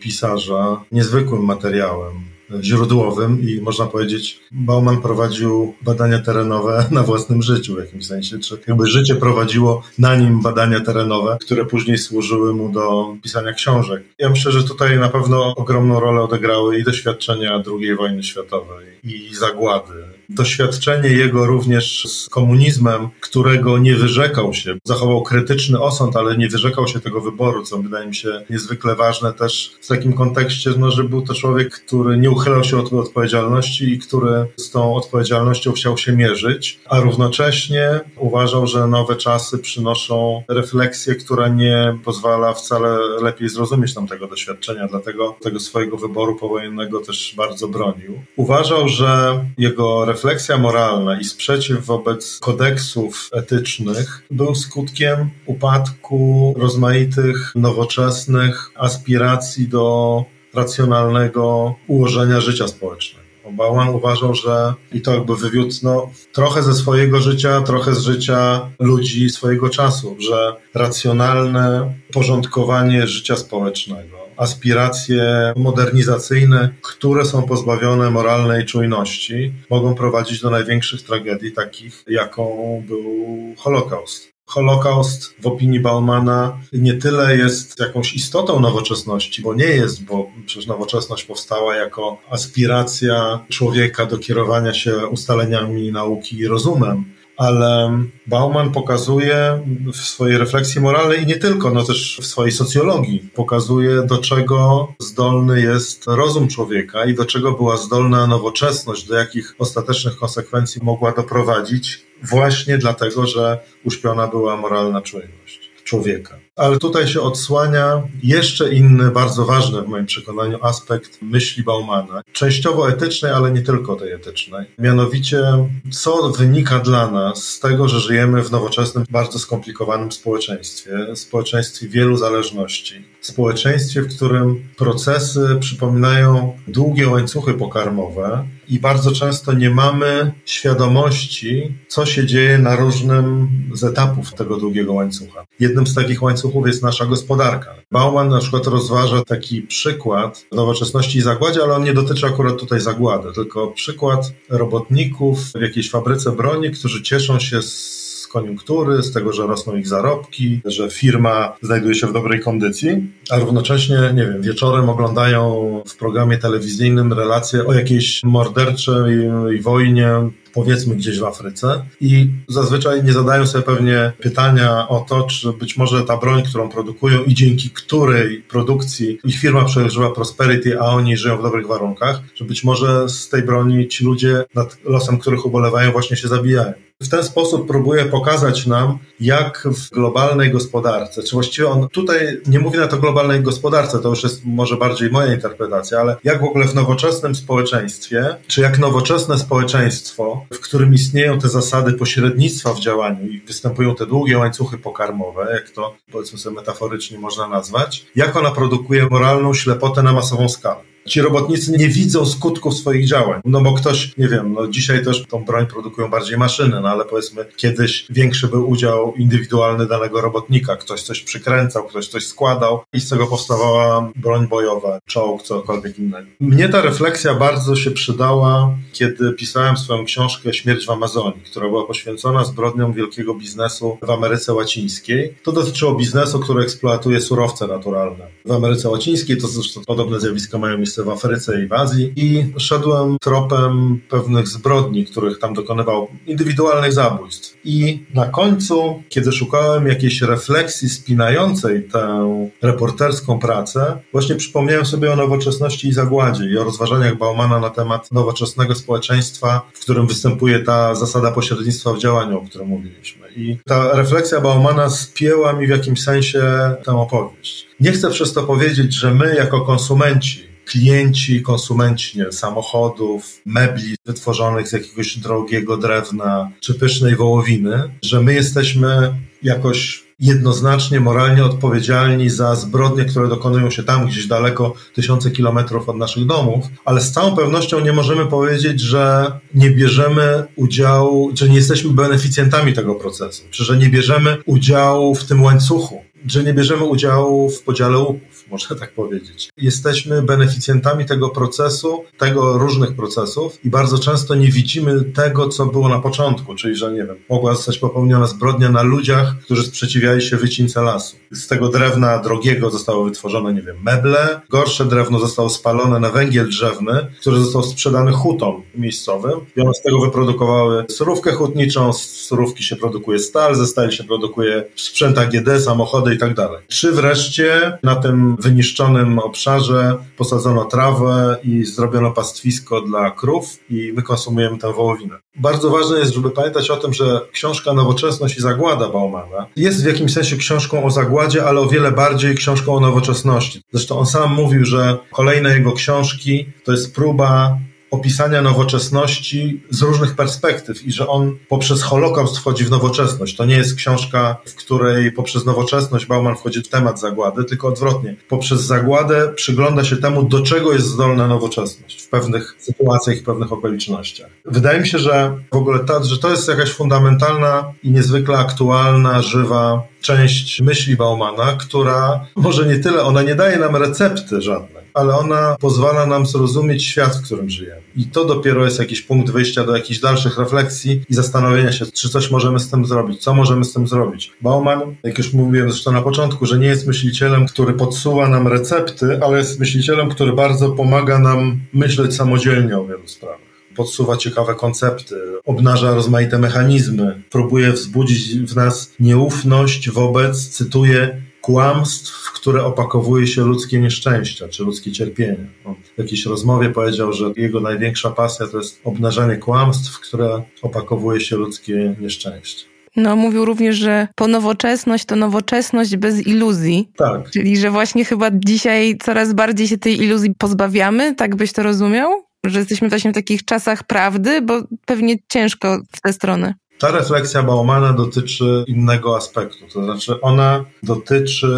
pisarza 0.00 0.80
niezwykłym 0.92 1.44
materiałem. 1.44 2.34
źródłowym 2.60 3.40
i 3.48 3.60
można 3.60 3.86
powiedzieć, 3.86 4.40
Bauman 4.52 5.00
prowadził 5.00 5.74
badania 5.82 6.18
terenowe 6.18 6.86
na 6.90 7.02
własnym 7.02 7.42
życiu 7.42 7.74
w 7.74 7.78
jakimś 7.78 8.06
sensie, 8.06 8.38
czy 8.38 8.58
jakby 8.66 8.86
życie 8.86 9.14
prowadziło 9.14 9.82
na 9.98 10.16
nim 10.16 10.42
badania 10.42 10.80
terenowe, 10.80 11.38
które 11.40 11.64
później 11.64 11.98
służyły 11.98 12.54
mu 12.54 12.72
do 12.72 13.16
pisania 13.22 13.52
książek. 13.52 14.02
Ja 14.18 14.30
myślę, 14.30 14.52
że 14.52 14.64
tutaj 14.64 14.98
na 14.98 15.08
pewno 15.08 15.54
ogromną 15.56 16.00
rolę 16.00 16.22
odegrały 16.22 16.78
i 16.78 16.84
doświadczenia 16.84 17.62
II 17.66 17.96
wojny 17.96 18.22
światowej, 18.22 18.86
i 19.04 19.34
zagłady, 19.34 20.04
doświadczenie 20.28 21.08
jego 21.08 21.46
również 21.46 22.04
z 22.08 22.28
komunizmem, 22.28 23.08
którego 23.20 23.78
nie 23.78 23.94
wyrzekał 23.94 24.54
się. 24.54 24.74
Zachował 24.84 25.22
krytyczny 25.22 25.80
osąd, 25.80 26.16
ale 26.16 26.36
nie 26.36 26.48
wyrzekał 26.48 26.88
się 26.88 27.00
tego 27.00 27.20
wyboru, 27.20 27.62
co 27.62 27.78
wydaje 27.78 28.06
mi 28.06 28.14
się 28.14 28.44
niezwykle 28.50 28.94
ważne 28.94 29.32
też 29.32 29.72
w 29.80 29.88
takim 29.88 30.12
kontekście, 30.12 30.70
no, 30.78 30.90
że 30.90 31.04
był 31.04 31.22
to 31.22 31.34
człowiek, 31.34 31.70
który 31.70 32.18
nie 32.18 32.30
uchylał 32.30 32.64
się 32.64 32.78
od 32.78 32.92
odpowiedzialności 32.92 33.92
i 33.92 33.98
który 33.98 34.46
z 34.56 34.70
tą 34.70 34.94
odpowiedzialnością 34.94 35.72
chciał 35.72 35.98
się 35.98 36.12
mierzyć, 36.12 36.80
a 36.86 37.00
równocześnie 37.00 38.00
uważał, 38.16 38.66
że 38.66 38.86
nowe 38.86 39.16
czasy 39.16 39.58
przynoszą 39.58 40.42
refleksję, 40.48 41.14
która 41.14 41.48
nie 41.48 41.98
pozwala 42.04 42.54
wcale 42.54 42.98
lepiej 43.22 43.48
zrozumieć 43.48 43.94
tamtego 43.94 44.26
doświadczenia, 44.26 44.88
dlatego 44.88 45.36
tego 45.42 45.60
swojego 45.60 45.96
wyboru 45.96 46.36
powojennego 46.36 47.00
też 47.00 47.34
bardzo 47.36 47.68
bronił. 47.68 48.22
Uważał, 48.36 48.88
że 48.88 49.44
jego 49.58 50.04
refleksja 50.14 50.58
moralna 50.58 51.20
i 51.20 51.24
sprzeciw 51.24 51.86
wobec 51.86 52.38
kodeksów 52.38 53.28
etycznych 53.32 54.22
był 54.30 54.54
skutkiem 54.54 55.30
upadku 55.46 56.54
rozmaitych 56.58 57.52
nowoczesnych 57.54 58.70
aspiracji 58.74 59.68
do 59.68 60.24
racjonalnego 60.54 61.74
ułożenia 61.86 62.40
życia 62.40 62.68
społecznego. 62.68 63.24
Bauman 63.52 63.88
uważał, 63.88 64.34
że 64.34 64.74
i 64.92 65.00
to 65.00 65.14
jakby 65.14 65.36
wywiódł 65.36 65.74
no, 65.82 66.10
trochę 66.32 66.62
ze 66.62 66.74
swojego 66.74 67.20
życia, 67.20 67.60
trochę 67.60 67.94
z 67.94 68.00
życia 68.00 68.70
ludzi 68.78 69.30
swojego 69.30 69.68
czasu, 69.68 70.16
że 70.18 70.56
racjonalne 70.74 71.94
porządkowanie 72.12 73.06
życia 73.06 73.36
społecznego 73.36 74.23
aspiracje 74.36 75.52
modernizacyjne, 75.56 76.74
które 76.82 77.24
są 77.24 77.42
pozbawione 77.42 78.10
moralnej 78.10 78.66
czujności, 78.66 79.52
mogą 79.70 79.94
prowadzić 79.94 80.40
do 80.40 80.50
największych 80.50 81.02
tragedii, 81.02 81.52
takich 81.52 82.04
jaką 82.06 82.82
był 82.88 83.54
Holokaust. 83.58 84.34
Holokaust 84.46 85.34
w 85.40 85.46
opinii 85.46 85.80
Baumana 85.80 86.58
nie 86.72 86.94
tyle 86.94 87.36
jest 87.36 87.80
jakąś 87.80 88.14
istotą 88.14 88.60
nowoczesności, 88.60 89.42
bo 89.42 89.54
nie 89.54 89.64
jest, 89.64 90.04
bo 90.04 90.30
przecież 90.46 90.66
nowoczesność 90.66 91.24
powstała 91.24 91.76
jako 91.76 92.18
aspiracja 92.30 93.44
człowieka 93.48 94.06
do 94.06 94.18
kierowania 94.18 94.74
się 94.74 95.06
ustaleniami 95.06 95.92
nauki 95.92 96.38
i 96.38 96.46
rozumem, 96.46 97.04
ale 97.36 97.98
Bauman 98.26 98.72
pokazuje 98.72 99.62
w 99.92 99.96
swojej 99.96 100.38
refleksji 100.38 100.80
moralnej 100.80 101.22
i 101.22 101.26
nie 101.26 101.36
tylko, 101.36 101.70
no 101.70 101.84
też 101.84 102.18
w 102.22 102.26
swojej 102.26 102.52
socjologii, 102.52 103.28
pokazuje 103.34 104.02
do 104.02 104.18
czego 104.18 104.88
zdolny 104.98 105.60
jest 105.60 106.04
rozum 106.06 106.48
człowieka 106.48 107.04
i 107.04 107.14
do 107.14 107.24
czego 107.24 107.52
była 107.52 107.76
zdolna 107.76 108.26
nowoczesność, 108.26 109.06
do 109.06 109.14
jakich 109.14 109.54
ostatecznych 109.58 110.16
konsekwencji 110.16 110.80
mogła 110.84 111.12
doprowadzić, 111.12 112.02
właśnie 112.22 112.78
dlatego, 112.78 113.26
że 113.26 113.58
uśpiona 113.84 114.26
była 114.26 114.56
moralna 114.56 115.02
czujność 115.02 115.63
człowieka. 115.94 116.38
Ale 116.56 116.78
tutaj 116.78 117.08
się 117.08 117.20
odsłania 117.20 118.02
jeszcze 118.22 118.74
inny, 118.74 119.10
bardzo 119.10 119.44
ważny 119.44 119.82
w 119.82 119.86
moim 119.86 120.06
przekonaniu 120.06 120.58
aspekt 120.62 121.18
myśli 121.22 121.62
Baumana. 121.62 122.22
Częściowo 122.32 122.88
etycznej, 122.88 123.32
ale 123.32 123.50
nie 123.50 123.62
tylko 123.62 123.96
tej 123.96 124.12
etycznej. 124.12 124.66
Mianowicie, 124.78 125.42
co 125.90 126.30
wynika 126.30 126.78
dla 126.78 127.10
nas 127.10 127.44
z 127.44 127.60
tego, 127.60 127.88
że 127.88 128.00
żyjemy 128.00 128.42
w 128.42 128.50
nowoczesnym, 128.50 129.04
bardzo 129.10 129.38
skomplikowanym 129.38 130.12
społeczeństwie, 130.12 131.16
społeczeństwie 131.16 131.88
wielu 131.88 132.16
zależności. 132.16 133.04
Społeczeństwie, 133.20 134.02
w 134.02 134.16
którym 134.16 134.68
procesy 134.76 135.56
przypominają 135.60 136.56
długie 136.68 137.08
łańcuchy 137.08 137.54
pokarmowe 137.54 138.44
i 138.68 138.80
bardzo 138.80 139.12
często 139.12 139.52
nie 139.52 139.70
mamy 139.70 140.32
świadomości, 140.44 141.74
co 141.88 142.06
się 142.06 142.26
dzieje 142.26 142.58
na 142.58 142.76
różnym 142.76 143.48
z 143.74 143.84
etapów 143.84 144.34
tego 144.34 144.56
długiego 144.56 144.92
łańcucha. 144.92 145.46
Jednym 145.60 145.86
z 145.86 145.94
takich 145.94 146.22
łańcuchów 146.22 146.66
jest 146.66 146.82
nasza 146.82 147.06
gospodarka. 147.06 147.74
Bauman 147.92 148.28
na 148.28 148.38
przykład 148.38 148.66
rozważa 148.66 149.22
taki 149.24 149.62
przykład 149.62 150.44
nowoczesności 150.52 151.18
i 151.18 151.22
zagładzie, 151.22 151.62
ale 151.62 151.74
on 151.74 151.84
nie 151.84 151.94
dotyczy 151.94 152.26
akurat 152.26 152.56
tutaj 152.56 152.80
zagłady, 152.80 153.32
tylko 153.32 153.66
przykład 153.66 154.32
robotników 154.50 155.38
w 155.52 155.60
jakiejś 155.60 155.90
fabryce 155.90 156.32
broni, 156.32 156.70
którzy 156.70 157.02
cieszą 157.02 157.40
się 157.40 157.62
z 157.62 158.03
koniunktury, 158.34 159.02
z 159.02 159.12
tego, 159.12 159.32
że 159.32 159.46
rosną 159.46 159.76
ich 159.76 159.88
zarobki, 159.88 160.60
że 160.64 160.90
firma 160.90 161.56
znajduje 161.62 161.94
się 161.94 162.06
w 162.06 162.12
dobrej 162.12 162.40
kondycji, 162.40 163.10
a 163.30 163.38
równocześnie, 163.38 163.98
nie 164.14 164.26
wiem, 164.26 164.42
wieczorem 164.42 164.88
oglądają 164.88 165.82
w 165.86 165.96
programie 165.96 166.38
telewizyjnym 166.38 167.12
relacje 167.12 167.66
o 167.66 167.72
jakiejś 167.72 168.22
morderczej 168.24 169.30
wojnie 169.60 170.10
powiedzmy 170.54 170.94
gdzieś 170.94 171.18
w 171.18 171.24
Afryce 171.24 171.84
i 172.00 172.30
zazwyczaj 172.48 173.04
nie 173.04 173.12
zadają 173.12 173.46
sobie 173.46 173.64
pewnie 173.64 174.12
pytania 174.20 174.88
o 174.88 175.00
to, 175.08 175.22
czy 175.22 175.52
być 175.52 175.76
może 175.76 176.04
ta 176.04 176.16
broń, 176.16 176.42
którą 176.42 176.68
produkują 176.68 177.22
i 177.24 177.34
dzięki 177.34 177.70
której 177.70 178.42
produkcji 178.42 179.18
ich 179.24 179.40
firma 179.40 179.64
przeżywa 179.64 180.10
prosperity, 180.10 180.80
a 180.80 180.84
oni 180.84 181.16
żyją 181.16 181.38
w 181.38 181.42
dobrych 181.42 181.66
warunkach, 181.66 182.20
że 182.34 182.44
być 182.44 182.64
może 182.64 183.08
z 183.08 183.28
tej 183.28 183.42
broni 183.42 183.88
ci 183.88 184.04
ludzie, 184.04 184.44
nad 184.54 184.76
losem 184.84 185.18
których 185.18 185.46
ubolewają, 185.46 185.92
właśnie 185.92 186.16
się 186.16 186.28
zabijają. 186.28 186.72
W 187.02 187.08
ten 187.08 187.24
sposób 187.24 187.68
próbuje 187.68 188.04
pokazać 188.04 188.66
nam, 188.66 188.98
jak 189.20 189.68
w 189.72 189.90
globalnej 189.90 190.50
gospodarce, 190.50 191.22
czy 191.22 191.32
właściwie 191.32 191.68
on 191.68 191.88
tutaj 191.88 192.40
nie 192.46 192.58
mówi 192.58 192.78
na 192.78 192.86
to 192.86 192.96
globalnej 192.96 193.40
gospodarce, 193.40 193.98
to 193.98 194.08
już 194.08 194.22
jest 194.22 194.44
może 194.44 194.76
bardziej 194.76 195.10
moja 195.10 195.34
interpretacja, 195.34 196.00
ale 196.00 196.16
jak 196.24 196.40
w 196.40 196.44
ogóle 196.44 196.68
w 196.68 196.74
nowoczesnym 196.74 197.34
społeczeństwie, 197.34 198.36
czy 198.46 198.60
jak 198.60 198.78
nowoczesne 198.78 199.38
społeczeństwo, 199.38 200.43
w 200.52 200.60
którym 200.60 200.94
istnieją 200.94 201.38
te 201.38 201.48
zasady 201.48 201.92
pośrednictwa 201.92 202.74
w 202.74 202.80
działaniu 202.80 203.28
i 203.28 203.40
występują 203.40 203.94
te 203.94 204.06
długie 204.06 204.38
łańcuchy 204.38 204.78
pokarmowe, 204.78 205.48
jak 205.54 205.70
to 205.70 205.96
powiedzmy 206.12 206.38
sobie 206.38 206.56
metaforycznie 206.56 207.18
można 207.18 207.48
nazwać, 207.48 208.06
jak 208.16 208.36
ona 208.36 208.50
produkuje 208.50 209.06
moralną 209.06 209.54
ślepotę 209.54 210.02
na 210.02 210.12
masową 210.12 210.48
skalę. 210.48 210.93
Ci 211.08 211.20
robotnicy 211.20 211.72
nie 211.72 211.88
widzą 211.88 212.26
skutków 212.26 212.74
swoich 212.74 213.08
działań. 213.08 213.40
No 213.44 213.60
bo 213.60 213.72
ktoś, 213.72 214.16
nie 214.18 214.28
wiem, 214.28 214.52
no 214.52 214.68
dzisiaj 214.68 215.04
też 215.04 215.24
tą 215.28 215.44
broń 215.44 215.66
produkują 215.66 216.10
bardziej 216.10 216.38
maszyny, 216.38 216.80
no 216.80 216.88
ale 216.88 217.04
powiedzmy 217.04 217.44
kiedyś 217.56 218.06
większy 218.10 218.48
był 218.48 218.70
udział 218.70 219.14
indywidualny 219.16 219.86
danego 219.86 220.20
robotnika. 220.20 220.76
Ktoś 220.76 221.02
coś 221.02 221.20
przykręcał, 221.20 221.84
ktoś 221.84 222.08
coś 222.08 222.26
składał 222.26 222.80
i 222.92 223.00
z 223.00 223.08
tego 223.08 223.26
powstawała 223.26 224.10
broń 224.16 224.48
bojowa, 224.48 224.98
czołg, 225.06 225.42
cokolwiek 225.42 225.98
innego. 225.98 226.26
Mnie 226.40 226.68
ta 226.68 226.80
refleksja 226.80 227.34
bardzo 227.34 227.76
się 227.76 227.90
przydała, 227.90 228.76
kiedy 228.92 229.32
pisałem 229.32 229.76
swoją 229.76 230.04
książkę 230.04 230.54
Śmierć 230.54 230.86
w 230.86 230.90
Amazonii, 230.90 231.42
która 231.50 231.68
była 231.68 231.86
poświęcona 231.86 232.44
zbrodniom 232.44 232.92
wielkiego 232.92 233.34
biznesu 233.34 233.98
w 234.02 234.10
Ameryce 234.10 234.54
Łacińskiej. 234.54 235.34
To 235.42 235.52
dotyczyło 235.52 235.94
biznesu, 235.94 236.40
który 236.40 236.62
eksploatuje 236.62 237.20
surowce 237.20 237.66
naturalne. 237.66 238.26
W 238.44 238.52
Ameryce 238.52 238.88
Łacińskiej 238.88 239.36
to 239.36 239.48
zresztą 239.48 239.84
podobne 239.86 240.20
zjawiska 240.20 240.58
mają 240.58 240.76
miejsce 240.76 240.93
miejsce 240.94 241.04
w 241.04 241.08
Afryce 241.08 241.62
i 241.62 241.66
w 241.66 241.72
Azji 241.72 242.12
i 242.16 242.52
szedłem 242.56 243.16
tropem 243.20 244.00
pewnych 244.08 244.48
zbrodni, 244.48 245.04
których 245.04 245.38
tam 245.38 245.54
dokonywał, 245.54 246.08
indywidualnych 246.26 246.92
zabójstw. 246.92 247.56
I 247.64 248.02
na 248.14 248.26
końcu, 248.26 249.02
kiedy 249.08 249.32
szukałem 249.32 249.86
jakiejś 249.86 250.22
refleksji 250.22 250.88
spinającej 250.88 251.82
tę 251.82 252.28
reporterską 252.62 253.38
pracę, 253.38 253.98
właśnie 254.12 254.34
przypomniałem 254.34 254.86
sobie 254.86 255.12
o 255.12 255.16
nowoczesności 255.16 255.88
i 255.88 255.92
zagładzie 255.92 256.44
i 256.44 256.58
o 256.58 256.64
rozważaniach 256.64 257.18
Baumana 257.18 257.60
na 257.60 257.70
temat 257.70 258.12
nowoczesnego 258.12 258.74
społeczeństwa, 258.74 259.62
w 259.74 259.80
którym 259.80 260.06
występuje 260.06 260.58
ta 260.58 260.94
zasada 260.94 261.32
pośrednictwa 261.32 261.92
w 261.92 261.98
działaniu, 261.98 262.38
o 262.38 262.46
którym 262.46 262.68
mówiliśmy. 262.68 263.28
I 263.36 263.58
ta 263.66 263.92
refleksja 263.92 264.40
Baumana 264.40 264.90
spięła 264.90 265.52
mi 265.52 265.66
w 265.66 265.70
jakimś 265.70 266.02
sensie 266.02 266.42
tę 266.84 266.92
opowieść. 266.92 267.66
Nie 267.80 267.92
chcę 267.92 268.10
przez 268.10 268.32
to 268.32 268.42
powiedzieć, 268.42 268.94
że 268.94 269.14
my 269.14 269.34
jako 269.34 269.60
konsumenci 269.60 270.53
klienci, 270.64 271.42
konsumenci 271.42 272.18
nie, 272.18 272.32
samochodów, 272.32 273.40
mebli 273.46 273.96
wytworzonych 274.06 274.68
z 274.68 274.72
jakiegoś 274.72 275.18
drogiego 275.18 275.76
drewna 275.76 276.50
czy 276.60 276.74
pysznej 276.74 277.16
wołowiny, 277.16 277.90
że 278.02 278.20
my 278.20 278.34
jesteśmy 278.34 279.14
jakoś 279.42 280.04
jednoznacznie 280.20 281.00
moralnie 281.00 281.44
odpowiedzialni 281.44 282.30
za 282.30 282.54
zbrodnie, 282.54 283.04
które 283.04 283.28
dokonują 283.28 283.70
się 283.70 283.82
tam 283.82 284.06
gdzieś 284.06 284.26
daleko, 284.26 284.74
tysiące 284.94 285.30
kilometrów 285.30 285.88
od 285.88 285.96
naszych 285.96 286.26
domów, 286.26 286.64
ale 286.84 287.00
z 287.00 287.12
całą 287.12 287.36
pewnością 287.36 287.80
nie 287.80 287.92
możemy 287.92 288.26
powiedzieć, 288.26 288.80
że 288.80 289.32
nie 289.54 289.70
bierzemy 289.70 290.44
udziału, 290.56 291.30
że 291.36 291.48
nie 291.48 291.56
jesteśmy 291.56 291.90
beneficjentami 291.90 292.72
tego 292.72 292.94
procesu, 292.94 293.42
czy 293.50 293.64
że 293.64 293.76
nie 293.76 293.88
bierzemy 293.88 294.36
udziału 294.46 295.14
w 295.14 295.24
tym 295.24 295.42
łańcuchu 295.42 296.04
że 296.26 296.44
nie 296.44 296.54
bierzemy 296.54 296.84
udziału 296.84 297.50
w 297.50 297.62
podziale 297.62 297.98
łupów, 297.98 298.44
można 298.50 298.76
tak 298.76 298.92
powiedzieć. 298.92 299.50
Jesteśmy 299.56 300.22
beneficjentami 300.22 301.04
tego 301.06 301.28
procesu, 301.28 302.04
tego 302.18 302.58
różnych 302.58 302.96
procesów 302.96 303.64
i 303.64 303.70
bardzo 303.70 303.98
często 303.98 304.34
nie 304.34 304.48
widzimy 304.48 305.04
tego, 305.04 305.48
co 305.48 305.66
było 305.66 305.88
na 305.88 305.98
początku, 305.98 306.54
czyli 306.54 306.76
że 306.76 306.92
nie 306.92 307.04
wiem, 307.04 307.16
mogła 307.30 307.54
zostać 307.54 307.78
popełniona 307.78 308.26
zbrodnia 308.26 308.70
na 308.70 308.82
ludziach, 308.82 309.38
którzy 309.38 309.62
sprzeciwiali 309.62 310.22
się 310.22 310.36
wycince 310.36 310.82
lasu. 310.82 311.16
Z 311.30 311.46
tego 311.46 311.68
drewna 311.68 312.18
drogiego 312.18 312.70
zostało 312.70 313.04
wytworzone, 313.04 313.54
nie 313.54 313.62
wiem, 313.62 313.76
meble, 313.82 314.40
gorsze 314.50 314.84
drewno 314.84 315.18
zostało 315.18 315.50
spalone 315.50 316.00
na 316.00 316.10
węgiel 316.10 316.48
drzewny, 316.48 317.06
który 317.20 317.38
został 317.38 317.62
sprzedany 317.62 318.12
hutom 318.12 318.62
miejscowym 318.74 319.40
i 319.56 319.60
one 319.60 319.74
z 319.74 319.82
tego 319.82 320.00
wyprodukowały 320.00 320.84
surówkę 320.88 321.32
hutniczą, 321.32 321.92
z 321.92 322.00
surówki 322.00 322.62
się 322.62 322.76
produkuje 322.76 323.18
stal, 323.18 323.54
ze 323.54 323.66
stali 323.66 323.92
się 323.92 324.04
produkuje 324.04 324.64
sprzęt 324.76 325.18
AGD, 325.18 325.62
samochody 325.64 326.13
i 326.14 326.18
tak 326.18 326.34
dalej. 326.34 326.58
Czy 326.68 326.92
wreszcie 326.92 327.78
na 327.82 327.96
tym 327.96 328.36
wyniszczonym 328.36 329.18
obszarze 329.18 329.96
posadzono 330.16 330.64
trawę 330.64 331.36
i 331.44 331.64
zrobiono 331.64 332.10
pastwisko 332.10 332.80
dla 332.80 333.10
krów 333.10 333.58
i 333.70 333.92
my 333.96 334.02
konsumujemy 334.02 334.58
tę 334.58 334.72
wołowinę. 334.72 335.14
Bardzo 335.36 335.70
ważne 335.70 335.98
jest, 335.98 336.14
żeby 336.14 336.30
pamiętać 336.30 336.70
o 336.70 336.76
tym, 336.76 336.92
że 336.92 337.20
książka 337.32 337.72
Nowoczesność 337.72 338.36
i 338.36 338.40
Zagłada 338.40 338.88
Baumana 338.88 339.46
jest 339.56 339.82
w 339.82 339.86
jakimś 339.86 340.12
sensie 340.12 340.36
książką 340.36 340.84
o 340.84 340.90
zagładzie, 340.90 341.44
ale 341.44 341.60
o 341.60 341.68
wiele 341.68 341.92
bardziej 341.92 342.34
książką 342.34 342.74
o 342.74 342.80
nowoczesności. 342.80 343.62
Zresztą 343.72 343.98
on 343.98 344.06
sam 344.06 344.34
mówił, 344.34 344.64
że 344.64 344.96
kolejne 345.12 345.54
jego 345.54 345.72
książki 345.72 346.46
to 346.64 346.72
jest 346.72 346.94
próba 346.94 347.58
opisania 347.94 348.42
nowoczesności 348.42 349.62
z 349.70 349.82
różnych 349.82 350.16
perspektyw 350.16 350.86
i 350.86 350.92
że 350.92 351.08
on 351.08 351.36
poprzez 351.48 351.82
Holokaust 351.82 352.38
wchodzi 352.38 352.64
w 352.64 352.70
nowoczesność. 352.70 353.36
To 353.36 353.44
nie 353.44 353.56
jest 353.56 353.74
książka, 353.74 354.36
w 354.46 354.54
której 354.54 355.12
poprzez 355.12 355.44
nowoczesność 355.44 356.06
Bauman 356.06 356.36
wchodzi 356.36 356.62
w 356.62 356.68
temat 356.68 357.00
zagłady, 357.00 357.44
tylko 357.44 357.68
odwrotnie. 357.68 358.16
Poprzez 358.28 358.60
zagładę 358.60 359.32
przygląda 359.36 359.84
się 359.84 359.96
temu, 359.96 360.22
do 360.22 360.42
czego 360.42 360.72
jest 360.72 360.86
zdolna 360.86 361.26
nowoczesność 361.26 362.02
w 362.02 362.08
pewnych 362.08 362.56
sytuacjach 362.58 363.16
i 363.16 363.22
pewnych 363.22 363.52
okolicznościach. 363.52 364.30
Wydaje 364.44 364.80
mi 364.80 364.88
się, 364.88 364.98
że 364.98 365.38
w 365.52 365.56
ogóle 365.56 365.78
ta, 365.78 366.04
że 366.04 366.18
to 366.18 366.30
jest 366.30 366.48
jakaś 366.48 366.70
fundamentalna 366.70 367.72
i 367.82 367.90
niezwykle 367.90 368.38
aktualna, 368.38 369.22
żywa 369.22 369.82
część 370.00 370.60
myśli 370.60 370.96
Baumana, 370.96 371.56
która 371.60 372.26
może 372.36 372.66
nie 372.66 372.78
tyle, 372.78 373.02
ona 373.02 373.22
nie 373.22 373.34
daje 373.34 373.58
nam 373.58 373.76
recepty 373.76 374.42
żadnej, 374.42 374.83
ale 374.94 375.16
ona 375.16 375.56
pozwala 375.60 376.06
nam 376.06 376.26
zrozumieć 376.26 376.84
świat, 376.84 377.16
w 377.16 377.24
którym 377.24 377.50
żyjemy. 377.50 377.80
I 377.96 378.04
to 378.04 378.24
dopiero 378.24 378.64
jest 378.64 378.78
jakiś 378.78 379.02
punkt 379.02 379.30
wyjścia 379.30 379.64
do 379.64 379.76
jakichś 379.76 380.00
dalszych 380.00 380.38
refleksji 380.38 381.02
i 381.10 381.14
zastanowienia 381.14 381.72
się, 381.72 381.86
czy 381.86 382.08
coś 382.08 382.30
możemy 382.30 382.60
z 382.60 382.70
tym 382.70 382.86
zrobić, 382.86 383.22
co 383.22 383.34
możemy 383.34 383.64
z 383.64 383.72
tym 383.72 383.88
zrobić. 383.88 384.32
Bauman, 384.40 384.94
jak 385.02 385.18
już 385.18 385.32
mówiłem 385.32 385.70
zresztą 385.70 385.92
na 385.92 386.02
początku, 386.02 386.46
że 386.46 386.58
nie 386.58 386.66
jest 386.66 386.86
myślicielem, 386.86 387.46
który 387.46 387.72
podsuwa 387.72 388.28
nam 388.28 388.48
recepty, 388.48 389.20
ale 389.22 389.38
jest 389.38 389.60
myślicielem, 389.60 390.08
który 390.08 390.32
bardzo 390.32 390.70
pomaga 390.70 391.18
nam 391.18 391.60
myśleć 391.72 392.14
samodzielnie 392.14 392.78
o 392.78 392.84
wielu 392.84 393.08
sprawach 393.08 393.44
podsuwa 393.74 394.16
ciekawe 394.16 394.54
koncepty, 394.54 395.14
obnaża 395.44 395.94
rozmaite 395.94 396.38
mechanizmy, 396.38 397.22
próbuje 397.30 397.72
wzbudzić 397.72 398.38
w 398.38 398.56
nas 398.56 398.92
nieufność 399.00 399.90
wobec, 399.90 400.48
cytuję, 400.48 401.22
kłamstw, 401.44 402.12
w 402.12 402.32
które 402.32 402.64
opakowuje 402.64 403.26
się 403.26 403.42
ludzkie 403.42 403.80
nieszczęścia 403.80 404.48
czy 404.48 404.64
ludzkie 404.64 404.92
cierpienie. 404.92 405.46
On 405.64 405.74
w 405.94 405.98
jakiejś 405.98 406.26
rozmowie 406.26 406.70
powiedział, 406.70 407.12
że 407.12 407.32
jego 407.36 407.60
największa 407.60 408.10
pasja 408.10 408.46
to 408.46 408.58
jest 408.58 408.80
obnażanie 408.84 409.36
kłamstw, 409.36 409.92
w 409.92 410.00
które 410.00 410.42
opakowuje 410.62 411.20
się 411.20 411.36
ludzkie 411.36 411.96
nieszczęście. 412.00 412.64
No, 412.96 413.16
mówił 413.16 413.44
również, 413.44 413.76
że 413.76 414.08
po 414.14 414.28
nowoczesność 414.28 415.04
to 415.04 415.16
nowoczesność 415.16 415.96
bez 415.96 416.26
iluzji. 416.26 416.88
Tak. 416.96 417.30
Czyli, 417.30 417.56
że 417.56 417.70
właśnie 417.70 418.04
chyba 418.04 418.30
dzisiaj 418.30 418.96
coraz 419.02 419.32
bardziej 419.32 419.68
się 419.68 419.78
tej 419.78 420.02
iluzji 420.02 420.34
pozbawiamy, 420.38 421.14
tak 421.14 421.36
byś 421.36 421.52
to 421.52 421.62
rozumiał? 421.62 422.10
Że 422.46 422.58
jesteśmy 422.58 422.88
właśnie 422.88 423.10
w 423.10 423.14
takich 423.14 423.44
czasach 423.44 423.84
prawdy, 423.84 424.42
bo 424.42 424.62
pewnie 424.86 425.16
ciężko 425.28 425.78
w 425.92 426.00
tę 426.00 426.12
stronę. 426.12 426.54
Ta 426.78 426.90
refleksja 426.90 427.42
Baumana 427.42 427.92
dotyczy 427.92 428.64
innego 428.66 429.16
aspektu, 429.16 429.64
to 429.72 429.84
znaczy 429.84 430.20
ona 430.20 430.64
dotyczy 430.82 431.48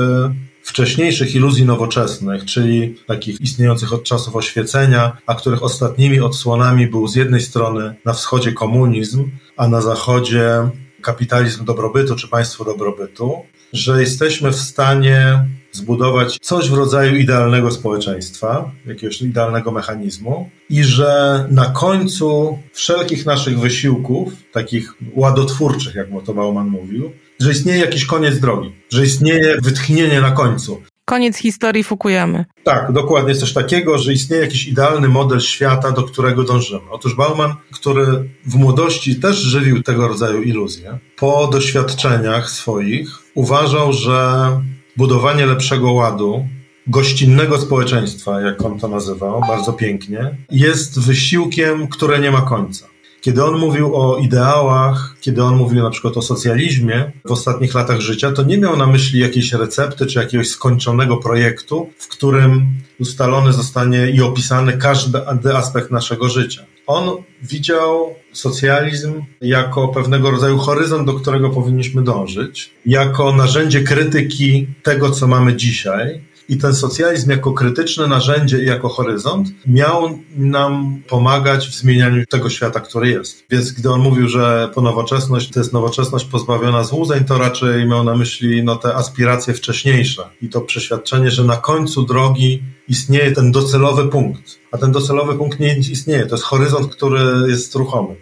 wcześniejszych 0.62 1.34
iluzji 1.34 1.64
nowoczesnych, 1.64 2.44
czyli 2.44 2.94
takich 3.06 3.40
istniejących 3.40 3.92
od 3.92 4.02
czasów 4.04 4.36
oświecenia, 4.36 5.16
a 5.26 5.34
których 5.34 5.62
ostatnimi 5.62 6.20
odsłonami 6.20 6.86
był 6.86 7.08
z 7.08 7.16
jednej 7.16 7.40
strony 7.40 7.94
na 8.04 8.12
wschodzie 8.12 8.52
komunizm, 8.52 9.30
a 9.56 9.68
na 9.68 9.80
zachodzie 9.80 10.68
kapitalizm 11.06 11.64
dobrobytu 11.64 12.16
czy 12.16 12.28
państwo 12.28 12.64
dobrobytu, 12.64 13.42
że 13.72 14.00
jesteśmy 14.00 14.52
w 14.52 14.56
stanie 14.56 15.44
zbudować 15.72 16.38
coś 16.40 16.70
w 16.70 16.74
rodzaju 16.74 17.16
idealnego 17.16 17.70
społeczeństwa, 17.70 18.70
jakiegoś 18.86 19.22
idealnego 19.22 19.72
mechanizmu 19.72 20.50
i 20.70 20.84
że 20.84 21.44
na 21.50 21.64
końcu 21.64 22.58
wszelkich 22.72 23.26
naszych 23.26 23.60
wysiłków, 23.60 24.32
takich 24.52 24.94
ładotwórczych, 25.14 25.94
jak 25.94 26.06
to 26.26 26.34
Bauman 26.34 26.68
mówił, 26.68 27.12
że 27.40 27.50
istnieje 27.50 27.80
jakiś 27.80 28.06
koniec 28.06 28.40
drogi, 28.40 28.72
że 28.90 29.04
istnieje 29.04 29.56
wytchnienie 29.62 30.20
na 30.20 30.30
końcu. 30.30 30.82
Koniec 31.08 31.36
historii 31.36 31.84
Fukuyamy. 31.84 32.44
Tak, 32.64 32.92
dokładnie 32.92 33.34
coś 33.34 33.52
takiego, 33.52 33.98
że 33.98 34.12
istnieje 34.12 34.42
jakiś 34.42 34.68
idealny 34.68 35.08
model 35.08 35.40
świata, 35.40 35.92
do 35.92 36.02
którego 36.02 36.44
dążymy. 36.44 36.90
Otóż 36.90 37.14
Bauman, 37.14 37.54
który 37.72 38.06
w 38.46 38.54
młodości 38.54 39.16
też 39.20 39.36
żywił 39.36 39.82
tego 39.82 40.08
rodzaju 40.08 40.42
iluzje, 40.42 40.98
po 41.16 41.46
doświadczeniach 41.46 42.50
swoich 42.50 43.08
uważał, 43.34 43.92
że 43.92 44.50
budowanie 44.96 45.46
lepszego 45.46 45.92
ładu, 45.92 46.48
gościnnego 46.86 47.58
społeczeństwa, 47.58 48.40
jak 48.40 48.64
on 48.64 48.78
to 48.78 48.88
nazywał, 48.88 49.40
bardzo 49.40 49.72
pięknie, 49.72 50.36
jest 50.50 51.00
wysiłkiem, 51.00 51.88
które 51.88 52.18
nie 52.18 52.30
ma 52.30 52.40
końca. 52.40 52.86
Kiedy 53.20 53.44
on 53.44 53.58
mówił 53.58 53.96
o 53.96 54.18
ideałach, 54.18 55.16
kiedy 55.20 55.42
on 55.42 55.56
mówił 55.56 55.82
na 55.82 55.90
przykład 55.90 56.16
o 56.16 56.22
socjalizmie 56.22 57.12
w 57.24 57.32
ostatnich 57.32 57.74
latach 57.74 58.00
życia, 58.00 58.32
to 58.32 58.42
nie 58.42 58.58
miał 58.58 58.76
na 58.76 58.86
myśli 58.86 59.20
jakiejś 59.20 59.52
recepty 59.52 60.06
czy 60.06 60.18
jakiegoś 60.18 60.48
skończonego 60.48 61.16
projektu, 61.16 61.90
w 61.98 62.08
którym 62.08 62.66
ustalony 63.00 63.52
zostanie 63.52 64.10
i 64.10 64.22
opisany 64.22 64.78
każdy 64.78 65.56
aspekt 65.56 65.90
naszego 65.90 66.28
życia. 66.28 66.62
On 66.86 67.10
widział 67.42 68.14
socjalizm 68.32 69.22
jako 69.40 69.88
pewnego 69.88 70.30
rodzaju 70.30 70.58
horyzont, 70.58 71.06
do 71.06 71.12
którego 71.12 71.50
powinniśmy 71.50 72.02
dążyć, 72.02 72.70
jako 72.86 73.32
narzędzie 73.32 73.80
krytyki 73.80 74.66
tego, 74.82 75.10
co 75.10 75.26
mamy 75.26 75.56
dzisiaj, 75.56 76.20
i 76.48 76.56
ten 76.56 76.74
socjalizm 76.74 77.30
jako 77.30 77.52
krytyczne 77.52 78.06
narzędzie 78.06 78.62
i 78.62 78.66
jako 78.66 78.88
horyzont 78.88 79.48
miał 79.66 80.18
nam 80.36 81.02
pomagać 81.08 81.68
w 81.68 81.74
zmienianiu 81.74 82.24
tego 82.26 82.50
świata, 82.50 82.80
który 82.80 83.08
jest. 83.08 83.44
Więc 83.50 83.72
gdy 83.72 83.90
on 83.90 84.00
mówił, 84.00 84.28
że 84.28 84.70
po 84.74 84.80
nowoczesność 84.80 85.50
to 85.50 85.60
jest 85.60 85.72
nowoczesność 85.72 86.24
pozbawiona 86.24 86.84
złudzeń, 86.84 87.24
to 87.24 87.38
raczej 87.38 87.86
miał 87.86 88.04
na 88.04 88.16
myśli 88.16 88.64
no, 88.64 88.76
te 88.76 88.94
aspiracje 88.94 89.54
wcześniejsze 89.54 90.22
i 90.42 90.48
to 90.48 90.60
przeświadczenie, 90.60 91.30
że 91.30 91.44
na 91.44 91.56
końcu 91.56 92.02
drogi 92.02 92.62
istnieje 92.88 93.32
ten 93.32 93.52
docelowy 93.52 94.08
punkt. 94.08 94.58
A 94.72 94.78
ten 94.78 94.92
docelowy 94.92 95.34
punkt 95.34 95.60
nie 95.60 95.78
istnieje. 95.78 96.26
To 96.26 96.34
jest 96.34 96.44
horyzont, 96.44 96.96
który 96.96 97.50
jest 97.50 97.74
ruchomy. 97.74 98.16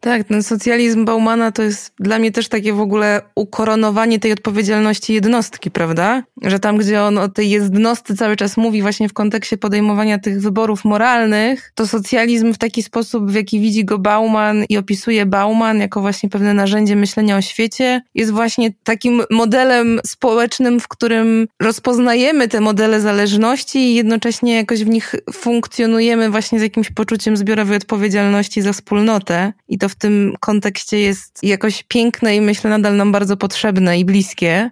Tak, 0.00 0.24
ten 0.24 0.42
socjalizm 0.42 1.04
Baumana 1.04 1.52
to 1.52 1.62
jest 1.62 1.92
dla 1.98 2.18
mnie 2.18 2.32
też 2.32 2.48
takie 2.48 2.72
w 2.72 2.80
ogóle 2.80 3.22
ukoronowanie 3.34 4.18
tej 4.18 4.32
odpowiedzialności 4.32 5.14
jednostki, 5.14 5.70
prawda? 5.70 6.22
Że 6.42 6.58
tam, 6.58 6.76
gdzie 6.76 7.02
on 7.02 7.18
o 7.18 7.28
tej 7.28 7.50
jednostce 7.50 8.14
cały 8.16 8.36
czas 8.36 8.56
mówi 8.56 8.82
właśnie 8.82 9.08
w 9.08 9.12
kontekście 9.12 9.58
podejmowania 9.58 10.18
tych 10.18 10.40
wyborów 10.40 10.84
moralnych, 10.84 11.72
to 11.74 11.86
socjalizm 11.86 12.52
w 12.52 12.58
taki 12.58 12.82
sposób, 12.82 13.30
w 13.30 13.34
jaki 13.34 13.60
widzi 13.60 13.84
go 13.84 13.98
Bauman 13.98 14.64
i 14.68 14.78
opisuje 14.78 15.26
Bauman 15.26 15.80
jako 15.80 16.00
właśnie 16.00 16.28
pewne 16.28 16.54
narzędzie 16.54 16.96
myślenia 16.96 17.36
o 17.36 17.42
świecie, 17.42 18.02
jest 18.14 18.32
właśnie 18.32 18.72
takim 18.84 19.22
modelem 19.30 20.00
społecznym, 20.06 20.80
w 20.80 20.88
którym 20.88 21.48
rozpoznajemy 21.62 22.48
te 22.48 22.60
modele 22.60 23.00
zależności 23.00 23.78
i 23.78 23.94
jednocześnie 23.94 24.56
jakoś 24.56 24.84
w 24.84 24.88
nich 24.88 25.14
funkcjonujemy 25.32 26.30
właśnie 26.30 26.58
z 26.58 26.62
jakimś 26.62 26.90
poczuciem 26.90 27.36
zbiorowej 27.36 27.76
odpowiedzialności 27.76 28.62
za 28.62 28.72
wspólnotę. 28.72 29.52
I 29.70 29.78
to 29.78 29.88
w 29.88 29.94
tym 29.94 30.34
kontekście 30.40 31.00
jest 31.00 31.38
jakoś 31.42 31.82
piękne 31.82 32.36
i 32.36 32.40
myślę 32.40 32.70
nadal 32.70 32.96
nam 32.96 33.12
bardzo 33.12 33.36
potrzebne 33.36 33.98
i 33.98 34.04
bliskie. 34.04 34.70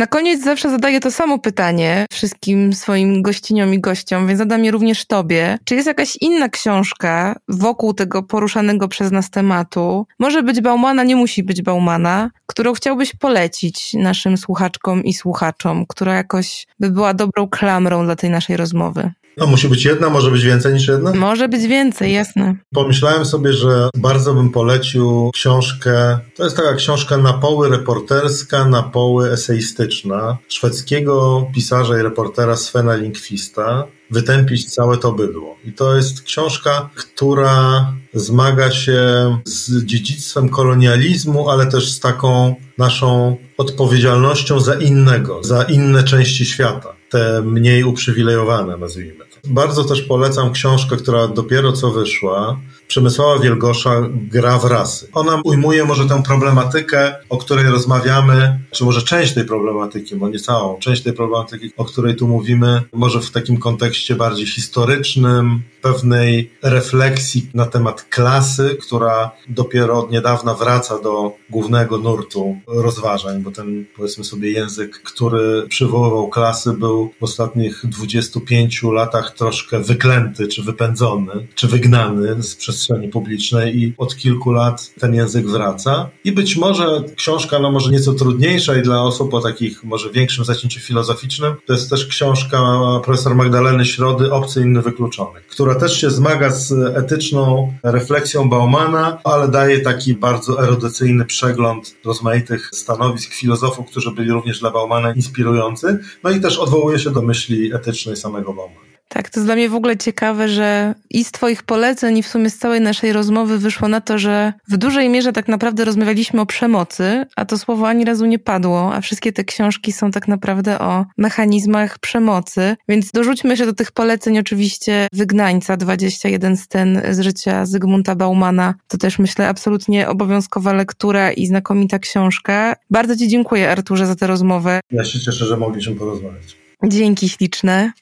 Na 0.00 0.06
koniec 0.06 0.44
zawsze 0.44 0.70
zadaję 0.70 1.00
to 1.00 1.10
samo 1.10 1.38
pytanie 1.38 2.06
wszystkim 2.12 2.72
swoim 2.72 3.22
gościniom 3.22 3.74
i 3.74 3.80
gościom, 3.80 4.26
więc 4.26 4.38
zadam 4.38 4.64
je 4.64 4.70
również 4.70 5.06
tobie. 5.06 5.58
Czy 5.64 5.74
jest 5.74 5.86
jakaś 5.86 6.16
inna 6.20 6.48
książka 6.48 7.36
wokół 7.48 7.94
tego 7.94 8.22
poruszanego 8.22 8.88
przez 8.88 9.12
nas 9.12 9.30
tematu? 9.30 10.06
Może 10.18 10.42
być 10.42 10.60
Baumana, 10.60 11.04
nie 11.04 11.16
musi 11.16 11.42
być 11.42 11.62
Baumana, 11.62 12.30
którą 12.46 12.72
chciałbyś 12.72 13.14
polecić 13.14 13.94
naszym 13.94 14.36
słuchaczkom 14.36 15.04
i 15.04 15.14
słuchaczom, 15.14 15.86
która 15.86 16.14
jakoś 16.14 16.66
by 16.80 16.90
była 16.90 17.14
dobrą 17.14 17.48
klamrą 17.48 18.04
dla 18.04 18.16
tej 18.16 18.30
naszej 18.30 18.56
rozmowy? 18.56 19.12
A 19.40 19.46
musi 19.46 19.68
być 19.68 19.84
jedna, 19.84 20.10
może 20.10 20.30
być 20.30 20.44
więcej 20.44 20.74
niż 20.74 20.88
jedna? 20.88 21.12
Może 21.14 21.48
być 21.48 21.66
więcej, 21.66 22.12
jasne. 22.12 22.56
Pomyślałem 22.74 23.24
sobie, 23.24 23.52
że 23.52 23.90
bardzo 23.96 24.34
bym 24.34 24.50
polecił 24.50 25.30
książkę, 25.34 26.18
to 26.36 26.44
jest 26.44 26.56
taka 26.56 26.74
książka 26.74 27.16
na 27.16 27.32
poły 27.32 27.68
reporterska, 27.68 28.64
na 28.64 28.82
poły 28.82 29.30
eseistyczna, 29.30 30.38
szwedzkiego 30.48 31.46
pisarza 31.54 31.98
i 31.98 32.02
reportera 32.02 32.56
Svena 32.56 32.94
Linkvista, 32.94 33.86
Wytępić 34.10 34.74
całe 34.74 34.98
to 34.98 35.12
bydło. 35.12 35.56
I 35.64 35.72
to 35.72 35.96
jest 35.96 36.22
książka, 36.22 36.90
która 36.94 37.86
zmaga 38.14 38.70
się 38.70 39.00
z 39.44 39.84
dziedzictwem 39.84 40.48
kolonializmu, 40.48 41.50
ale 41.50 41.66
też 41.66 41.92
z 41.92 42.00
taką 42.00 42.54
naszą 42.78 43.36
odpowiedzialnością 43.58 44.60
za 44.60 44.74
innego, 44.74 45.44
za 45.44 45.62
inne 45.62 46.04
części 46.04 46.46
świata, 46.46 46.92
te 47.10 47.42
mniej 47.42 47.84
uprzywilejowane, 47.84 48.76
nazwijmy. 48.76 49.29
Bardzo 49.44 49.84
też 49.84 50.02
polecam 50.02 50.52
książkę, 50.52 50.96
która 50.96 51.28
dopiero 51.28 51.72
co 51.72 51.90
wyszła, 51.90 52.60
Przemysława 52.90 53.38
Wielgosza 53.38 54.08
Gra 54.10 54.58
w 54.58 54.64
rasy. 54.64 55.08
Ona 55.12 55.40
ujmuje 55.44 55.84
może 55.84 56.08
tę 56.08 56.22
problematykę, 56.22 57.14
o 57.28 57.36
której 57.36 57.64
rozmawiamy, 57.64 58.58
czy 58.70 58.84
może 58.84 59.02
część 59.02 59.34
tej 59.34 59.44
problematyki, 59.44 60.16
bo 60.16 60.28
nie 60.28 60.38
całą, 60.38 60.78
część 60.78 61.02
tej 61.02 61.12
problematyki, 61.12 61.72
o 61.76 61.84
której 61.84 62.16
tu 62.16 62.28
mówimy, 62.28 62.82
może 62.92 63.20
w 63.20 63.30
takim 63.30 63.56
kontekście 63.56 64.14
bardziej 64.14 64.46
historycznym, 64.46 65.62
pewnej 65.82 66.50
refleksji 66.62 67.50
na 67.54 67.66
temat 67.66 68.02
klasy, 68.02 68.76
która 68.82 69.30
dopiero 69.48 69.98
od 69.98 70.10
niedawna 70.10 70.54
wraca 70.54 70.98
do 70.98 71.32
głównego 71.50 71.98
nurtu 71.98 72.56
rozważań, 72.66 73.42
bo 73.42 73.50
ten, 73.50 73.84
powiedzmy 73.96 74.24
sobie, 74.24 74.50
język, 74.50 75.02
który 75.02 75.66
przywoływał 75.68 76.28
klasy, 76.28 76.72
był 76.72 77.12
w 77.20 77.24
ostatnich 77.24 77.80
25 77.84 78.82
latach 78.82 79.34
troszkę 79.34 79.80
wyklęty, 79.80 80.48
czy 80.48 80.62
wypędzony, 80.62 81.46
czy 81.54 81.68
wygnany 81.68 82.42
z 82.42 82.56
przestrzeni 82.80 83.08
publicznej 83.08 83.82
i 83.82 83.94
od 83.98 84.16
kilku 84.16 84.52
lat 84.52 84.94
ten 85.00 85.14
język 85.14 85.46
wraca. 85.46 86.10
I 86.24 86.32
być 86.32 86.56
może 86.56 87.02
książka, 87.16 87.58
no 87.58 87.70
może 87.70 87.90
nieco 87.90 88.12
trudniejsza 88.12 88.76
i 88.76 88.82
dla 88.82 89.02
osób 89.02 89.34
o 89.34 89.40
takich 89.40 89.84
może 89.84 90.10
większym 90.10 90.44
zacięciu 90.44 90.80
filozoficznym, 90.80 91.54
to 91.66 91.72
jest 91.72 91.90
też 91.90 92.06
książka 92.06 92.58
profesor 93.04 93.34
Magdaleny 93.34 93.84
Środy, 93.84 94.32
Obcy 94.32 94.60
Inny 94.60 94.82
Wykluczony, 94.82 95.40
która 95.48 95.74
też 95.74 96.00
się 96.00 96.10
zmaga 96.10 96.50
z 96.50 96.72
etyczną 96.96 97.72
refleksją 97.82 98.48
Baumana, 98.48 99.18
ale 99.24 99.48
daje 99.48 99.80
taki 99.80 100.14
bardzo 100.14 100.62
erudycyjny 100.62 101.24
przegląd 101.24 101.96
rozmaitych 102.04 102.70
stanowisk 102.72 103.32
filozofów, 103.32 103.86
którzy 103.90 104.10
byli 104.10 104.30
również 104.30 104.60
dla 104.60 104.70
Baumana 104.70 105.12
inspirujący, 105.12 105.98
no 106.24 106.30
i 106.30 106.40
też 106.40 106.58
odwołuje 106.58 106.98
się 106.98 107.10
do 107.10 107.22
myśli 107.22 107.74
etycznej 107.74 108.16
samego 108.16 108.52
Baumana. 108.52 108.89
Tak, 109.12 109.30
to 109.30 109.40
jest 109.40 109.46
dla 109.46 109.54
mnie 109.54 109.68
w 109.68 109.74
ogóle 109.74 109.96
ciekawe, 109.96 110.48
że 110.48 110.94
i 111.10 111.24
z 111.24 111.32
Twoich 111.32 111.62
poleceń, 111.62 112.18
i 112.18 112.22
w 112.22 112.28
sumie 112.28 112.50
z 112.50 112.58
całej 112.58 112.80
naszej 112.80 113.12
rozmowy 113.12 113.58
wyszło 113.58 113.88
na 113.88 114.00
to, 114.00 114.18
że 114.18 114.52
w 114.68 114.76
dużej 114.76 115.08
mierze 115.08 115.32
tak 115.32 115.48
naprawdę 115.48 115.84
rozmawialiśmy 115.84 116.40
o 116.40 116.46
przemocy, 116.46 117.26
a 117.36 117.44
to 117.44 117.58
słowo 117.58 117.88
ani 117.88 118.04
razu 118.04 118.26
nie 118.26 118.38
padło, 118.38 118.94
a 118.94 119.00
wszystkie 119.00 119.32
te 119.32 119.44
książki 119.44 119.92
są 119.92 120.10
tak 120.10 120.28
naprawdę 120.28 120.78
o 120.78 121.06
mechanizmach 121.18 121.98
przemocy. 121.98 122.76
Więc 122.88 123.10
dorzućmy 123.10 123.56
się 123.56 123.66
do 123.66 123.72
tych 123.72 123.92
poleceń 123.92 124.38
oczywiście 124.38 125.08
Wygnańca, 125.12 125.76
21 125.76 126.56
scen 126.56 127.02
z 127.10 127.20
życia 127.20 127.66
Zygmunta 127.66 128.14
Baumana. 128.14 128.74
To 128.88 128.98
też 128.98 129.18
myślę 129.18 129.48
absolutnie 129.48 130.08
obowiązkowa 130.08 130.72
lektura 130.72 131.32
i 131.32 131.46
znakomita 131.46 131.98
książka. 131.98 132.76
Bardzo 132.90 133.16
Ci 133.16 133.28
dziękuję, 133.28 133.70
Arturze, 133.70 134.06
za 134.06 134.14
tę 134.14 134.26
rozmowę. 134.26 134.80
Ja 134.90 135.04
się 135.04 135.20
cieszę, 135.20 135.46
że 135.46 135.56
mogliśmy 135.56 135.94
porozmawiać. 135.94 136.56
Dzięki 136.84 137.28
śliczne. 137.28 137.92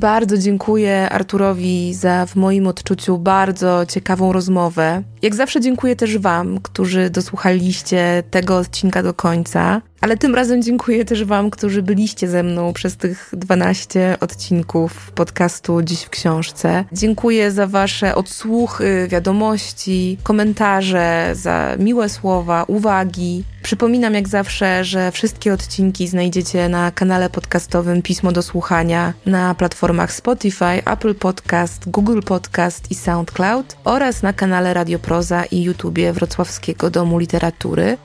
Bardzo 0.00 0.38
dziękuję 0.38 1.08
Arturowi 1.10 1.94
za 1.94 2.26
w 2.26 2.36
moim 2.36 2.66
odczuciu 2.66 3.18
bardzo 3.18 3.86
ciekawą 3.86 4.32
rozmowę. 4.32 5.02
Jak 5.22 5.34
zawsze 5.34 5.60
dziękuję 5.60 5.96
też 5.96 6.18
Wam, 6.18 6.60
którzy 6.60 7.10
dosłuchaliście 7.10 8.22
tego 8.30 8.56
odcinka 8.56 9.02
do 9.02 9.14
końca. 9.14 9.82
Ale 10.00 10.16
tym 10.16 10.34
razem 10.34 10.62
dziękuję 10.62 11.04
też 11.04 11.24
Wam, 11.24 11.50
którzy 11.50 11.82
byliście 11.82 12.28
ze 12.28 12.42
mną 12.42 12.72
przez 12.72 12.96
tych 12.96 13.30
12 13.32 14.16
odcinków 14.20 15.10
podcastu 15.10 15.82
Dziś 15.82 16.02
w 16.02 16.10
Książce. 16.10 16.84
Dziękuję 16.92 17.50
za 17.50 17.66
Wasze 17.66 18.14
odsłuchy, 18.14 19.08
wiadomości, 19.10 20.18
komentarze, 20.22 21.30
za 21.32 21.76
miłe 21.78 22.08
słowa, 22.08 22.64
uwagi. 22.64 23.44
Przypominam 23.62 24.14
jak 24.14 24.28
zawsze, 24.28 24.84
że 24.84 25.12
wszystkie 25.12 25.52
odcinki 25.52 26.08
znajdziecie 26.08 26.68
na 26.68 26.90
kanale 26.90 27.30
podcastowym 27.30 28.02
Pismo 28.02 28.32
do 28.32 28.42
Słuchania 28.42 29.12
na 29.26 29.54
platformach 29.54 30.12
Spotify, 30.12 30.84
Apple 30.86 31.14
Podcast, 31.14 31.90
Google 31.90 32.20
Podcast 32.20 32.90
i 32.90 32.94
SoundCloud 32.94 33.76
oraz 33.84 34.22
na 34.22 34.32
kanale 34.32 34.74
Radio 34.74 34.98
Proza 34.98 35.44
i 35.44 35.62
YouTubie 35.62 36.12
Wrocławskiego 36.12 36.90
Domu 36.90 37.18
Literatury. 37.18 37.96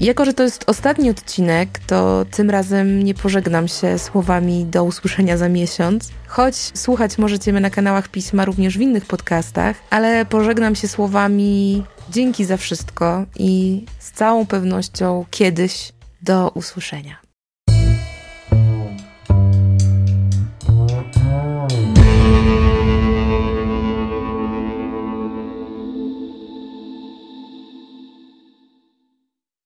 Jako, 0.00 0.24
że 0.24 0.34
to 0.34 0.42
jest 0.42 0.64
ostatni 0.66 1.10
odcinek, 1.10 1.78
to 1.86 2.24
tym 2.30 2.50
razem 2.50 3.02
nie 3.02 3.14
pożegnam 3.14 3.68
się 3.68 3.98
słowami 3.98 4.64
do 4.64 4.84
usłyszenia 4.84 5.36
za 5.36 5.48
miesiąc, 5.48 6.10
choć 6.26 6.56
słuchać 6.56 7.18
możecie 7.18 7.52
mnie 7.52 7.60
na 7.60 7.70
kanałach 7.70 8.08
pisma 8.08 8.44
również 8.44 8.78
w 8.78 8.80
innych 8.80 9.06
podcastach, 9.06 9.76
ale 9.90 10.26
pożegnam 10.26 10.74
się 10.74 10.88
słowami 10.88 11.82
dzięki 12.10 12.44
za 12.44 12.56
wszystko 12.56 13.24
i 13.36 13.84
z 13.98 14.10
całą 14.10 14.46
pewnością 14.46 15.24
kiedyś 15.30 15.92
do 16.22 16.50
usłyszenia. 16.54 17.23